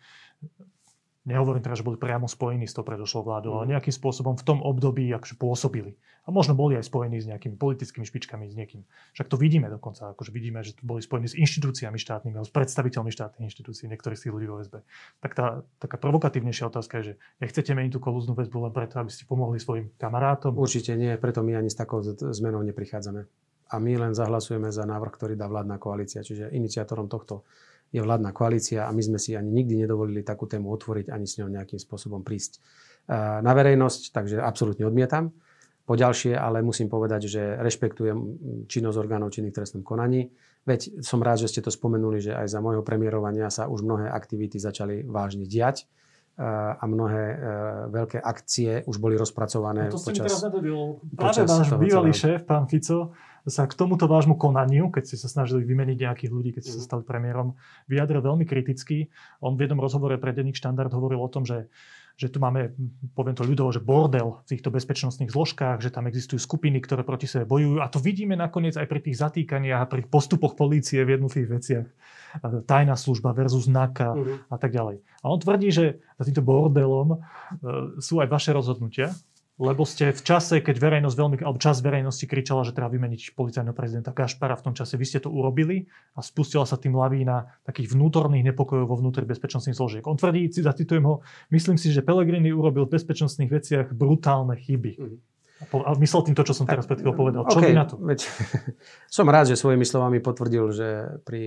Nehovorím 1.24 1.64
teraz, 1.64 1.80
že 1.80 1.88
boli 1.88 1.96
priamo 1.96 2.28
spojení 2.28 2.68
s 2.68 2.76
tou 2.76 2.84
predošlou 2.84 3.24
vládou, 3.24 3.56
ale 3.56 3.72
nejakým 3.72 3.96
spôsobom 3.96 4.36
v 4.36 4.44
tom 4.44 4.60
období 4.60 5.08
akože 5.08 5.40
pôsobili. 5.40 5.96
A 6.28 6.36
možno 6.36 6.52
boli 6.52 6.76
aj 6.76 6.92
spojení 6.92 7.24
s 7.24 7.32
nejakými 7.32 7.56
politickými 7.56 8.04
špičkami, 8.04 8.52
s 8.52 8.56
niekým. 8.60 8.84
Však 9.16 9.32
to 9.32 9.40
vidíme 9.40 9.72
dokonca, 9.72 10.12
akože 10.12 10.36
vidíme, 10.36 10.60
že 10.68 10.76
boli 10.84 11.00
spojení 11.00 11.32
s 11.32 11.40
inštitúciami 11.40 11.96
štátnymi, 11.96 12.44
s 12.44 12.52
predstaviteľmi 12.52 13.12
štátnych 13.12 13.48
inštitúcií, 13.48 13.88
niektorých 13.88 14.20
z 14.20 14.24
tých 14.28 14.34
ľudí 14.36 14.48
vo 14.52 14.60
väzbe. 14.60 14.84
Tak 15.24 15.32
tá 15.32 15.64
taká 15.80 15.96
provokatívnejšia 15.96 16.68
otázka 16.68 17.00
je, 17.00 17.04
že 17.04 17.14
nechcete 17.40 17.72
meniť 17.72 17.96
tú 17.96 18.00
kolúznu 18.04 18.36
väzbu 18.36 18.68
len 18.68 18.74
preto, 18.76 19.00
aby 19.00 19.12
ste 19.12 19.24
pomohli 19.24 19.64
svojim 19.64 19.96
kamarátom? 19.96 20.60
Určite 20.60 20.92
nie, 21.00 21.16
preto 21.16 21.40
my 21.40 21.56
ani 21.56 21.72
s 21.72 21.80
takou 21.80 22.04
zmenou 22.04 22.60
neprichádzame. 22.68 23.24
A 23.72 23.80
my 23.80 23.94
len 23.96 24.12
zahlasujeme 24.12 24.70
za 24.76 24.84
návrh, 24.84 25.16
ktorý 25.16 25.34
dá 25.40 25.48
vládna 25.48 25.80
koalícia. 25.80 26.20
Čiže 26.20 26.52
iniciátorom 26.52 27.08
tohto 27.08 27.48
je 27.93 28.01
vládna 28.01 28.34
koalícia 28.34 28.89
a 28.89 28.91
my 28.91 29.01
sme 29.06 29.21
si 29.21 29.38
ani 29.38 29.53
nikdy 29.53 29.86
nedovolili 29.86 30.25
takú 30.25 30.49
tému 30.49 30.73
otvoriť, 30.73 31.13
ani 31.13 31.29
s 31.29 31.38
ňou 31.38 31.53
nejakým 31.53 31.77
spôsobom 31.77 32.25
prísť 32.25 32.58
na 33.43 33.51
verejnosť, 33.53 34.10
takže 34.10 34.41
absolútne 34.41 34.89
odmietam. 34.89 35.29
Po 35.84 35.99
ďalšie, 35.99 36.34
ale 36.34 36.63
musím 36.63 36.88
povedať, 36.88 37.27
že 37.27 37.60
rešpektujem 37.60 38.17
činnosť 38.71 38.97
orgánov 38.97 39.36
činných 39.36 39.51
trestnom 39.51 39.84
konaní. 39.84 40.32
Veď 40.63 41.03
som 41.03 41.19
rád, 41.19 41.43
že 41.43 41.51
ste 41.51 41.60
to 41.60 41.67
spomenuli, 41.67 42.23
že 42.23 42.32
aj 42.32 42.47
za 42.47 42.63
môjho 42.63 42.88
premiérovania 42.88 43.51
sa 43.51 43.67
už 43.67 43.84
mnohé 43.84 44.08
aktivity 44.08 44.56
začali 44.63 45.03
vážne 45.03 45.43
diať 45.43 45.84
a 46.79 46.82
mnohé 46.89 47.23
e, 47.29 47.36
veľké 47.93 48.17
akcie 48.17 48.82
už 48.89 48.97
boli 48.97 49.13
rozpracované. 49.13 49.86
No 49.91 49.93
to 49.93 50.01
ste 50.01 50.17
počas, 50.17 50.25
mi 50.25 50.29
teraz 50.34 50.43
nedodil. 50.49 50.79
Práve 51.13 51.41
váš 51.45 51.69
bývalý 51.77 52.10
šéf, 52.10 52.41
pán 52.49 52.65
Fico, 52.65 53.13
sa 53.47 53.67
k 53.67 53.75
tomuto 53.75 54.08
vášmu 54.08 54.39
konaniu, 54.39 54.88
keď 54.88 55.03
ste 55.03 55.17
sa 55.19 55.27
snažili 55.27 55.67
vymeniť 55.67 55.97
nejakých 55.99 56.32
ľudí, 56.32 56.49
keď 56.56 56.62
ste 56.63 56.73
sa 56.79 56.82
mhm. 56.84 56.88
stali 56.88 57.03
premiérom, 57.03 57.60
vyjadril 57.91 58.23
veľmi 58.23 58.45
kriticky. 58.47 59.12
On 59.43 59.60
v 59.60 59.67
jednom 59.67 59.84
rozhovore 59.84 60.15
pre 60.19 60.32
denník 60.32 60.56
štandard 60.56 60.91
hovoril 60.91 61.19
o 61.19 61.29
tom, 61.32 61.43
že 61.43 61.67
že 62.13 62.29
tu 62.29 62.38
máme, 62.38 62.69
poviem 63.17 63.34
to 63.34 63.41
ľudovo, 63.41 63.73
že 63.73 63.82
bordel 63.82 64.45
v 64.45 64.53
týchto 64.53 64.69
bezpečnostných 64.69 65.34
zložkách, 65.34 65.82
že 65.82 65.89
tam 65.89 66.06
existujú 66.06 66.38
skupiny, 66.38 66.77
ktoré 66.77 67.01
proti 67.01 67.25
sebe 67.25 67.49
bojujú. 67.49 67.82
A 67.82 67.89
to 67.89 67.97
vidíme 67.97 68.38
nakoniec 68.38 68.77
aj 68.77 68.86
pri 68.86 69.01
tých 69.01 69.17
zatýkaniach 69.17 69.82
a 69.82 69.89
pri 69.89 70.06
postupoch 70.06 70.53
polície 70.53 71.01
v 71.01 71.17
jednotlivých 71.17 71.51
veciach. 71.58 71.88
Tajná 72.69 72.93
služba 72.93 73.34
versus 73.34 73.65
NAKA 73.65 74.13
uh-huh. 74.13 74.45
a 74.45 74.58
tak 74.62 74.77
ďalej. 74.77 75.01
A 75.01 75.25
on 75.25 75.41
tvrdí, 75.41 75.73
že 75.73 76.06
za 76.21 76.23
týmto 76.29 76.45
bordelom 76.45 77.17
e, 77.17 77.19
sú 77.97 78.21
aj 78.21 78.29
vaše 78.29 78.53
rozhodnutia, 78.53 79.10
lebo 79.63 79.88
ste 79.88 80.12
v 80.12 80.19
čase, 80.19 80.60
keď 80.60 80.76
verejnosť 80.76 81.15
veľmi, 81.15 81.36
alebo 81.39 81.56
čas 81.56 81.80
verejnosti 81.80 82.28
kričala, 82.28 82.67
že 82.67 82.76
treba 82.76 82.91
vymeniť 82.91 83.32
policajného 83.32 83.71
prezidenta 83.71 84.12
Gašpara 84.12 84.60
v 84.60 84.65
tom 84.67 84.73
čase, 84.76 84.99
vy 84.99 85.08
ste 85.08 85.23
to 85.23 85.32
urobili 85.32 85.88
a 86.13 86.19
spustila 86.19 86.67
sa 86.67 86.76
tým 86.76 86.91
lavína 86.99 87.47
takých 87.63 87.95
vnútorných 87.95 88.52
nepokojov 88.52 88.91
vo 88.91 88.99
vnútri 88.99 89.23
bezpečnostných 89.23 89.80
zložiek. 89.80 90.04
On 90.04 90.19
tvrdí, 90.19 90.52
zacitujem 90.52 91.08
ho, 91.08 91.23
myslím 91.56 91.80
si, 91.80 91.95
že 91.95 92.04
Pellegrini 92.04 92.52
urobil 92.52 92.84
v 92.84 92.99
bezpečnostných 92.99 93.47
veciach 93.47 93.88
brutálne 93.95 94.60
chyby. 94.60 94.91
Mm-hmm. 94.99 95.32
A 95.71 95.95
myslel 95.95 96.21
tým 96.28 96.36
to, 96.36 96.43
čo 96.43 96.52
som 96.52 96.67
teraz 96.67 96.84
pred 96.84 96.99
chvíľou 96.99 97.15
povedal. 97.15 97.47
Čo 97.47 97.63
okay, 97.63 97.71
vy 97.71 97.78
na 97.80 97.86
to? 97.88 97.95
Veď, 98.04 98.28
som 99.15 99.23
rád, 99.32 99.47
že 99.47 99.56
svojimi 99.56 99.88
slovami 99.88 100.19
potvrdil, 100.19 100.65
že 100.76 100.89
pri 101.23 101.43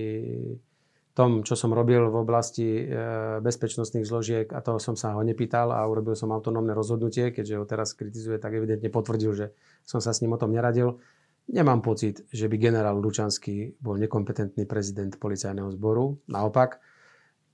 tom, 1.17 1.41
čo 1.41 1.57
som 1.57 1.73
robil 1.73 2.13
v 2.13 2.17
oblasti 2.21 2.85
e, 2.85 3.41
bezpečnostných 3.41 4.05
zložiek 4.05 4.45
a 4.53 4.61
toho 4.61 4.77
som 4.77 4.93
sa 4.93 5.17
ho 5.17 5.25
nepýtal 5.25 5.73
a 5.73 5.81
urobil 5.89 6.13
som 6.13 6.29
autonómne 6.29 6.77
rozhodnutie, 6.77 7.33
keďže 7.33 7.57
ho 7.57 7.65
teraz 7.65 7.97
kritizuje, 7.97 8.37
tak 8.37 8.53
evidentne 8.53 8.93
potvrdil, 8.93 9.33
že 9.33 9.45
som 9.81 9.97
sa 9.97 10.13
s 10.13 10.21
ním 10.21 10.37
o 10.37 10.39
tom 10.39 10.53
neradil. 10.53 11.01
Nemám 11.49 11.81
pocit, 11.81 12.21
že 12.29 12.45
by 12.45 12.61
generál 12.61 13.01
Lučanský 13.01 13.81
bol 13.81 13.97
nekompetentný 13.97 14.69
prezident 14.69 15.09
policajného 15.17 15.73
zboru. 15.73 16.21
Naopak, 16.29 16.77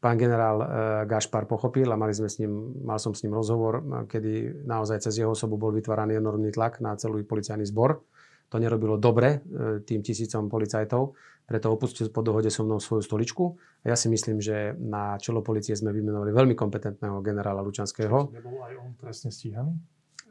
pán 0.03 0.19
generál 0.19 0.59
e, 0.59 0.65
Gašpar 1.07 1.47
pochopil 1.47 1.87
a 1.87 1.95
mali 1.95 2.11
sme 2.11 2.27
s 2.27 2.43
ním, 2.43 2.83
mal 2.83 2.99
som 2.99 3.15
s 3.15 3.23
ním 3.23 3.31
rozhovor, 3.31 3.79
kedy 4.11 4.67
naozaj 4.67 5.07
cez 5.07 5.23
jeho 5.23 5.31
osobu 5.31 5.55
bol 5.55 5.71
vytváraný 5.71 6.19
enormný 6.19 6.51
tlak 6.51 6.83
na 6.83 6.99
celý 6.99 7.23
policajný 7.23 7.63
zbor. 7.63 8.03
To 8.51 8.59
nerobilo 8.59 8.99
dobre 8.99 9.39
e, 9.39 9.79
tým 9.87 10.03
tisícom 10.03 10.51
policajtov 10.51 11.15
preto 11.43 11.69
opustil 11.69 12.07
po 12.07 12.23
dohode 12.23 12.47
so 12.47 12.63
mnou 12.63 12.79
svoju 12.79 13.03
stoličku. 13.03 13.59
A 13.83 13.91
ja 13.91 13.97
si 13.99 14.07
myslím, 14.07 14.39
že 14.39 14.73
na 14.79 15.19
čelo 15.19 15.43
policie 15.43 15.75
sme 15.75 15.91
vymenovali 15.91 16.31
veľmi 16.31 16.55
kompetentného 16.55 17.19
generála 17.19 17.59
Lučanského. 17.59 18.31
Nebol 18.31 18.63
aj 18.63 18.73
on 18.79 18.91
presne 18.95 19.29
stíhaný? 19.29 19.75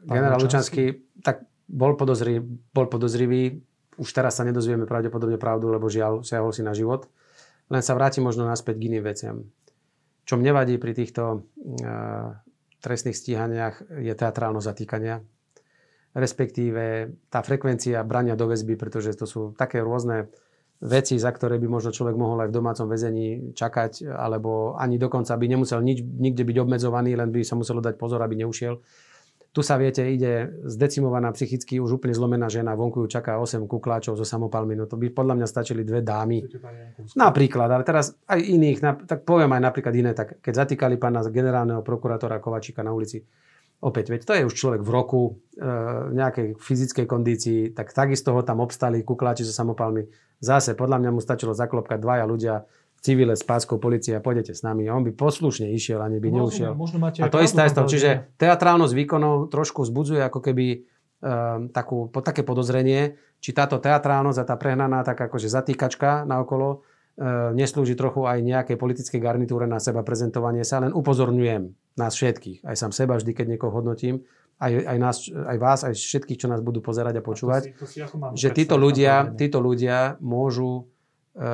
Generál 0.03 0.41
Lučanský, 0.41 1.15
tak 1.23 1.47
bol 1.69 1.95
podozrivý, 1.95 2.43
bol 2.73 2.91
podozrivý. 2.91 3.61
Už 3.95 4.09
teraz 4.09 4.41
sa 4.41 4.43
nedozvieme 4.43 4.89
pravdepodobne 4.89 5.37
pravdu, 5.37 5.69
lebo 5.69 5.85
žiaľ, 5.87 6.25
siahol 6.25 6.51
si 6.51 6.65
na 6.65 6.73
život. 6.73 7.07
Len 7.69 7.79
sa 7.85 7.95
vráti 7.95 8.19
možno 8.19 8.43
naspäť 8.43 8.81
k 8.81 8.85
iným 8.91 9.03
veciam. 9.05 9.37
Čo 10.25 10.35
mne 10.35 10.55
vadí 10.55 10.75
pri 10.81 10.97
týchto 10.97 11.23
uh, 11.23 12.35
trestných 12.83 13.15
stíhaniach 13.15 14.01
je 14.01 14.11
teatrálno 14.11 14.59
zatýkania, 14.59 15.23
respektíve 16.11 17.15
tá 17.31 17.39
frekvencia 17.39 18.03
brania 18.03 18.35
do 18.35 18.51
väzby, 18.51 18.75
pretože 18.75 19.15
to 19.15 19.23
sú 19.23 19.41
také 19.55 19.79
rôzne 19.79 20.27
veci, 20.83 21.15
za 21.15 21.31
ktoré 21.31 21.55
by 21.63 21.67
možno 21.71 21.95
človek 21.95 22.19
mohol 22.19 22.43
aj 22.43 22.51
v 22.51 22.57
domácom 22.59 22.87
väzení 22.91 23.55
čakať, 23.55 24.03
alebo 24.11 24.75
ani 24.75 24.99
dokonca 24.99 25.31
by 25.39 25.45
nemusel 25.47 25.79
nič, 25.79 26.03
nikde 26.03 26.43
byť 26.43 26.57
obmedzovaný, 26.59 27.15
len 27.15 27.31
by 27.31 27.39
sa 27.47 27.55
muselo 27.55 27.79
dať 27.79 27.95
pozor, 27.95 28.19
aby 28.19 28.43
neušiel. 28.43 28.83
Tu 29.53 29.61
sa 29.61 29.77
viete, 29.77 30.01
ide 30.01 30.49
zdecimovaná 30.65 31.29
psychicky 31.29 31.77
už 31.77 32.01
úplne 32.01 32.17
zlomená 32.17 32.49
žena, 32.49 32.73
vonku 32.73 33.05
ju 33.05 33.07
čaká 33.07 33.37
8 33.37 33.69
kukláčov 33.69 34.17
so 34.17 34.25
samopalmi, 34.25 34.73
no 34.73 34.89
to 34.89 34.97
by 34.97 35.13
podľa 35.13 35.37
mňa 35.39 35.47
stačili 35.47 35.85
dve 35.85 36.01
dámy. 36.01 36.41
Napríklad, 37.13 37.69
ale 37.69 37.85
teraz 37.85 38.17
aj 38.25 38.41
iných, 38.41 39.05
tak 39.05 39.21
poviem 39.23 39.53
aj 39.53 39.61
napríklad 39.61 39.93
iné, 39.93 40.11
tak 40.17 40.41
keď 40.41 40.65
zatýkali 40.65 40.97
pána 40.97 41.21
generálneho 41.29 41.85
prokurátora 41.85 42.41
Kovačíka 42.41 42.81
na 42.81 42.97
ulici, 42.97 43.21
opäť, 43.83 44.15
veď 44.15 44.21
to 44.23 44.33
je 44.33 44.47
už 44.47 44.55
človek 44.55 44.81
v 44.81 44.89
roku, 44.89 45.21
e, 45.59 45.67
v 46.09 46.15
nejakej 46.15 46.47
fyzickej 46.55 47.05
kondícii, 47.05 47.59
tak 47.75 47.91
takisto 47.91 48.31
ho 48.31 48.41
tam 48.41 48.63
obstali 48.63 49.03
kukláči 49.03 49.43
so 49.43 49.51
samopalmi. 49.51 50.07
Zase, 50.39 50.75
podľa 50.79 51.03
mňa 51.03 51.11
mu 51.11 51.19
stačilo 51.19 51.51
zaklopkať 51.51 51.99
dvaja 51.99 52.23
ľudia 52.23 52.55
v 52.67 52.99
civile 53.03 53.35
s 53.35 53.43
páskou 53.43 53.79
policie 53.79 54.15
a 54.15 54.23
pôjdete 54.23 54.55
s 54.55 54.63
nami. 54.63 54.87
A 54.87 54.95
on 54.95 55.03
by 55.03 55.11
poslušne 55.11 55.67
išiel, 55.75 55.99
ani 55.99 56.23
by 56.23 56.31
možno, 56.31 56.39
neušiel. 56.47 56.71
Možno 56.75 56.97
máte 57.03 57.19
a 57.19 57.27
to 57.27 57.43
isté 57.43 57.67
aj 57.67 57.83
Čiže 57.87 58.39
teatrálnosť 58.39 58.95
výkonov 58.95 59.51
trošku 59.51 59.83
vzbudzuje 59.83 60.23
ako 60.23 60.39
keby 60.39 60.65
um, 61.23 61.67
takú, 61.71 62.07
také 62.23 62.47
podozrenie, 62.47 63.19
či 63.43 63.51
táto 63.51 63.79
teatrálnosť 63.79 64.39
a 64.39 64.47
tá 64.47 64.55
prehnaná 64.55 65.03
tak 65.03 65.19
akože 65.19 65.51
zatýkačka 65.51 66.23
na 66.23 66.39
okolo 66.39 66.87
neslúži 67.53 67.93
trochu 67.93 68.25
aj 68.25 68.41
nejakej 68.41 68.77
politickej 68.77 69.21
garnitúre 69.21 69.69
na 69.69 69.77
seba 69.77 70.01
prezentovanie 70.01 70.65
sa. 70.65 70.81
Len 70.81 70.89
upozorňujem 70.89 71.73
nás 71.93 72.13
všetkých, 72.17 72.65
aj 72.65 72.75
sám 72.75 72.91
seba 72.91 73.21
vždy, 73.21 73.31
keď 73.37 73.45
niekoho 73.53 73.69
hodnotím, 73.69 74.25
aj, 74.57 74.71
aj, 74.73 74.97
nás, 74.97 75.17
aj 75.29 75.57
vás, 75.61 75.79
aj 75.85 75.93
všetkých, 75.93 76.39
čo 76.45 76.47
nás 76.49 76.61
budú 76.65 76.81
pozerať 76.81 77.21
a 77.21 77.25
počúvať, 77.25 77.63
a 77.69 77.77
to 77.77 77.85
si, 77.85 78.01
to 78.01 78.09
si 78.09 78.39
že 78.39 78.49
títo 78.53 78.79
ľudia, 78.79 79.33
títo 79.33 79.61
ľudia 79.61 80.17
môžu 80.21 80.89
e, 81.37 81.49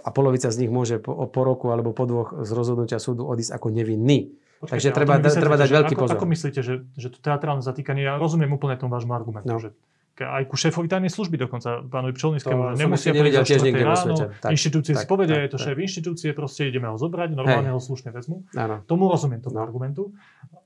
a 0.00 0.08
polovica 0.12 0.48
z 0.48 0.56
nich 0.64 0.72
môže 0.72 1.00
po, 1.00 1.12
po 1.28 1.42
roku 1.44 1.72
alebo 1.72 1.92
po 1.92 2.04
dvoch 2.08 2.44
z 2.44 2.50
rozhodnutia 2.52 3.00
súdu 3.00 3.28
odísť 3.28 3.52
ako 3.56 3.68
nevinný. 3.72 4.32
Počkejte, 4.60 4.72
Takže 4.76 4.88
treba, 4.92 5.14
treba 5.16 5.56
dať 5.56 5.70
veľký 5.72 5.94
ako, 5.96 6.02
pozor. 6.04 6.16
Ako 6.20 6.28
myslíte, 6.28 6.60
že, 6.60 6.84
že 6.92 7.08
to 7.08 7.18
teatrálne 7.24 7.64
zatýkanie, 7.64 8.04
ja 8.04 8.20
rozumiem 8.20 8.52
úplne 8.52 8.76
tomu 8.76 8.92
vášmu 8.92 9.12
argumentu, 9.16 9.48
no. 9.48 9.56
že 9.56 9.72
aj 10.20 10.44
ku 10.46 10.56
šéfovi 10.56 10.86
tajnej 10.86 11.08
služby 11.08 11.36
dokonca, 11.40 11.80
pánovi 11.88 12.12
Pčolnickému, 12.12 12.76
že 12.76 12.84
nemusia 12.84 13.10
prísť 13.16 13.44
tiež 13.48 13.62
niekde 13.64 13.84
ráno, 13.84 14.14
tak, 14.36 14.52
inštitúcie 14.52 14.92
tak, 14.92 15.02
si 15.02 15.06
povedia, 15.08 15.36
tak, 15.40 15.44
je 15.44 15.50
to 15.50 15.58
tak. 15.58 15.64
šéf 15.66 15.76
inštitúcie, 15.80 16.28
proste 16.36 16.62
ideme 16.68 16.86
ho 16.92 16.96
zobrať, 17.00 17.32
normálne 17.32 17.72
Hej. 17.72 17.76
ho 17.76 17.80
slušne 17.80 18.12
vezmu. 18.12 18.44
Áno. 18.52 18.84
Tomu 18.84 19.08
rozumiem, 19.08 19.40
tomu 19.40 19.58
no. 19.58 19.64
argumentu. 19.64 20.12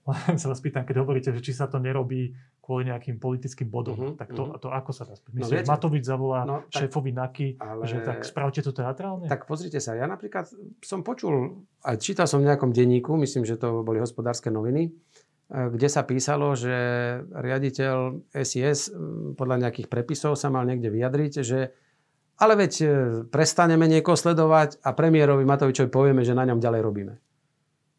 Len 0.04 0.36
sa 0.42 0.52
vás 0.52 0.60
pýtam, 0.60 0.84
keď 0.84 1.00
hovoríte, 1.00 1.30
že 1.32 1.40
či 1.40 1.56
sa 1.56 1.70
to 1.70 1.80
nerobí 1.80 2.36
kvôli 2.64 2.88
nejakým 2.88 3.20
politickým 3.20 3.68
bodom, 3.68 3.96
uh-huh, 3.96 4.16
tak 4.16 4.32
to, 4.32 4.48
uh-huh. 4.48 4.56
to 4.56 4.72
ako 4.72 4.90
sa 4.96 5.04
dá 5.04 5.12
spýtať? 5.12 5.36
Myslím, 5.36 5.60
no, 5.60 5.68
Matovič 5.68 6.04
zavolá 6.08 6.40
no, 6.48 6.56
tak, 6.72 6.88
šéfovi 6.88 7.12
NAKY, 7.12 7.48
ale... 7.60 7.82
že 7.84 8.00
tak 8.00 8.24
spravte 8.24 8.64
to 8.64 8.72
teatrálne? 8.72 9.28
Tak 9.28 9.44
pozrite 9.44 9.76
sa, 9.84 9.92
ja 9.92 10.08
napríklad 10.08 10.48
som 10.80 11.04
počul, 11.04 11.64
aj 11.84 12.00
čítal 12.00 12.24
som 12.24 12.40
v 12.40 12.48
nejakom 12.48 12.72
denníku, 12.72 13.12
myslím, 13.20 13.44
že 13.44 13.60
to 13.60 13.84
boli 13.84 14.00
hospodárske 14.00 14.48
noviny, 14.48 14.88
kde 15.54 15.86
sa 15.86 16.02
písalo, 16.02 16.58
že 16.58 16.74
riaditeľ 17.30 18.26
SIS 18.34 18.90
podľa 19.38 19.68
nejakých 19.68 19.86
prepisov 19.86 20.34
sa 20.34 20.50
mal 20.50 20.66
niekde 20.66 20.90
vyjadriť, 20.90 21.32
že 21.46 21.70
ale 22.34 22.58
veď 22.58 22.72
e, 22.82 22.86
prestaneme 23.30 23.86
niekoho 23.86 24.18
sledovať 24.18 24.82
a 24.82 24.90
premiérovi 24.90 25.46
Matovičovi 25.46 25.86
povieme, 25.86 26.26
že 26.26 26.34
na 26.34 26.42
ňom 26.50 26.58
ďalej 26.58 26.80
robíme. 26.82 27.14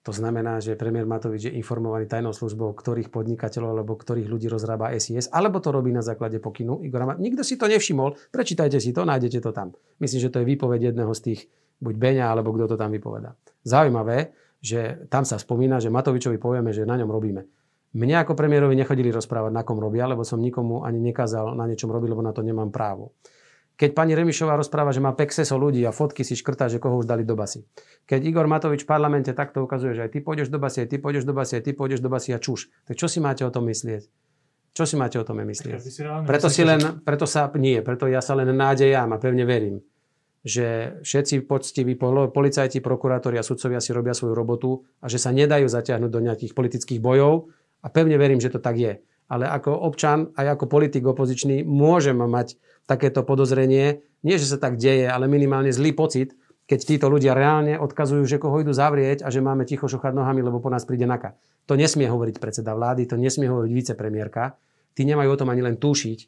To 0.06 0.14
znamená, 0.14 0.62
že 0.62 0.78
premiér 0.78 1.10
Matovič 1.10 1.50
je 1.50 1.56
informovaný 1.58 2.06
tajnou 2.06 2.30
službou, 2.30 2.78
ktorých 2.78 3.10
podnikateľov 3.10 3.74
alebo 3.74 3.98
ktorých 3.98 4.30
ľudí 4.30 4.46
rozrába 4.46 4.94
SIS, 4.94 5.34
alebo 5.34 5.58
to 5.58 5.74
robí 5.74 5.90
na 5.90 6.06
základe 6.06 6.38
pokynu 6.38 6.86
Igora 6.86 7.18
Nikto 7.18 7.42
si 7.42 7.58
to 7.58 7.66
nevšimol, 7.66 8.14
prečítajte 8.30 8.78
si 8.78 8.94
to, 8.94 9.02
nájdete 9.02 9.42
to 9.42 9.50
tam. 9.50 9.74
Myslím, 9.98 10.22
že 10.22 10.30
to 10.30 10.44
je 10.44 10.50
výpoveď 10.52 10.94
jedného 10.94 11.10
z 11.16 11.22
tých, 11.32 11.42
buď 11.82 11.96
Beňa, 11.98 12.26
alebo 12.30 12.54
kto 12.54 12.70
to 12.70 12.76
tam 12.78 12.94
vypoveda. 12.94 13.34
Zaujímavé, 13.66 14.30
že 14.66 15.06
tam 15.14 15.22
sa 15.22 15.38
spomína, 15.38 15.78
že 15.78 15.94
Matovičovi 15.94 16.42
povieme, 16.42 16.74
že 16.74 16.90
na 16.90 16.98
ňom 16.98 17.14
robíme. 17.14 17.46
Mne 17.96 18.26
ako 18.26 18.34
premiérovi 18.34 18.74
nechodili 18.74 19.14
rozprávať, 19.14 19.54
na 19.54 19.62
kom 19.62 19.78
robia, 19.78 20.10
lebo 20.10 20.26
som 20.26 20.42
nikomu 20.42 20.82
ani 20.82 20.98
nekázal 21.00 21.54
na 21.54 21.70
niečom 21.70 21.94
robiť, 21.94 22.10
lebo 22.12 22.26
na 22.26 22.34
to 22.34 22.42
nemám 22.42 22.74
právo. 22.74 23.14
Keď 23.76 23.92
pani 23.92 24.16
Remišová 24.16 24.56
rozpráva, 24.56 24.96
že 24.96 25.04
má 25.04 25.12
pekseso 25.12 25.60
ľudí 25.60 25.84
a 25.84 25.92
fotky 25.92 26.24
si 26.24 26.34
škrtá, 26.40 26.72
že 26.72 26.80
koho 26.80 26.96
už 26.96 27.08
dali 27.12 27.28
do 27.28 27.36
basy. 27.36 27.68
Keď 28.08 28.20
Igor 28.24 28.48
Matovič 28.48 28.88
v 28.88 28.90
parlamente 28.90 29.36
takto 29.36 29.64
ukazuje, 29.64 30.00
že 30.00 30.08
aj 30.08 30.12
ty 30.16 30.20
pôjdeš 30.24 30.48
do 30.48 30.60
basy, 30.60 30.88
aj 30.88 30.90
ty 30.92 30.98
pôjdeš 31.00 31.28
do 31.28 31.36
basy, 31.36 31.54
aj 31.60 31.64
ty 31.68 31.72
pôjdeš 31.76 32.00
do 32.00 32.10
basy 32.10 32.30
a 32.32 32.40
čuš. 32.40 32.72
Tak 32.88 32.96
čo 32.96 33.12
si 33.12 33.20
máte 33.20 33.44
o 33.44 33.52
tom 33.52 33.68
myslieť? 33.68 34.08
Čo 34.76 34.84
si 34.88 34.96
máte 34.96 35.20
o 35.20 35.28
tom 35.28 35.44
myslieť? 35.44 35.72
Preto 36.24 36.48
si 36.48 36.64
len, 36.64 36.80
preto 37.04 37.28
sa, 37.28 37.52
nie, 37.60 37.84
preto 37.84 38.08
ja 38.08 38.24
sa 38.24 38.36
len 38.36 38.48
nádejam 38.52 39.12
a 39.12 39.18
pevne 39.20 39.44
verím, 39.44 39.84
že 40.46 41.02
všetci 41.02 41.50
poctiví 41.50 41.98
policajti, 41.98 42.78
prokurátori 42.78 43.42
a 43.42 43.44
sudcovia 43.44 43.82
si 43.82 43.90
robia 43.98 44.14
svoju 44.14 44.38
robotu 44.38 44.86
a 45.02 45.10
že 45.10 45.18
sa 45.18 45.34
nedajú 45.34 45.66
zaťahnuť 45.66 46.12
do 46.14 46.22
nejakých 46.22 46.54
politických 46.54 47.02
bojov 47.02 47.50
a 47.82 47.90
pevne 47.90 48.14
verím, 48.22 48.38
že 48.38 48.54
to 48.54 48.62
tak 48.62 48.78
je. 48.78 49.02
Ale 49.26 49.50
ako 49.50 49.74
občan 49.74 50.30
aj 50.38 50.54
ako 50.54 50.70
politik 50.70 51.02
opozičný 51.02 51.66
môžem 51.66 52.14
mať 52.14 52.62
takéto 52.86 53.26
podozrenie, 53.26 54.06
nie 54.22 54.38
že 54.38 54.46
sa 54.46 54.62
tak 54.62 54.78
deje, 54.78 55.10
ale 55.10 55.26
minimálne 55.26 55.74
zlý 55.74 55.98
pocit, 55.98 56.38
keď 56.70 56.80
títo 56.82 57.10
ľudia 57.10 57.34
reálne 57.34 57.82
odkazujú, 57.82 58.26
že 58.26 58.38
koho 58.38 58.62
idú 58.62 58.70
zavrieť 58.74 59.26
a 59.26 59.34
že 59.34 59.42
máme 59.42 59.66
ticho 59.66 59.90
šochať 59.90 60.14
nohami, 60.14 60.46
lebo 60.46 60.62
po 60.62 60.70
nás 60.70 60.86
príde 60.86 61.10
naka. 61.10 61.38
To 61.66 61.74
nesmie 61.74 62.06
hovoriť 62.06 62.38
predseda 62.38 62.78
vlády, 62.78 63.10
to 63.10 63.18
nesmie 63.18 63.50
hovoriť 63.50 63.72
vicepremiérka. 63.74 64.58
Tí 64.94 65.06
nemajú 65.10 65.30
o 65.34 65.40
tom 65.42 65.50
ani 65.50 65.66
len 65.66 65.78
túšiť. 65.82 66.20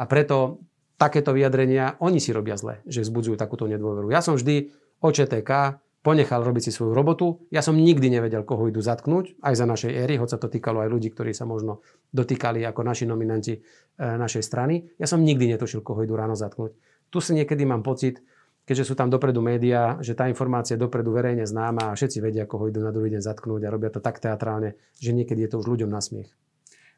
A 0.00 0.04
preto 0.08 0.64
takéto 0.96 1.32
vyjadrenia, 1.32 2.00
oni 2.00 2.20
si 2.20 2.32
robia 2.32 2.56
zle, 2.56 2.80
že 2.88 3.04
vzbudzujú 3.04 3.36
takúto 3.36 3.68
nedôveru. 3.68 4.08
Ja 4.08 4.24
som 4.24 4.36
vždy 4.36 4.72
OČTK 5.00 5.80
ponechal 6.06 6.46
robiť 6.46 6.70
si 6.70 6.72
svoju 6.72 6.94
robotu. 6.94 7.42
Ja 7.50 7.66
som 7.66 7.74
nikdy 7.74 8.06
nevedel, 8.06 8.46
koho 8.46 8.70
idú 8.70 8.78
zatknúť, 8.78 9.42
aj 9.42 9.54
za 9.58 9.66
našej 9.66 9.90
éry, 9.90 10.14
hoď 10.22 10.36
sa 10.36 10.38
to 10.38 10.46
týkalo 10.46 10.86
aj 10.86 10.88
ľudí, 10.94 11.10
ktorí 11.10 11.34
sa 11.34 11.50
možno 11.50 11.82
dotýkali 12.14 12.62
ako 12.62 12.80
naši 12.86 13.10
nominanti 13.10 13.58
e, 13.58 13.60
našej 13.98 14.42
strany. 14.46 14.86
Ja 15.02 15.10
som 15.10 15.26
nikdy 15.26 15.50
netušil, 15.58 15.82
koho 15.82 16.06
idú 16.06 16.14
ráno 16.14 16.38
zatknúť. 16.38 16.78
Tu 17.10 17.18
si 17.18 17.34
niekedy 17.34 17.66
mám 17.66 17.82
pocit, 17.82 18.22
keďže 18.62 18.86
sú 18.86 18.94
tam 18.94 19.10
dopredu 19.10 19.42
médiá, 19.42 19.98
že 19.98 20.14
tá 20.14 20.30
informácia 20.30 20.78
je 20.78 20.86
dopredu 20.86 21.10
verejne 21.10 21.42
známa 21.42 21.90
a 21.90 21.96
všetci 21.98 22.22
vedia, 22.22 22.46
koho 22.46 22.70
idú 22.70 22.86
na 22.86 22.94
druhý 22.94 23.10
deň 23.10 23.22
zatknúť 23.26 23.66
a 23.66 23.72
robia 23.74 23.90
to 23.90 23.98
tak 23.98 24.22
teatrálne, 24.22 24.78
že 25.02 25.10
niekedy 25.10 25.42
je 25.42 25.50
to 25.54 25.56
už 25.58 25.66
ľuďom 25.74 25.90
na 25.90 25.98
smiech. 25.98 26.30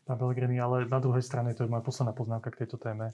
Pán 0.04 0.20
Pellegrini, 0.20 0.60
ale 0.60 0.84
na 0.84 1.00
druhej 1.00 1.24
strane, 1.24 1.56
to 1.56 1.64
je 1.64 1.72
moja 1.72 1.84
posledná 1.84 2.12
poznámka 2.12 2.52
k 2.52 2.64
tejto 2.64 2.76
téme, 2.76 3.12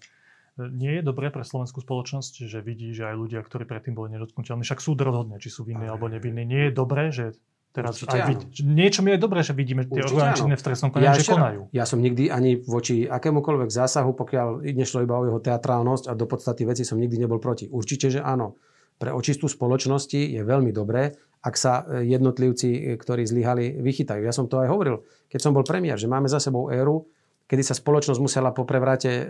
nie 0.59 0.98
je 0.98 1.02
dobré 1.02 1.34
pre 1.34 1.42
slovenskú 1.42 1.82
spoločnosť, 1.82 2.46
že 2.46 2.62
vidí, 2.62 2.94
že 2.94 3.11
aj 3.11 3.16
ľudia, 3.18 3.40
ktorí 3.42 3.66
predtým 3.66 3.98
boli 3.98 4.14
nedotknutelní, 4.14 4.62
však 4.62 4.78
súd 4.78 5.02
rozhodne, 5.02 5.42
či 5.42 5.50
sú 5.50 5.66
vinní 5.66 5.90
alebo 5.90 6.07
nevinní. 6.07 6.46
Nie 6.46 6.70
je 6.70 6.72
dobré, 6.72 7.11
že 7.11 7.34
Teraz 7.74 7.98
Určite 7.98 8.14
aj 8.14 8.30
vid- 8.30 8.46
niečo 8.62 9.02
mi 9.02 9.11
je 9.11 9.18
dobré, 9.18 9.42
že 9.42 9.50
vidíme 9.50 9.82
tie 9.82 9.98
orgány 9.98 10.38
činné 10.38 10.55
v 10.55 10.62
trestnom 10.62 10.94
konaní, 10.94 11.11
ja 11.11 11.18
že 11.18 11.26
konajú. 11.26 11.61
Ja 11.74 11.84
som 11.90 11.98
nikdy 11.98 12.30
ani 12.30 12.62
voči 12.62 13.02
akémukoľvek 13.02 13.66
zásahu, 13.66 14.14
pokiaľ 14.14 14.62
nešlo 14.62 15.02
iba 15.02 15.18
o 15.18 15.26
jeho 15.26 15.42
teatrálnosť 15.42 16.07
a 16.07 16.14
do 16.14 16.22
podstaty 16.30 16.62
veci 16.70 16.86
som 16.86 17.02
nikdy 17.02 17.26
nebol 17.26 17.42
proti. 17.42 17.66
Určite, 17.66 18.14
že 18.14 18.22
áno. 18.22 18.55
Pre 18.94 19.11
očistú 19.11 19.50
spoločnosti 19.50 20.38
je 20.38 20.38
veľmi 20.46 20.70
dobré, 20.70 21.18
ak 21.42 21.55
sa 21.59 21.82
e, 21.82 22.07
jednotlivci, 22.14 22.68
e, 22.70 22.80
ktorí 22.94 23.26
zlyhali, 23.26 23.82
vychytajú. 23.82 24.22
Ja 24.22 24.30
som 24.30 24.46
to 24.46 24.62
aj 24.62 24.70
hovoril, 24.70 25.02
keď 25.26 25.42
som 25.42 25.50
bol 25.50 25.66
premiér, 25.66 25.98
že 25.98 26.07
máme 26.07 26.30
za 26.30 26.38
sebou 26.38 26.70
éru, 26.70 27.11
kedy 27.55 27.62
sa 27.62 27.78
spoločnosť 27.78 28.18
musela 28.18 28.50
po 28.50 28.66
prevrate 28.66 29.07
e, 29.07 29.24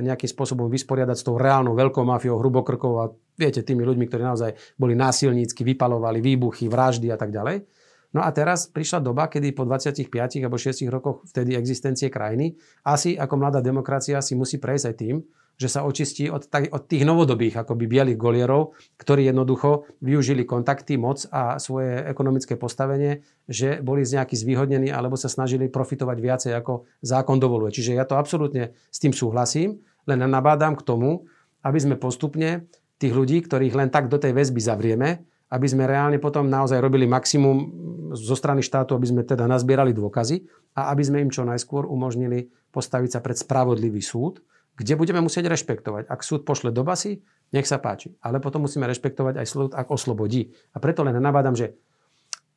nejakým 0.00 0.32
spôsobom 0.32 0.72
vysporiadať 0.72 1.16
s 1.20 1.26
tou 1.28 1.36
reálnou 1.36 1.76
veľkou 1.76 2.00
mafiou, 2.08 2.40
hrubokrkou 2.40 2.92
a 3.04 3.12
viete, 3.36 3.60
tými 3.60 3.84
ľuďmi, 3.84 4.08
ktorí 4.08 4.24
naozaj 4.24 4.56
boli 4.80 4.96
násilnícky, 4.96 5.60
vypalovali 5.60 6.24
výbuchy, 6.24 6.72
vraždy 6.72 7.12
a 7.12 7.20
tak 7.20 7.36
ďalej. 7.36 7.68
No 8.16 8.24
a 8.24 8.32
teraz 8.32 8.72
prišla 8.72 9.04
doba, 9.04 9.28
kedy 9.28 9.52
po 9.52 9.68
25 9.68 10.08
alebo 10.40 10.56
6 10.56 10.88
rokoch 10.88 11.28
vtedy 11.28 11.52
existencie 11.52 12.08
krajiny, 12.08 12.56
asi 12.88 13.12
ako 13.12 13.36
mladá 13.36 13.60
demokracia 13.60 14.24
si 14.24 14.32
musí 14.32 14.56
prejsť 14.56 14.86
aj 14.88 14.94
tým, 14.96 15.20
že 15.56 15.72
sa 15.72 15.88
očistí 15.88 16.28
od, 16.28 16.44
od 16.48 16.82
tých 16.84 17.08
novodobých 17.08 17.64
akoby 17.64 17.88
bielých 17.88 18.20
golierov, 18.20 18.76
ktorí 19.00 19.24
jednoducho 19.24 19.88
využili 20.04 20.44
kontakty, 20.44 21.00
moc 21.00 21.24
a 21.32 21.56
svoje 21.56 22.04
ekonomické 22.04 22.60
postavenie, 22.60 23.24
že 23.48 23.80
boli 23.80 24.04
z 24.04 24.20
nejaký 24.20 24.36
zvýhodnení 24.36 24.92
alebo 24.92 25.16
sa 25.16 25.32
snažili 25.32 25.72
profitovať 25.72 26.16
viacej 26.20 26.52
ako 26.52 26.84
zákon 27.00 27.40
dovoluje. 27.40 27.72
Čiže 27.72 27.96
ja 27.96 28.04
to 28.04 28.20
absolútne 28.20 28.76
s 28.92 28.98
tým 29.00 29.16
súhlasím, 29.16 29.80
len 30.04 30.20
nabádam 30.22 30.76
k 30.76 30.84
tomu, 30.84 31.24
aby 31.64 31.78
sme 31.80 31.96
postupne 31.96 32.68
tých 33.00 33.12
ľudí, 33.12 33.40
ktorých 33.44 33.74
len 33.74 33.88
tak 33.88 34.12
do 34.12 34.20
tej 34.20 34.36
väzby 34.36 34.60
zavrieme, 34.60 35.24
aby 35.50 35.66
sme 35.66 35.86
reálne 35.86 36.18
potom 36.18 36.46
naozaj 36.46 36.78
robili 36.82 37.06
maximum 37.06 37.70
zo 38.14 38.34
strany 38.34 38.62
štátu, 38.62 38.94
aby 38.94 39.06
sme 39.06 39.22
teda 39.22 39.46
nazbierali 39.46 39.94
dôkazy 39.94 40.46
a 40.78 40.90
aby 40.94 41.02
sme 41.02 41.22
im 41.22 41.30
čo 41.30 41.46
najskôr 41.46 41.86
umožnili 41.86 42.50
postaviť 42.74 43.10
sa 43.18 43.20
pred 43.22 43.38
spravodlivý 43.38 44.02
súd, 44.02 44.42
kde 44.76 44.92
budeme 44.94 45.24
musieť 45.24 45.48
rešpektovať. 45.48 46.06
Ak 46.06 46.20
súd 46.20 46.44
pošle 46.44 46.68
do 46.70 46.84
basy, 46.84 47.24
nech 47.50 47.64
sa 47.64 47.80
páči. 47.80 48.12
Ale 48.20 48.38
potom 48.38 48.68
musíme 48.68 48.84
rešpektovať 48.84 49.40
aj 49.40 49.46
súd, 49.48 49.70
ak 49.72 49.88
oslobodí. 49.88 50.52
A 50.76 50.78
preto 50.78 51.00
len 51.00 51.16
nabádam, 51.16 51.56
že 51.56 51.80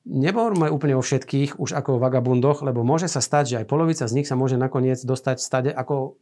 neborme 0.03 0.67
úplne 0.67 0.99
o 0.99 1.03
všetkých 1.03 1.59
už 1.59 1.75
ako 1.75 1.97
o 1.97 2.01
vagabundoch, 2.01 2.63
lebo 2.63 2.83
môže 2.83 3.07
sa 3.07 3.23
stať, 3.23 3.55
že 3.55 3.57
aj 3.63 3.69
polovica 3.71 4.03
z 4.03 4.15
nich 4.19 4.27
sa 4.27 4.35
môže 4.35 4.59
nakoniec 4.59 4.99
dostať 4.99 5.37
stade 5.39 5.71
ako 5.71 6.19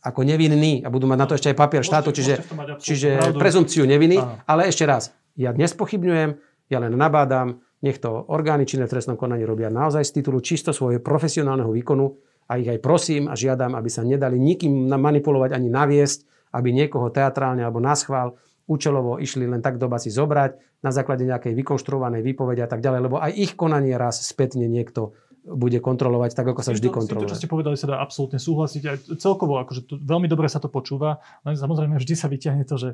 ako 0.00 0.24
nevinný 0.24 0.80
a 0.80 0.88
budú 0.88 1.04
mať 1.04 1.18
na 1.20 1.26
to 1.28 1.36
ešte 1.36 1.52
aj 1.52 1.60
papier 1.60 1.84
štátu, 1.84 2.08
čiže, 2.16 2.40
čiže 2.80 3.36
prezumpciu 3.36 3.84
neviny. 3.84 4.16
Ale 4.48 4.72
ešte 4.72 4.88
raz, 4.88 5.12
ja 5.36 5.52
dnes 5.52 5.76
pochybňujem, 5.76 6.40
ja 6.72 6.78
len 6.80 6.96
nabádam, 6.96 7.60
nech 7.84 8.00
to 8.00 8.24
orgány 8.32 8.64
činné 8.64 8.88
v 8.88 8.96
trestnom 8.96 9.20
konaní 9.20 9.44
robia 9.44 9.68
naozaj 9.68 10.04
z 10.08 10.20
titulu 10.20 10.40
čisto 10.40 10.72
svojho 10.72 11.04
profesionálneho 11.04 11.68
výkonu 11.68 12.16
a 12.50 12.58
ich 12.58 12.66
aj 12.66 12.82
prosím 12.82 13.30
a 13.30 13.38
žiadam, 13.38 13.78
aby 13.78 13.86
sa 13.86 14.02
nedali 14.02 14.34
nikým 14.34 14.90
manipulovať 14.90 15.54
ani 15.54 15.70
naviesť, 15.70 16.50
aby 16.50 16.74
niekoho 16.74 17.14
teatrálne 17.14 17.62
alebo 17.62 17.78
na 17.78 17.94
schvál 17.94 18.34
účelovo 18.66 19.22
išli 19.22 19.46
len 19.46 19.62
tak 19.62 19.78
do 19.78 19.86
basy 19.86 20.10
zobrať 20.10 20.82
na 20.82 20.90
základe 20.90 21.22
nejakej 21.22 21.54
vykonštruovanej 21.54 22.26
výpovede 22.26 22.66
a 22.66 22.70
tak 22.70 22.82
ďalej, 22.82 23.00
lebo 23.06 23.16
aj 23.22 23.32
ich 23.34 23.54
konanie 23.54 23.94
raz 23.94 24.18
spätne 24.26 24.66
niekto 24.66 25.14
bude 25.40 25.80
kontrolovať 25.80 26.36
tak, 26.36 26.52
ako 26.52 26.60
sa 26.60 26.76
vždy 26.76 26.88
kontroluje. 26.92 27.26
To, 27.26 27.32
čo 27.32 27.40
ste 27.40 27.48
povedali, 27.48 27.72
sa 27.72 27.88
dá 27.88 27.96
absolútne 27.96 28.36
súhlasiť. 28.36 28.82
Aj 28.84 28.96
celkovo, 29.16 29.56
akože 29.56 29.88
to, 29.88 29.94
veľmi 29.96 30.28
dobre 30.28 30.52
sa 30.52 30.60
to 30.60 30.68
počúva, 30.68 31.16
len 31.48 31.56
samozrejme 31.56 31.96
vždy 31.96 32.14
sa 32.14 32.28
vyťahne 32.28 32.68
to, 32.68 32.76
že 32.76 32.90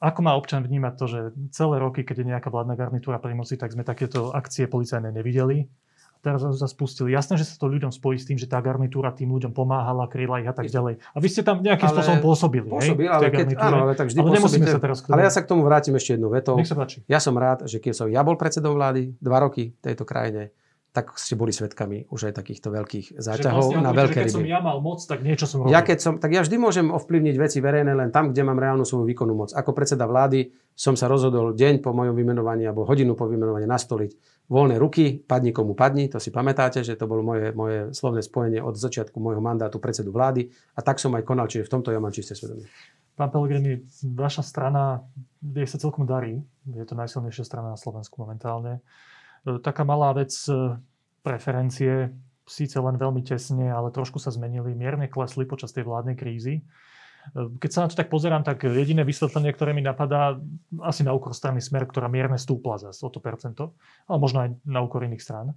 ako 0.00 0.24
má 0.24 0.32
občan 0.32 0.64
vnímať 0.64 0.94
to, 0.96 1.04
že 1.06 1.20
celé 1.52 1.76
roky, 1.76 2.00
keď 2.00 2.24
je 2.24 2.30
nejaká 2.32 2.48
vládna 2.48 2.72
garnitúra 2.72 3.20
pri 3.20 3.36
moci, 3.36 3.60
tak 3.60 3.76
sme 3.76 3.84
takéto 3.84 4.32
akcie 4.32 4.64
policajné 4.64 5.12
nevideli. 5.12 5.68
Teraz 6.20 6.44
sa 6.44 6.68
spustili. 6.68 7.16
Jasné, 7.16 7.40
že 7.40 7.48
sa 7.48 7.56
to 7.56 7.64
ľuďom 7.64 7.88
spojí 7.88 8.20
s 8.20 8.28
tým, 8.28 8.36
že 8.36 8.44
tá 8.44 8.60
garnitúra 8.60 9.08
tým 9.08 9.32
ľuďom 9.32 9.56
pomáhala, 9.56 10.04
kryla 10.04 10.44
ich 10.44 10.48
a 10.48 10.52
tak 10.52 10.68
ďalej. 10.68 11.00
A 11.00 11.16
vy 11.16 11.28
ste 11.32 11.40
tam 11.40 11.64
nejakým 11.64 11.88
ale, 11.88 11.96
spôsobom 11.96 12.20
pôsobili. 12.20 12.68
Pôsobil, 12.68 13.08
hej, 13.08 13.16
ale, 13.16 13.24
keď, 13.32 13.56
áno, 13.56 13.88
ale 13.88 13.96
tak 13.96 14.12
vždy 14.12 14.20
ale 14.20 14.28
pôsobíte, 14.36 14.68
sa 14.68 14.80
teraz 14.84 15.00
Ale 15.08 15.24
ja 15.24 15.32
sa 15.32 15.40
k 15.40 15.48
tomu 15.48 15.64
vrátim 15.64 15.96
ešte 15.96 16.20
jednou 16.20 16.28
vetou. 16.28 16.60
Nech 16.60 16.68
sa 16.68 16.76
páči. 16.76 17.00
Ja 17.08 17.24
som 17.24 17.32
rád, 17.40 17.64
že 17.64 17.80
keď 17.80 17.92
som 17.96 18.06
ja 18.12 18.20
bol 18.20 18.36
predsedom 18.36 18.76
vlády 18.76 19.16
dva 19.16 19.40
roky 19.40 19.72
v 19.72 19.80
tejto 19.80 20.04
krajine, 20.04 20.52
tak 20.90 21.14
ste 21.14 21.38
boli 21.38 21.54
svetkami 21.54 22.10
už 22.10 22.30
aj 22.30 22.42
takýchto 22.42 22.74
veľkých 22.74 23.14
záťahov 23.14 23.78
vlastne, 23.78 23.86
na 23.86 23.94
veľké 23.94 24.26
ryby. 24.26 24.34
Keď 24.34 24.38
som 24.42 24.50
ja 24.50 24.58
mal 24.58 24.82
moc, 24.82 24.98
tak 24.98 25.22
niečo 25.22 25.46
som 25.46 25.62
robil. 25.62 25.70
Ja 25.70 25.86
keď 25.86 25.98
som, 26.02 26.12
tak 26.18 26.34
ja 26.34 26.42
vždy 26.42 26.56
môžem 26.58 26.90
ovplyvniť 26.90 27.36
veci 27.38 27.62
verejné 27.62 27.94
len 27.94 28.10
tam, 28.10 28.34
kde 28.34 28.42
mám 28.42 28.58
reálnu 28.58 28.82
svoju 28.82 29.06
výkonnú 29.06 29.38
moc. 29.38 29.54
Ako 29.54 29.70
predseda 29.70 30.10
vlády 30.10 30.50
som 30.74 30.98
sa 30.98 31.06
rozhodol 31.06 31.54
deň 31.54 31.78
po 31.78 31.94
mojom 31.94 32.18
vymenovaní 32.18 32.66
alebo 32.66 32.82
hodinu 32.82 33.14
po 33.14 33.30
vymenovaní 33.30 33.70
nastoliť 33.70 34.39
voľné 34.50 34.82
ruky, 34.82 35.22
padni 35.22 35.54
komu 35.54 35.78
padni, 35.78 36.10
to 36.10 36.18
si 36.18 36.34
pamätáte, 36.34 36.82
že 36.82 36.98
to 36.98 37.06
bolo 37.06 37.22
moje, 37.22 37.54
moje 37.54 37.94
slovné 37.94 38.18
spojenie 38.18 38.58
od 38.58 38.74
začiatku 38.74 39.14
môjho 39.22 39.38
mandátu 39.38 39.78
predsedu 39.78 40.10
vlády 40.10 40.50
a 40.74 40.82
tak 40.82 40.98
som 40.98 41.14
aj 41.14 41.22
konal, 41.22 41.46
čiže 41.46 41.70
v 41.70 41.72
tomto 41.78 41.94
ja 41.94 42.02
mám 42.02 42.10
čisté 42.10 42.34
svedomie. 42.34 42.66
Pán 43.14 43.30
Pellegrini, 43.30 43.86
vaša 44.02 44.42
strana, 44.42 45.06
jej 45.38 45.68
sa 45.70 45.78
celkom 45.78 46.02
darí, 46.02 46.42
je 46.66 46.82
to 46.82 46.98
najsilnejšia 46.98 47.46
strana 47.46 47.72
na 47.72 47.78
Slovensku 47.78 48.18
momentálne. 48.18 48.82
E, 49.46 49.60
taká 49.62 49.86
malá 49.86 50.10
vec, 50.16 50.34
e, 50.50 50.74
preferencie 51.22 52.10
síce 52.50 52.74
len 52.82 52.98
veľmi 52.98 53.22
tesne, 53.22 53.70
ale 53.70 53.94
trošku 53.94 54.18
sa 54.18 54.34
zmenili, 54.34 54.74
mierne 54.74 55.06
klesli 55.06 55.46
počas 55.46 55.70
tej 55.70 55.86
vládnej 55.86 56.18
krízy. 56.18 56.66
E, 57.36 57.56
keď 57.60 57.70
sa 57.70 57.80
na 57.84 57.88
to 57.88 57.98
tak 57.98 58.08
pozerám, 58.08 58.42
tak 58.42 58.64
jediné 58.64 59.04
vysvetlenie, 59.04 59.52
ktoré 59.52 59.76
mi 59.76 59.84
napadá, 59.84 60.38
asi 60.84 61.04
na 61.04 61.12
úkor 61.12 61.36
strany 61.36 61.60
Smer, 61.60 61.86
ktorá 61.86 62.08
mierne 62.08 62.40
stúpla 62.40 62.80
zase 62.80 63.00
o 63.04 63.10
to 63.12 63.18
percento, 63.18 63.76
ale 64.08 64.18
možno 64.18 64.38
aj 64.44 64.48
na 64.64 64.80
úkor 64.80 65.04
iných 65.04 65.22
strán 65.22 65.54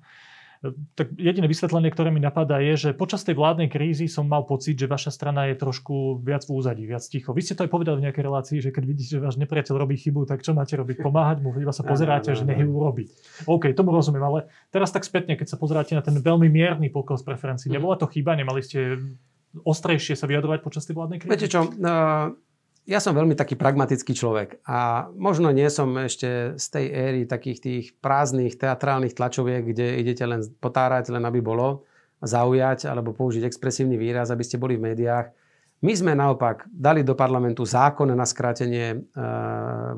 tak 0.96 1.12
jediné 1.20 1.44
vysvetlenie, 1.44 1.92
ktoré 1.92 2.08
mi 2.08 2.24
napadá, 2.24 2.64
je, 2.64 2.88
že 2.88 2.90
počas 2.96 3.28
tej 3.28 3.36
vládnej 3.36 3.68
krízy 3.68 4.08
som 4.08 4.24
mal 4.24 4.48
pocit, 4.48 4.80
že 4.80 4.88
vaša 4.88 5.12
strana 5.12 5.52
je 5.52 5.60
trošku 5.60 6.24
viac 6.24 6.48
v 6.48 6.56
úzadí, 6.56 6.84
viac 6.88 7.04
ticho. 7.04 7.36
Vy 7.36 7.44
ste 7.44 7.54
to 7.60 7.68
aj 7.68 7.72
povedali 7.72 8.00
v 8.00 8.06
nejakej 8.08 8.24
relácii, 8.24 8.58
že 8.64 8.72
keď 8.72 8.84
vidíte, 8.88 9.20
že 9.20 9.24
váš 9.24 9.36
nepriateľ 9.44 9.76
robí 9.76 10.00
chybu, 10.00 10.24
tak 10.24 10.40
čo 10.40 10.56
máte 10.56 10.80
robiť? 10.80 11.04
Pomáhať 11.04 11.44
mu, 11.44 11.52
iba 11.60 11.76
sa 11.76 11.84
pozeráte, 11.84 12.32
že 12.32 12.48
nech 12.48 12.64
ju 12.64 12.72
urobí. 12.72 13.12
OK, 13.44 13.76
tomu 13.76 13.92
rozumiem, 13.92 14.24
ale 14.24 14.40
teraz 14.72 14.96
tak 14.96 15.04
spätne, 15.04 15.36
keď 15.36 15.52
sa 15.52 15.60
pozeráte 15.60 16.00
na 16.00 16.04
ten 16.06 16.16
veľmi 16.16 16.48
mierny 16.48 16.88
pokles 16.88 17.28
preferencií, 17.28 17.68
mhm. 17.68 17.76
nebola 17.76 18.00
to 18.00 18.08
chyba, 18.08 18.40
nemali 18.40 18.64
ste 18.64 19.04
ostrejšie 19.62 20.18
sa 20.18 20.26
vyjadrovať 20.26 20.60
počas 20.66 20.90
tej 20.90 20.98
vládnej 20.98 21.22
krízy? 21.22 21.32
Viete 21.32 21.50
čo, 21.52 21.70
uh 21.70 22.34
ja 22.84 23.00
som 23.00 23.16
veľmi 23.16 23.32
taký 23.40 23.56
pragmatický 23.56 24.12
človek 24.12 24.60
a 24.68 25.08
možno 25.16 25.56
nie 25.56 25.72
som 25.72 25.96
ešte 25.96 26.60
z 26.60 26.66
tej 26.68 26.86
éry 26.92 27.22
takých 27.24 27.60
tých 27.64 27.86
prázdnych 28.04 28.60
teatrálnych 28.60 29.16
tlačoviek, 29.16 29.64
kde 29.64 30.04
idete 30.04 30.28
len 30.28 30.44
potárať, 30.60 31.16
len 31.16 31.24
aby 31.24 31.40
bolo, 31.40 31.88
zaujať 32.20 32.92
alebo 32.92 33.16
použiť 33.16 33.48
expresívny 33.48 33.96
výraz, 33.96 34.36
aby 34.36 34.44
ste 34.44 34.60
boli 34.60 34.76
v 34.76 34.92
médiách. 34.92 35.32
My 35.84 35.96
sme 35.96 36.16
naopak 36.16 36.68
dali 36.72 37.04
do 37.04 37.12
parlamentu 37.12 37.68
zákon 37.68 38.08
na 38.08 38.24
skrátenie 38.24 38.96
e, 38.96 38.98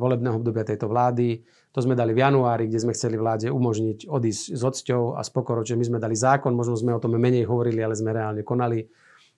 volebného 0.02 0.42
obdobia 0.42 0.66
tejto 0.66 0.90
vlády. 0.90 1.46
To 1.74 1.80
sme 1.82 1.94
dali 1.94 2.14
v 2.18 2.26
januári, 2.26 2.66
kde 2.66 2.82
sme 2.82 2.98
chceli 2.98 3.22
vláde 3.22 3.54
umožniť 3.54 4.10
odísť 4.10 4.44
s 4.58 4.62
odsťou 4.66 5.14
a 5.14 5.22
s 5.22 5.30
pokorou, 5.30 5.62
že 5.62 5.78
my 5.78 5.86
sme 5.86 6.00
dali 6.02 6.18
zákon, 6.18 6.58
možno 6.58 6.74
sme 6.74 6.98
o 6.98 7.02
tom 7.02 7.14
menej 7.18 7.46
hovorili, 7.46 7.86
ale 7.86 7.94
sme 7.94 8.18
reálne 8.18 8.42
konali. 8.42 8.82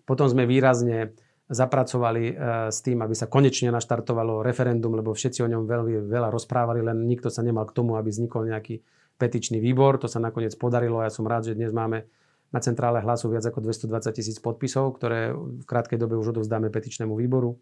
Potom 0.08 0.32
sme 0.32 0.48
výrazne 0.48 1.12
zapracovali 1.52 2.24
e, 2.32 2.34
s 2.72 2.80
tým, 2.80 3.04
aby 3.04 3.12
sa 3.12 3.28
konečne 3.28 3.72
naštartovalo 3.76 4.40
referendum, 4.40 4.96
lebo 4.96 5.12
všetci 5.12 5.44
o 5.44 5.52
ňom 5.52 5.68
veľmi 5.68 6.08
veľa 6.08 6.32
rozprávali, 6.32 6.80
len 6.80 7.04
nikto 7.04 7.28
sa 7.28 7.44
nemal 7.44 7.68
k 7.68 7.76
tomu, 7.76 8.00
aby 8.00 8.08
vznikol 8.08 8.48
nejaký 8.48 8.80
petičný 9.20 9.60
výbor. 9.60 10.00
To 10.00 10.08
sa 10.08 10.24
nakoniec 10.24 10.56
podarilo 10.56 11.04
ja 11.04 11.12
som 11.12 11.28
rád, 11.28 11.52
že 11.52 11.60
dnes 11.60 11.76
máme 11.76 12.08
na 12.52 12.60
centrále 12.64 13.04
hlasu 13.04 13.28
viac 13.28 13.44
ako 13.44 13.60
220 13.60 14.16
tisíc 14.16 14.38
podpisov, 14.40 14.96
ktoré 14.96 15.36
v 15.36 15.66
krátkej 15.68 16.00
dobe 16.00 16.16
už 16.16 16.32
odovzdáme 16.32 16.72
petičnému 16.72 17.12
výboru. 17.20 17.60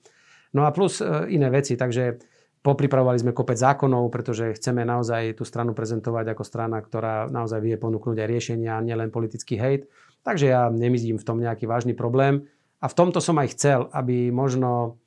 No 0.54 0.66
a 0.66 0.70
plus 0.70 1.02
e, 1.02 1.30
iné 1.34 1.50
veci, 1.50 1.74
takže 1.74 2.22
popripravovali 2.66 3.22
sme 3.22 3.38
kopec 3.38 3.62
zákonov, 3.62 4.10
pretože 4.10 4.58
chceme 4.58 4.82
naozaj 4.82 5.38
tú 5.38 5.46
stranu 5.46 5.78
prezentovať 5.78 6.34
ako 6.34 6.43
strana, 6.46 6.82
ktorá 6.82 7.30
naozaj 7.30 7.62
vie 7.62 7.78
ponúknuť 7.78 8.18
aj 8.18 8.28
riešenia, 8.30 8.82
nielen 8.82 9.14
politický 9.14 9.62
hejt. 9.62 9.86
Takže 10.26 10.46
ja 10.50 10.74
nemyslím 10.74 11.22
v 11.22 11.28
tom 11.28 11.38
nejaký 11.38 11.70
vážny 11.70 11.94
problém. 11.94 12.50
A 12.82 12.90
v 12.90 12.98
tomto 12.98 13.22
som 13.22 13.38
aj 13.38 13.54
chcel, 13.54 13.88
aby 13.94 14.34
možno 14.34 14.98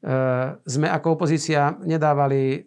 e, 0.00 0.14
sme 0.62 0.86
ako 0.86 1.18
opozícia 1.18 1.74
nedávali 1.82 2.66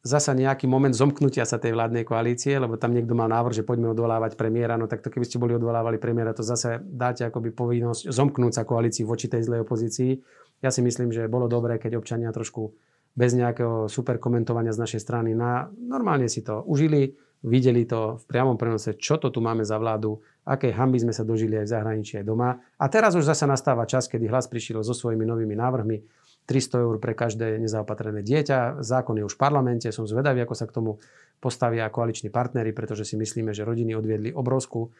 zasa 0.00 0.32
nejaký 0.32 0.64
moment 0.64 0.96
zomknutia 0.96 1.44
sa 1.44 1.60
tej 1.60 1.76
vládnej 1.76 2.08
koalície, 2.08 2.56
lebo 2.56 2.80
tam 2.80 2.96
niekto 2.96 3.12
mal 3.12 3.28
návrh, 3.28 3.60
že 3.60 3.68
poďme 3.68 3.92
odvolávať 3.92 4.32
premiéra, 4.32 4.80
no 4.80 4.88
tak 4.88 5.04
to 5.04 5.12
keby 5.12 5.28
ste 5.28 5.36
boli 5.36 5.52
odvolávali 5.52 6.00
premiéra, 6.00 6.32
to 6.32 6.40
zase 6.40 6.80
dáte 6.80 7.28
akoby 7.28 7.52
povinnosť 7.52 8.08
zomknúť 8.08 8.52
sa 8.56 8.64
koalícii 8.64 9.04
voči 9.04 9.28
tej 9.28 9.44
zlej 9.44 9.60
opozícii. 9.68 10.16
Ja 10.64 10.72
si 10.72 10.80
myslím, 10.80 11.12
že 11.12 11.28
bolo 11.28 11.52
dobré, 11.52 11.76
keď 11.76 12.00
občania 12.00 12.32
trošku 12.32 12.72
bez 13.12 13.36
nejakého 13.36 13.92
super 13.92 14.16
komentovania 14.16 14.72
z 14.72 14.80
našej 14.80 15.00
strany 15.04 15.36
na, 15.36 15.68
normálne 15.76 16.32
si 16.32 16.40
to 16.40 16.64
užili, 16.64 17.12
videli 17.44 17.84
to 17.84 18.16
v 18.20 18.24
priamom 18.24 18.56
prenose, 18.56 18.96
čo 18.96 19.20
to 19.20 19.28
tu 19.28 19.44
máme 19.44 19.68
za 19.68 19.76
vládu, 19.76 20.20
aké 20.44 20.72
hamby 20.72 21.02
sme 21.02 21.12
sa 21.12 21.22
dožili 21.22 21.56
aj 21.60 21.66
v 21.68 21.72
zahraničí, 21.76 22.12
aj 22.20 22.26
doma. 22.26 22.60
A 22.80 22.84
teraz 22.88 23.14
už 23.14 23.28
zase 23.28 23.44
nastáva 23.44 23.84
čas, 23.84 24.08
kedy 24.08 24.28
hlas 24.28 24.48
prišiel 24.48 24.80
so 24.80 24.96
svojimi 24.96 25.24
novými 25.24 25.54
návrhmi. 25.56 26.02
300 26.48 26.82
eur 26.82 26.96
pre 26.98 27.14
každé 27.14 27.62
nezaopatrené 27.62 28.26
dieťa. 28.26 28.82
Zákon 28.82 29.14
je 29.14 29.24
už 29.28 29.38
v 29.38 29.42
parlamente, 29.42 29.86
som 29.94 30.08
zvedavý, 30.08 30.42
ako 30.42 30.54
sa 30.58 30.66
k 30.66 30.74
tomu 30.74 30.98
postavia 31.38 31.86
koaliční 31.86 32.28
partnery, 32.32 32.74
pretože 32.74 33.06
si 33.06 33.14
myslíme, 33.14 33.54
že 33.54 33.62
rodiny 33.62 33.94
odviedli 33.94 34.30
obrovskú, 34.34 34.90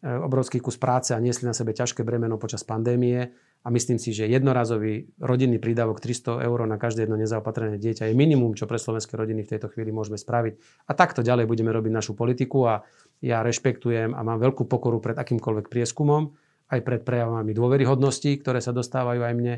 obrovský 0.00 0.64
kus 0.64 0.80
práce 0.80 1.12
a 1.12 1.20
niesli 1.20 1.44
na 1.44 1.52
sebe 1.52 1.76
ťažké 1.76 2.00
bremeno 2.00 2.40
počas 2.40 2.64
pandémie 2.64 3.36
a 3.60 3.68
myslím 3.68 4.00
si, 4.00 4.16
že 4.16 4.24
jednorazový 4.24 5.12
rodinný 5.20 5.60
prídavok 5.60 6.00
300 6.00 6.40
eur 6.40 6.58
na 6.64 6.80
každé 6.80 7.04
jedno 7.04 7.20
nezaopatrené 7.20 7.76
dieťa 7.76 8.08
je 8.08 8.16
minimum, 8.16 8.56
čo 8.56 8.64
pre 8.64 8.80
slovenské 8.80 9.12
rodiny 9.20 9.44
v 9.44 9.52
tejto 9.52 9.68
chvíli 9.68 9.92
môžeme 9.92 10.16
spraviť. 10.16 10.86
A 10.88 10.96
takto 10.96 11.20
ďalej 11.20 11.44
budeme 11.44 11.68
robiť 11.68 11.92
našu 11.92 12.16
politiku 12.16 12.64
a 12.64 12.74
ja 13.20 13.44
rešpektujem 13.44 14.16
a 14.16 14.20
mám 14.24 14.40
veľkú 14.40 14.64
pokoru 14.64 15.04
pred 15.04 15.20
akýmkoľvek 15.20 15.68
prieskumom, 15.68 16.32
aj 16.72 16.80
pred 16.80 17.04
prejavami 17.04 17.52
dôveryhodnosti, 17.52 18.40
ktoré 18.40 18.64
sa 18.64 18.72
dostávajú 18.72 19.20
aj 19.20 19.34
mne 19.36 19.54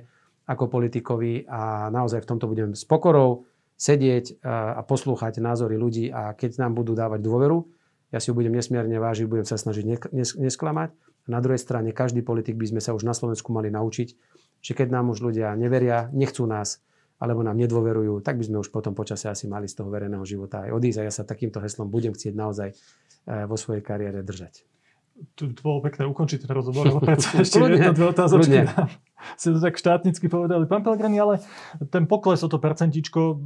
ako 0.50 0.66
politikovi 0.66 1.46
a 1.46 1.86
naozaj 1.94 2.26
v 2.26 2.28
tomto 2.34 2.50
budem 2.50 2.74
s 2.74 2.82
pokorou 2.82 3.46
sedieť 3.78 4.42
a 4.42 4.82
poslúchať 4.82 5.38
názory 5.38 5.78
ľudí 5.78 6.10
a 6.10 6.34
keď 6.34 6.66
nám 6.66 6.74
budú 6.74 6.98
dávať 6.98 7.22
dôveru, 7.22 7.62
ja 8.12 8.20
si 8.20 8.28
ju 8.28 8.36
budem 8.36 8.52
nesmierne 8.52 9.00
vážiť, 9.00 9.24
budem 9.24 9.48
sa 9.48 9.56
snažiť 9.56 10.12
nesklamať. 10.38 10.90
A 10.92 11.28
na 11.32 11.40
druhej 11.40 11.58
strane 11.58 11.96
každý 11.96 12.20
politik 12.20 12.60
by 12.60 12.76
sme 12.76 12.80
sa 12.84 12.92
už 12.92 13.08
na 13.08 13.16
Slovensku 13.16 13.50
mali 13.50 13.72
naučiť, 13.72 14.08
že 14.62 14.72
keď 14.76 14.92
nám 14.92 15.10
už 15.10 15.24
ľudia 15.24 15.56
neveria, 15.56 16.12
nechcú 16.12 16.44
nás, 16.44 16.84
alebo 17.22 17.40
nám 17.46 17.56
nedôverujú, 17.56 18.20
tak 18.20 18.36
by 18.36 18.44
sme 18.46 18.56
už 18.60 18.74
potom 18.74 18.92
počase 18.92 19.30
asi 19.30 19.46
mali 19.46 19.70
z 19.70 19.78
toho 19.78 19.88
verejného 19.88 20.26
života 20.26 20.66
aj 20.66 20.74
odísť 20.74 20.98
a 20.98 21.06
ja 21.06 21.12
sa 21.14 21.22
takýmto 21.22 21.62
heslom 21.62 21.86
budem 21.86 22.12
chcieť 22.12 22.34
naozaj 22.34 22.68
e, 22.70 22.76
vo 23.46 23.54
svojej 23.54 23.78
kariére 23.78 24.26
držať 24.26 24.71
tu, 25.38 25.52
bolo 25.62 25.84
pekné 25.84 26.06
ukončiť 26.08 26.46
ten 26.46 26.52
rozhovor, 26.52 26.88
ale 26.88 27.00
predsa 27.02 27.38
ešte 27.44 27.58
jedna, 27.58 27.94
dve 27.94 28.06
otázočky 28.10 28.66
ste 29.36 29.54
to 29.54 29.60
tak 29.62 29.78
štátnicky 29.78 30.26
povedali. 30.26 30.66
Pán 30.66 30.82
Pellegrini, 30.82 31.18
ale 31.22 31.38
ten 31.90 32.10
pokles 32.10 32.42
o 32.42 32.50
to 32.50 32.58
percentičko, 32.58 33.38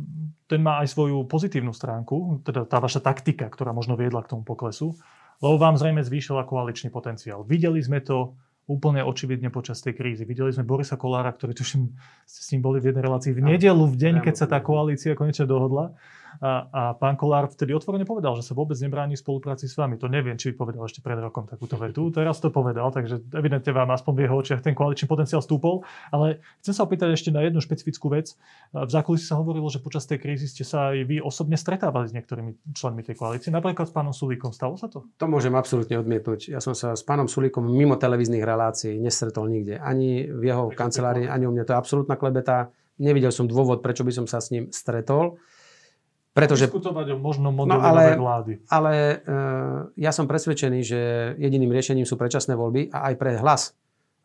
ten 0.47 0.61
má 0.63 0.81
aj 0.83 0.95
svoju 0.95 1.27
pozitívnu 1.27 1.75
stránku, 1.75 2.43
teda 2.47 2.65
tá 2.65 2.79
vaša 2.79 3.03
taktika, 3.03 3.51
ktorá 3.51 3.75
možno 3.75 3.99
viedla 3.99 4.23
k 4.25 4.31
tomu 4.37 4.43
poklesu, 4.47 4.97
lebo 5.43 5.61
vám 5.61 5.77
zrejme 5.77 6.01
zvýšila 6.01 6.49
koaličný 6.49 6.89
potenciál. 6.89 7.45
Videli 7.45 7.83
sme 7.83 8.01
to 8.01 8.39
úplne 8.67 8.99
očividne 9.07 9.47
počas 9.55 9.79
tej 9.79 9.95
krízy. 9.95 10.27
Videli 10.27 10.51
sme 10.51 10.67
Borisa 10.67 10.99
Kolára, 10.99 11.31
ktorý 11.31 11.55
tuším, 11.55 11.95
ste 12.27 12.41
s 12.43 12.51
ním 12.51 12.67
boli 12.67 12.83
v 12.83 12.91
jednej 12.91 13.07
relácii 13.07 13.31
v 13.31 13.55
nedelu, 13.55 13.85
v 13.87 13.97
deň, 13.97 14.15
keď 14.27 14.35
sa 14.35 14.47
tá 14.51 14.59
koalícia 14.59 15.15
konečne 15.15 15.47
dohodla. 15.47 15.95
A, 16.41 16.69
a 16.69 16.83
pán 16.97 17.17
Kolár 17.17 17.49
vtedy 17.49 17.73
otvorene 17.73 18.05
povedal, 18.05 18.37
že 18.37 18.45
sa 18.45 18.53
vôbec 18.53 18.77
nebráni 18.77 19.17
spolupráci 19.17 19.67
s 19.67 19.75
vami. 19.75 19.97
To 19.97 20.09
neviem, 20.11 20.37
či 20.37 20.53
povedal 20.53 20.85
ešte 20.85 21.01
pred 21.01 21.17
rokom 21.17 21.49
takúto 21.49 21.81
vetu. 21.81 22.13
Teraz 22.13 22.39
to 22.39 22.53
povedal, 22.53 22.93
takže 22.93 23.25
evidentne 23.33 23.73
vám 23.73 23.91
aspoň 23.93 24.13
v 24.13 24.21
jeho 24.29 24.37
očiach 24.37 24.61
ten 24.61 24.77
koaličný 24.77 25.09
potenciál 25.09 25.41
stúpol. 25.41 25.85
Ale 26.13 26.45
chcem 26.61 26.75
sa 26.77 26.85
opýtať 26.85 27.17
ešte 27.17 27.31
na 27.33 27.45
jednu 27.45 27.61
špecifickú 27.65 28.13
vec. 28.13 28.37
V 28.73 28.91
zákulisí 28.91 29.25
sa 29.25 29.41
hovorilo, 29.41 29.69
že 29.73 29.81
počas 29.81 30.05
tej 30.05 30.21
krízy 30.21 30.49
ste 30.51 30.65
sa 30.67 30.93
aj 30.93 31.09
vy 31.09 31.17
osobne 31.25 31.57
stretávali 31.57 32.11
s 32.11 32.17
niektorými 32.17 32.77
členmi 32.77 33.03
tej 33.03 33.17
koalície, 33.17 33.49
napríklad 33.49 33.89
s 33.89 33.95
pánom 33.97 34.13
Sulíkom. 34.13 34.53
Stalo 34.53 34.77
sa 34.77 34.93
to? 34.93 35.09
To 35.17 35.27
môžem 35.27 35.57
absolútne 35.57 35.97
odmietnúť. 36.01 36.53
Ja 36.53 36.61
som 36.61 36.77
sa 36.77 36.93
s 36.93 37.03
pánom 37.03 37.27
Sulíkom 37.27 37.65
mimo 37.65 37.97
televíznych 37.97 38.45
relácií 38.45 39.01
nestretol 39.01 39.49
nikde. 39.49 39.81
Ani 39.81 40.29
v 40.29 40.43
jeho 40.53 40.69
kancelárii, 40.73 41.27
ani 41.27 41.49
u 41.49 41.53
mňa. 41.53 41.65
To 41.67 41.73
je 41.75 41.79
absolútna 41.79 42.15
klebeta. 42.21 42.71
Nevidel 42.97 43.33
som 43.33 43.45
dôvod, 43.45 43.85
prečo 43.85 44.05
by 44.05 44.13
som 44.13 44.27
sa 44.29 44.41
s 44.41 44.53
ním 44.53 44.73
stretol. 44.73 45.37
Pretože, 46.37 46.69
diskutovať 46.69 47.17
o 47.17 47.19
možnom 47.19 47.49
modeli 47.49 47.81
no, 47.81 47.81
ale, 47.81 48.13
vlády. 48.13 48.53
Ale 48.69 48.93
e, 48.93 49.17
ja 49.97 50.13
som 50.13 50.29
presvedčený, 50.29 50.81
že 50.85 51.01
jediným 51.41 51.73
riešením 51.73 52.05
sú 52.05 52.21
predčasné 52.21 52.53
voľby 52.53 52.93
a 52.93 53.09
aj 53.09 53.15
pre 53.17 53.41
hlas 53.41 53.73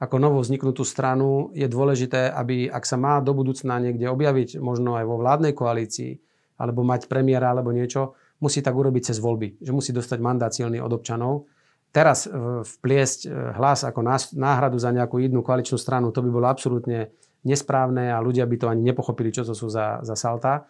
ako 0.01 0.18
novo 0.18 0.41
vzniknutú 0.41 0.82
stranu 0.82 1.53
je 1.53 1.70
dôležité, 1.70 2.34
aby 2.34 2.66
ak 2.66 2.89
sa 2.89 2.97
má 2.97 3.22
do 3.22 3.38
budúcna 3.38 3.78
niekde 3.78 4.09
objaviť 4.09 4.57
možno 4.57 4.97
aj 4.97 5.05
vo 5.05 5.22
vládnej 5.22 5.53
koalícii 5.53 6.18
alebo 6.57 6.82
mať 6.82 7.05
premiéra 7.05 7.53
alebo 7.53 7.70
niečo, 7.70 8.18
musí 8.41 8.66
tak 8.66 8.74
urobiť 8.74 9.14
cez 9.14 9.22
voľby. 9.22 9.62
Že 9.62 9.72
musí 9.72 9.93
dostať 9.93 10.18
mandát 10.18 10.49
silný 10.49 10.82
od 10.82 10.89
občanov. 10.89 11.45
Teraz 11.93 12.26
e, 12.26 12.34
vpliesť 12.66 13.20
e, 13.24 13.55
hlas 13.55 13.86
ako 13.86 14.01
náhradu 14.34 14.82
za 14.82 14.89
nejakú 14.89 15.22
jednu 15.22 15.45
koaličnú 15.45 15.78
stranu, 15.78 16.09
to 16.09 16.26
by 16.26 16.30
bolo 16.34 16.49
absolútne 16.49 17.14
nesprávne 17.45 18.09
a 18.09 18.18
ľudia 18.20 18.49
by 18.49 18.57
to 18.57 18.68
ani 18.74 18.82
nepochopili, 18.82 19.30
čo 19.30 19.45
to 19.45 19.53
sú 19.53 19.70
za, 19.70 20.01
za 20.01 20.18
salta. 20.18 20.66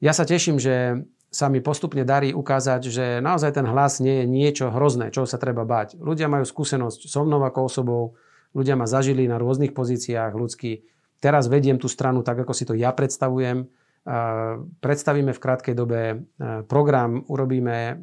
Ja 0.00 0.16
sa 0.16 0.24
teším, 0.24 0.56
že 0.56 1.04
sa 1.30 1.46
mi 1.46 1.62
postupne 1.62 2.02
darí 2.02 2.34
ukázať, 2.34 2.80
že 2.90 3.06
naozaj 3.22 3.54
ten 3.54 3.68
hlas 3.68 4.02
nie 4.02 4.24
je 4.24 4.26
niečo 4.26 4.66
hrozné, 4.74 5.14
čo 5.14 5.28
sa 5.28 5.38
treba 5.38 5.62
bať. 5.62 6.00
Ľudia 6.00 6.26
majú 6.26 6.42
skúsenosť 6.42 7.06
so 7.06 7.22
mnou 7.22 7.44
ako 7.46 7.70
osobou, 7.70 8.02
ľudia 8.56 8.74
ma 8.74 8.88
zažili 8.88 9.30
na 9.30 9.38
rôznych 9.38 9.70
pozíciách 9.70 10.34
ľudský. 10.34 10.82
Teraz 11.22 11.46
vediem 11.46 11.78
tú 11.78 11.86
stranu 11.86 12.24
tak, 12.26 12.42
ako 12.42 12.50
si 12.56 12.64
to 12.66 12.74
ja 12.74 12.90
predstavujem. 12.90 13.68
Predstavíme 14.80 15.36
v 15.36 15.42
krátkej 15.44 15.74
dobe 15.76 16.24
program, 16.66 17.22
urobíme 17.28 18.00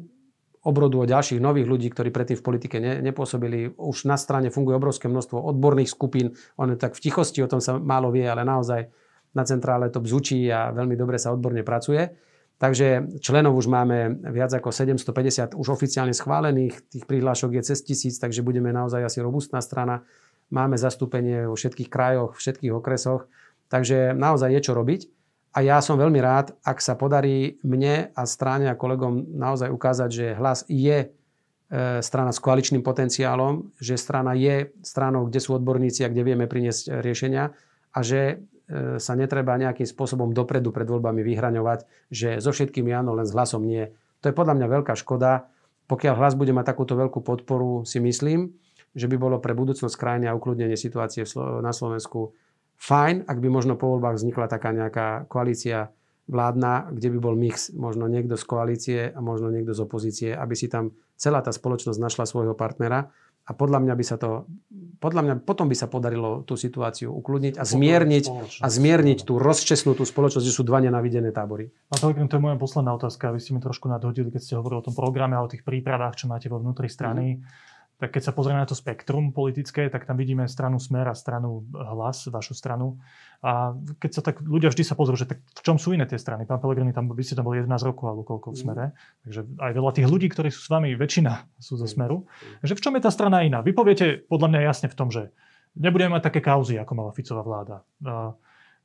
obrodu 0.62 1.02
o 1.02 1.10
ďalších 1.10 1.42
nových 1.42 1.66
ľudí, 1.66 1.88
ktorí 1.90 2.14
predtým 2.14 2.38
v 2.38 2.46
politike 2.46 2.76
ne, 2.78 3.02
nepôsobili. 3.02 3.74
Už 3.74 4.06
na 4.06 4.14
strane 4.14 4.54
funguje 4.54 4.78
obrovské 4.78 5.10
množstvo 5.10 5.36
odborných 5.36 5.90
skupín. 5.90 6.38
Ono 6.56 6.78
tak 6.78 6.94
v 6.94 7.02
tichosti 7.10 7.42
o 7.42 7.50
tom 7.50 7.58
sa 7.58 7.76
málo 7.76 8.14
vie, 8.14 8.24
ale 8.24 8.46
naozaj 8.46 8.88
na 9.34 9.44
centrále 9.44 9.92
to 9.92 10.00
bzučí 10.00 10.48
a 10.48 10.72
veľmi 10.72 10.96
dobre 10.96 11.20
sa 11.20 11.32
odborne 11.32 11.60
pracuje. 11.64 12.08
Takže 12.58 13.22
členov 13.22 13.54
už 13.54 13.70
máme 13.70 14.18
viac 14.34 14.50
ako 14.50 14.74
750 14.74 15.54
už 15.54 15.78
oficiálne 15.78 16.10
schválených, 16.10 16.90
tých 16.90 17.06
prihlášok 17.06 17.54
je 17.54 17.62
cez 17.62 17.78
tisíc, 17.86 18.18
takže 18.18 18.42
budeme 18.42 18.74
naozaj 18.74 19.06
asi 19.06 19.22
robustná 19.22 19.62
strana. 19.62 20.02
Máme 20.50 20.74
zastúpenie 20.74 21.46
vo 21.46 21.54
všetkých 21.54 21.86
krajoch, 21.86 22.34
všetkých 22.34 22.74
okresoch, 22.74 23.30
takže 23.70 24.10
naozaj 24.10 24.58
je 24.58 24.60
čo 24.64 24.72
robiť. 24.74 25.06
A 25.54 25.62
ja 25.62 25.78
som 25.78 26.02
veľmi 26.02 26.18
rád, 26.18 26.58
ak 26.66 26.82
sa 26.82 26.98
podarí 26.98 27.62
mne 27.62 28.10
a 28.10 28.22
strane 28.26 28.66
a 28.66 28.78
kolegom 28.78 29.38
naozaj 29.38 29.70
ukázať, 29.70 30.10
že 30.10 30.26
hlas 30.34 30.66
je 30.66 30.98
e, 30.98 31.08
strana 32.02 32.34
s 32.34 32.42
koaličným 32.42 32.82
potenciálom, 32.82 33.70
že 33.78 33.94
strana 33.94 34.34
je 34.34 34.74
stranou, 34.82 35.30
kde 35.30 35.40
sú 35.40 35.54
odborníci 35.54 36.02
a 36.02 36.10
kde 36.10 36.26
vieme 36.26 36.50
priniesť 36.50 37.00
riešenia 37.00 37.54
a 37.94 38.00
že 38.02 38.42
E, 38.57 38.57
sa 39.00 39.12
netreba 39.16 39.56
nejakým 39.56 39.88
spôsobom 39.88 40.36
dopredu 40.36 40.70
pred 40.70 40.84
voľbami 40.84 41.24
vyhraňovať, 41.24 41.88
že 42.12 42.36
so 42.38 42.52
všetkými 42.52 42.92
áno, 42.92 43.16
len 43.16 43.24
s 43.24 43.32
hlasom 43.32 43.64
nie. 43.64 43.88
To 44.20 44.28
je 44.28 44.36
podľa 44.36 44.60
mňa 44.60 44.66
veľká 44.68 44.92
škoda. 44.92 45.48
Pokiaľ 45.88 46.14
hlas 46.20 46.36
bude 46.36 46.52
mať 46.52 46.76
takúto 46.76 46.92
veľkú 47.00 47.24
podporu, 47.24 47.88
si 47.88 47.96
myslím, 47.96 48.52
že 48.92 49.08
by 49.08 49.16
bolo 49.16 49.36
pre 49.40 49.56
budúcnosť 49.56 49.96
krajiny 49.96 50.28
a 50.28 50.36
ukludnenie 50.36 50.76
situácie 50.76 51.24
na 51.64 51.72
Slovensku 51.72 52.36
fajn, 52.76 53.24
ak 53.24 53.38
by 53.40 53.48
možno 53.48 53.74
po 53.80 53.96
voľbách 53.96 54.20
vznikla 54.20 54.52
taká 54.52 54.76
nejaká 54.76 55.24
koalícia 55.32 55.88
vládna, 56.28 56.92
kde 56.92 57.08
by 57.16 57.18
bol 57.24 57.34
mix, 57.34 57.72
možno 57.72 58.04
niekto 58.04 58.36
z 58.36 58.44
koalície 58.44 59.00
a 59.08 59.18
možno 59.24 59.48
niekto 59.48 59.72
z 59.72 59.80
opozície, 59.80 60.30
aby 60.36 60.52
si 60.52 60.68
tam 60.68 60.92
celá 61.16 61.40
tá 61.40 61.50
spoločnosť 61.50 61.96
našla 61.96 62.28
svojho 62.28 62.52
partnera 62.52 63.08
a 63.48 63.50
podľa 63.56 63.80
mňa 63.80 63.94
by 63.96 64.04
sa 64.04 64.20
to, 64.20 64.44
podľa 64.98 65.22
mňa 65.24 65.34
potom 65.46 65.70
by 65.70 65.76
sa 65.78 65.86
podarilo 65.86 66.42
tú 66.42 66.58
situáciu 66.58 67.14
ukludniť 67.14 67.54
a 67.58 67.64
zmierniť, 67.64 68.24
a 68.60 68.68
zmierniť 68.68 69.18
tú 69.22 69.38
rozčesnutú 69.38 70.02
spoločnosť, 70.02 70.44
že 70.44 70.54
sú 70.54 70.66
dva 70.66 70.82
nenavidené 70.82 71.30
tábory. 71.30 71.70
A 71.90 72.02
to 72.02 72.10
je 72.10 72.42
moja 72.42 72.58
posledná 72.58 72.92
otázka. 72.94 73.30
Vy 73.30 73.40
ste 73.40 73.54
mi 73.54 73.60
trošku 73.62 73.86
nadhodili, 73.86 74.34
keď 74.34 74.42
ste 74.42 74.54
hovorili 74.58 74.82
o 74.82 74.86
tom 74.90 74.94
programe 74.98 75.38
a 75.38 75.42
o 75.42 75.50
tých 75.50 75.62
prípravách, 75.62 76.20
čo 76.20 76.26
máte 76.26 76.50
vo 76.50 76.58
vnútri 76.58 76.90
strany. 76.90 77.38
Mm 77.38 77.68
tak 77.98 78.14
keď 78.14 78.30
sa 78.30 78.32
pozrieme 78.32 78.62
na 78.62 78.68
to 78.70 78.78
spektrum 78.78 79.34
politické, 79.34 79.90
tak 79.90 80.06
tam 80.06 80.14
vidíme 80.14 80.46
stranu 80.46 80.78
Smer 80.78 81.10
a 81.10 81.18
stranu 81.18 81.66
Hlas, 81.74 82.30
vašu 82.30 82.54
stranu. 82.54 83.02
A 83.42 83.74
keď 83.98 84.10
sa 84.14 84.22
tak 84.22 84.38
ľudia 84.38 84.70
vždy 84.70 84.86
sa 84.86 84.94
pozrú, 84.94 85.18
že 85.18 85.26
tak 85.26 85.42
v 85.42 85.62
čom 85.66 85.82
sú 85.82 85.90
iné 85.90 86.06
tie 86.06 86.14
strany? 86.14 86.46
Pán 86.46 86.62
Pelegrini, 86.62 86.94
tam, 86.94 87.10
vy 87.10 87.22
ste 87.26 87.34
tam 87.34 87.50
boli 87.50 87.58
11 87.58 87.74
rokov 87.82 88.06
alebo 88.06 88.22
koľko 88.22 88.54
v 88.54 88.54
mhm. 88.54 88.62
Smere. 88.62 88.84
Takže 89.26 89.40
aj 89.58 89.72
veľa 89.74 89.90
tých 89.98 90.06
ľudí, 90.06 90.26
ktorí 90.30 90.48
sú 90.54 90.62
s 90.62 90.70
vami, 90.70 90.94
väčšina 90.94 91.58
sú 91.58 91.74
zo 91.74 91.90
Smeru. 91.90 92.22
Takže 92.62 92.74
v 92.78 92.82
čom 92.86 92.94
je 92.94 93.02
tá 93.02 93.10
strana 93.10 93.42
iná? 93.42 93.66
Vy 93.66 93.74
poviete 93.74 94.22
podľa 94.30 94.48
mňa 94.54 94.60
jasne 94.62 94.86
v 94.86 94.96
tom, 94.96 95.10
že 95.10 95.34
nebudeme 95.74 96.14
mať 96.14 96.30
také 96.30 96.38
kauzy, 96.38 96.78
ako 96.78 96.92
mala 96.94 97.10
Ficová 97.10 97.42
vláda 97.42 97.82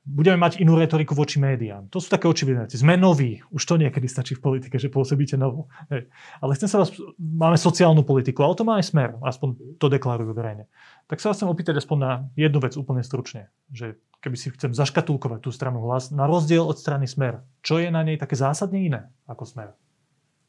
budeme 0.03 0.35
mať 0.35 0.59
inú 0.59 0.75
retoriku 0.75 1.15
voči 1.15 1.39
médiám. 1.39 1.87
To 1.87 2.03
sú 2.03 2.11
také 2.11 2.27
očividné 2.27 2.67
veci. 2.67 2.75
Sme 2.75 2.99
noví. 2.99 3.39
Už 3.55 3.63
to 3.63 3.79
niekedy 3.79 4.03
stačí 4.11 4.35
v 4.35 4.43
politike, 4.43 4.75
že 4.75 4.91
pôsobíte 4.91 5.39
novo. 5.39 5.71
Hej. 5.87 6.11
Ale 6.43 6.51
chcem 6.59 6.67
sa 6.67 6.83
vás, 6.83 6.91
máme 7.15 7.55
sociálnu 7.55 8.03
politiku, 8.03 8.43
ale 8.43 8.53
to 8.59 8.67
má 8.67 8.83
aj 8.83 8.91
smer. 8.91 9.15
Aspoň 9.23 9.79
to 9.79 9.87
deklarujú 9.87 10.35
verejne. 10.35 10.67
Tak 11.07 11.23
sa 11.23 11.31
vás 11.31 11.39
chcem 11.39 11.47
opýtať 11.47 11.79
aspoň 11.79 11.97
na 11.97 12.11
jednu 12.35 12.59
vec 12.59 12.75
úplne 12.75 12.99
stručne. 12.99 13.47
Že 13.71 13.95
keby 14.19 14.35
si 14.35 14.51
chcem 14.51 14.75
zaškatulkovať 14.75 15.39
tú 15.39 15.55
stranu 15.55 15.79
hlas, 15.87 16.11
na 16.11 16.27
rozdiel 16.27 16.67
od 16.67 16.75
strany 16.75 17.07
smer, 17.07 17.39
čo 17.63 17.79
je 17.79 17.87
na 17.87 18.03
nej 18.03 18.19
také 18.19 18.35
zásadne 18.35 18.83
iné 18.83 19.01
ako 19.23 19.47
smer? 19.47 19.71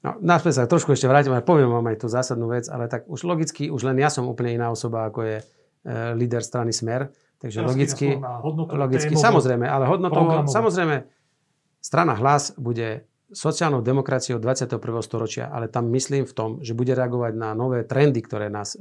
No, 0.04 0.20
náspäť 0.20 0.60
sa 0.60 0.68
trošku 0.68 0.92
ešte 0.92 1.08
vrátim, 1.08 1.32
ale 1.32 1.46
poviem 1.46 1.70
vám 1.70 1.88
aj 1.88 2.04
tú 2.04 2.12
zásadnú 2.12 2.52
vec, 2.52 2.68
ale 2.68 2.92
tak 2.92 3.08
už 3.08 3.24
logicky, 3.24 3.72
už 3.72 3.88
len 3.88 3.96
ja 3.96 4.12
som 4.12 4.28
úplne 4.28 4.52
iná 4.52 4.68
osoba, 4.68 5.08
ako 5.08 5.24
je 5.24 5.36
e, 5.40 5.44
líder 6.12 6.44
strany 6.44 6.76
Smer 6.76 7.08
Takže 7.44 7.60
Teraz 7.60 7.70
logicky, 7.76 8.06
logicky 8.72 9.14
samozrejme, 9.20 9.68
ale 9.68 9.84
hodnotovo, 9.84 10.48
samozrejme, 10.48 11.04
strana 11.84 12.16
hlas 12.16 12.56
bude 12.56 13.04
sociálnou 13.34 13.84
demokraciou 13.84 14.40
21. 14.40 14.80
storočia, 15.04 15.52
ale 15.52 15.68
tam 15.68 15.90
myslím 15.92 16.24
v 16.24 16.32
tom, 16.32 16.50
že 16.64 16.72
bude 16.72 16.96
reagovať 16.96 17.32
na 17.36 17.52
nové 17.52 17.84
trendy, 17.84 18.22
ktoré 18.24 18.48
nás 18.48 18.78
e, 18.78 18.80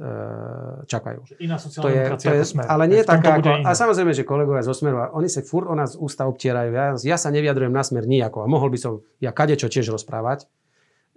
čakajú. 0.88 1.42
Iná 1.44 1.60
sociálna 1.60 1.84
to 1.84 1.88
je, 1.90 2.00
demokracia 2.00 2.30
to 2.30 2.34
je, 2.38 2.44
smer. 2.44 2.64
Ale 2.64 2.84
nie 2.88 3.02
taká 3.04 3.42
ako... 3.42 3.50
A 3.66 3.70
samozrejme, 3.76 4.16
že 4.16 4.24
kolegovia 4.24 4.64
zo 4.64 4.72
Smeru, 4.72 5.10
oni 5.12 5.28
sa 5.28 5.44
fur 5.44 5.68
o 5.68 5.74
nás 5.74 5.98
ústa 5.98 6.24
obtierajú. 6.24 6.70
Ja, 6.72 6.86
ja 6.96 7.16
sa 7.20 7.28
neviadrujem 7.34 7.74
na 7.74 7.84
Smer 7.84 8.08
nijako 8.08 8.44
a 8.44 8.46
mohol 8.48 8.72
by 8.72 8.78
som 8.80 8.92
ja 9.20 9.34
kadečo 9.34 9.68
tiež 9.68 9.92
rozprávať. 9.92 10.48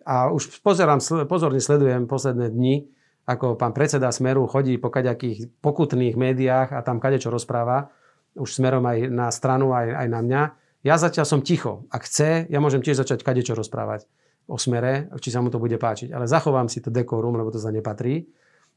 A 0.04 0.32
už 0.32 0.64
pozerám, 0.64 1.00
pozorne 1.28 1.64
sledujem 1.64 2.08
posledné 2.08 2.52
dni, 2.52 2.88
ako 3.28 3.60
pán 3.60 3.76
predseda 3.76 4.08
Smeru 4.10 4.48
chodí 4.48 4.80
po 4.80 4.88
kaďakých 4.88 5.60
pokutných 5.60 6.16
médiách 6.16 6.72
a 6.72 6.80
tam 6.80 7.04
kadečo 7.04 7.28
rozpráva, 7.28 7.92
už 8.40 8.48
smerom 8.48 8.86
aj 8.88 9.12
na 9.12 9.28
stranu, 9.30 9.76
aj, 9.76 9.92
aj 9.92 10.08
na 10.08 10.22
mňa 10.24 10.42
ja 10.88 10.96
zatiaľ 10.96 11.26
som 11.26 11.44
ticho. 11.44 11.84
Ak 11.92 12.06
chce, 12.08 12.46
ja 12.48 12.60
môžem 12.64 12.80
tiež 12.80 13.04
začať 13.04 13.26
kadečo 13.26 13.58
rozprávať 13.58 14.06
o 14.48 14.56
smere, 14.56 15.12
či 15.20 15.34
sa 15.34 15.44
mu 15.44 15.52
to 15.52 15.60
bude 15.60 15.76
páčiť. 15.76 16.16
Ale 16.16 16.30
zachovám 16.30 16.72
si 16.72 16.80
to 16.80 16.88
dekorum, 16.88 17.36
lebo 17.36 17.52
to 17.52 17.60
za 17.60 17.74
nepatrí. 17.74 18.30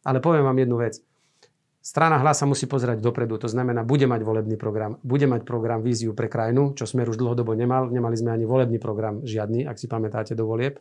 Ale 0.03 0.19
poviem 0.19 0.43
vám 0.43 0.59
jednu 0.59 0.77
vec. 0.81 0.99
Strana 1.81 2.21
hlas 2.21 2.43
sa 2.43 2.45
musí 2.45 2.69
pozerať 2.69 3.01
dopredu, 3.01 3.41
to 3.41 3.49
znamená, 3.49 3.89
bude 3.89 4.05
mať 4.05 4.21
volebný 4.21 4.61
program, 4.61 5.01
bude 5.01 5.25
mať 5.25 5.49
program 5.49 5.81
víziu 5.81 6.13
pre 6.13 6.29
krajinu, 6.29 6.77
čo 6.77 6.85
Smer 6.85 7.09
už 7.09 7.17
dlhodobo 7.17 7.57
nemal, 7.57 7.89
nemali 7.89 8.21
sme 8.21 8.37
ani 8.37 8.45
volebný 8.45 8.77
program 8.77 9.25
žiadny, 9.25 9.65
ak 9.65 9.81
si 9.81 9.89
pamätáte 9.89 10.37
do 10.37 10.45
volieb. 10.45 10.77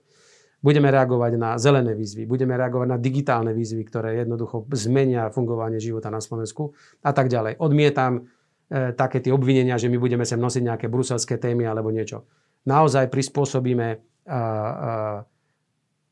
Budeme 0.59 0.91
reagovať 0.91 1.39
na 1.39 1.55
zelené 1.55 1.95
výzvy, 1.95 2.27
budeme 2.27 2.59
reagovať 2.59 2.87
na 2.91 2.99
digitálne 2.99 3.55
výzvy, 3.55 3.83
ktoré 3.87 4.19
jednoducho 4.19 4.67
zmenia 4.75 5.31
fungovanie 5.31 5.79
života 5.79 6.11
na 6.11 6.19
Slovensku 6.19 6.75
a 6.99 7.15
tak 7.15 7.31
ďalej. 7.31 7.63
Odmietam 7.63 8.27
E, 8.69 8.93
také 8.93 9.17
tie 9.17 9.33
obvinenia, 9.33 9.81
že 9.81 9.89
my 9.89 9.97
budeme 9.97 10.21
sem 10.29 10.37
nosiť 10.37 10.61
nejaké 10.61 10.87
bruselské 10.93 11.41
témy 11.41 11.65
alebo 11.65 11.89
niečo. 11.89 12.29
Naozaj 12.69 13.09
prispôsobíme 13.09 13.87
e, 13.89 13.97
e, 13.97 14.37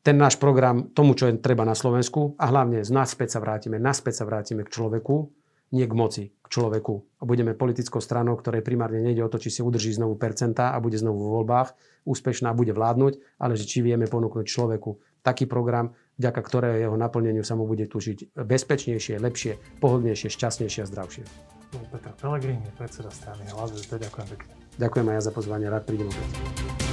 ten 0.01 0.17
náš 0.17 0.41
program 0.41 0.89
tomu, 0.89 1.13
čo 1.13 1.29
je 1.29 1.37
treba 1.37 1.61
na 1.61 1.77
Slovensku 1.77 2.33
a 2.41 2.49
hlavne 2.49 2.81
naspäť 2.81 3.37
sa 3.37 3.39
vrátime, 3.45 3.77
naspäť 3.77 4.23
sa 4.23 4.25
vrátime 4.25 4.65
k 4.65 4.73
človeku, 4.73 5.29
nie 5.77 5.85
k 5.85 5.93
moci, 5.93 6.23
k 6.33 6.47
človeku. 6.49 7.21
A 7.21 7.23
budeme 7.29 7.53
politickou 7.53 8.01
stranou, 8.01 8.33
ktorej 8.33 8.65
primárne 8.65 9.05
nejde 9.05 9.21
o 9.21 9.29
to, 9.29 9.37
či 9.37 9.53
si 9.53 9.61
udrží 9.61 9.93
znovu 9.93 10.17
percentá 10.17 10.73
a 10.73 10.81
bude 10.81 10.97
znovu 10.97 11.29
vo 11.29 11.29
voľbách 11.37 11.77
úspešná 12.07 12.55
bude 12.55 12.71
vládnuť, 12.71 13.19
ale 13.43 13.59
že 13.59 13.67
či 13.67 13.83
vieme 13.83 14.07
ponúknuť 14.07 14.47
človeku 14.47 15.19
taký 15.19 15.43
program, 15.43 15.91
vďaka 16.15 16.39
ktorého 16.39 16.79
jeho 16.79 16.95
naplneniu 16.95 17.43
sa 17.43 17.59
mu 17.59 17.67
bude 17.67 17.83
tužiť 17.91 18.39
bezpečnejšie, 18.39 19.19
lepšie, 19.19 19.83
pohodnejšie, 19.83 20.31
šťastnejšie 20.31 20.81
a 20.81 20.87
zdravšie. 20.87 21.23
Peter 21.91 22.15
Pellegrini, 22.15 22.63
predseda 22.79 23.11
strany 23.11 23.43
Hlas. 23.51 23.75
Ďakujem 23.75 24.27
pekne. 24.39 24.51
Ďakujem 24.79 25.05
aj 25.11 25.15
ja 25.19 25.21
za 25.27 25.31
pozvanie, 25.35 25.67
rád 25.67 25.83
prídem 25.83 26.07
opäť. 26.07 26.86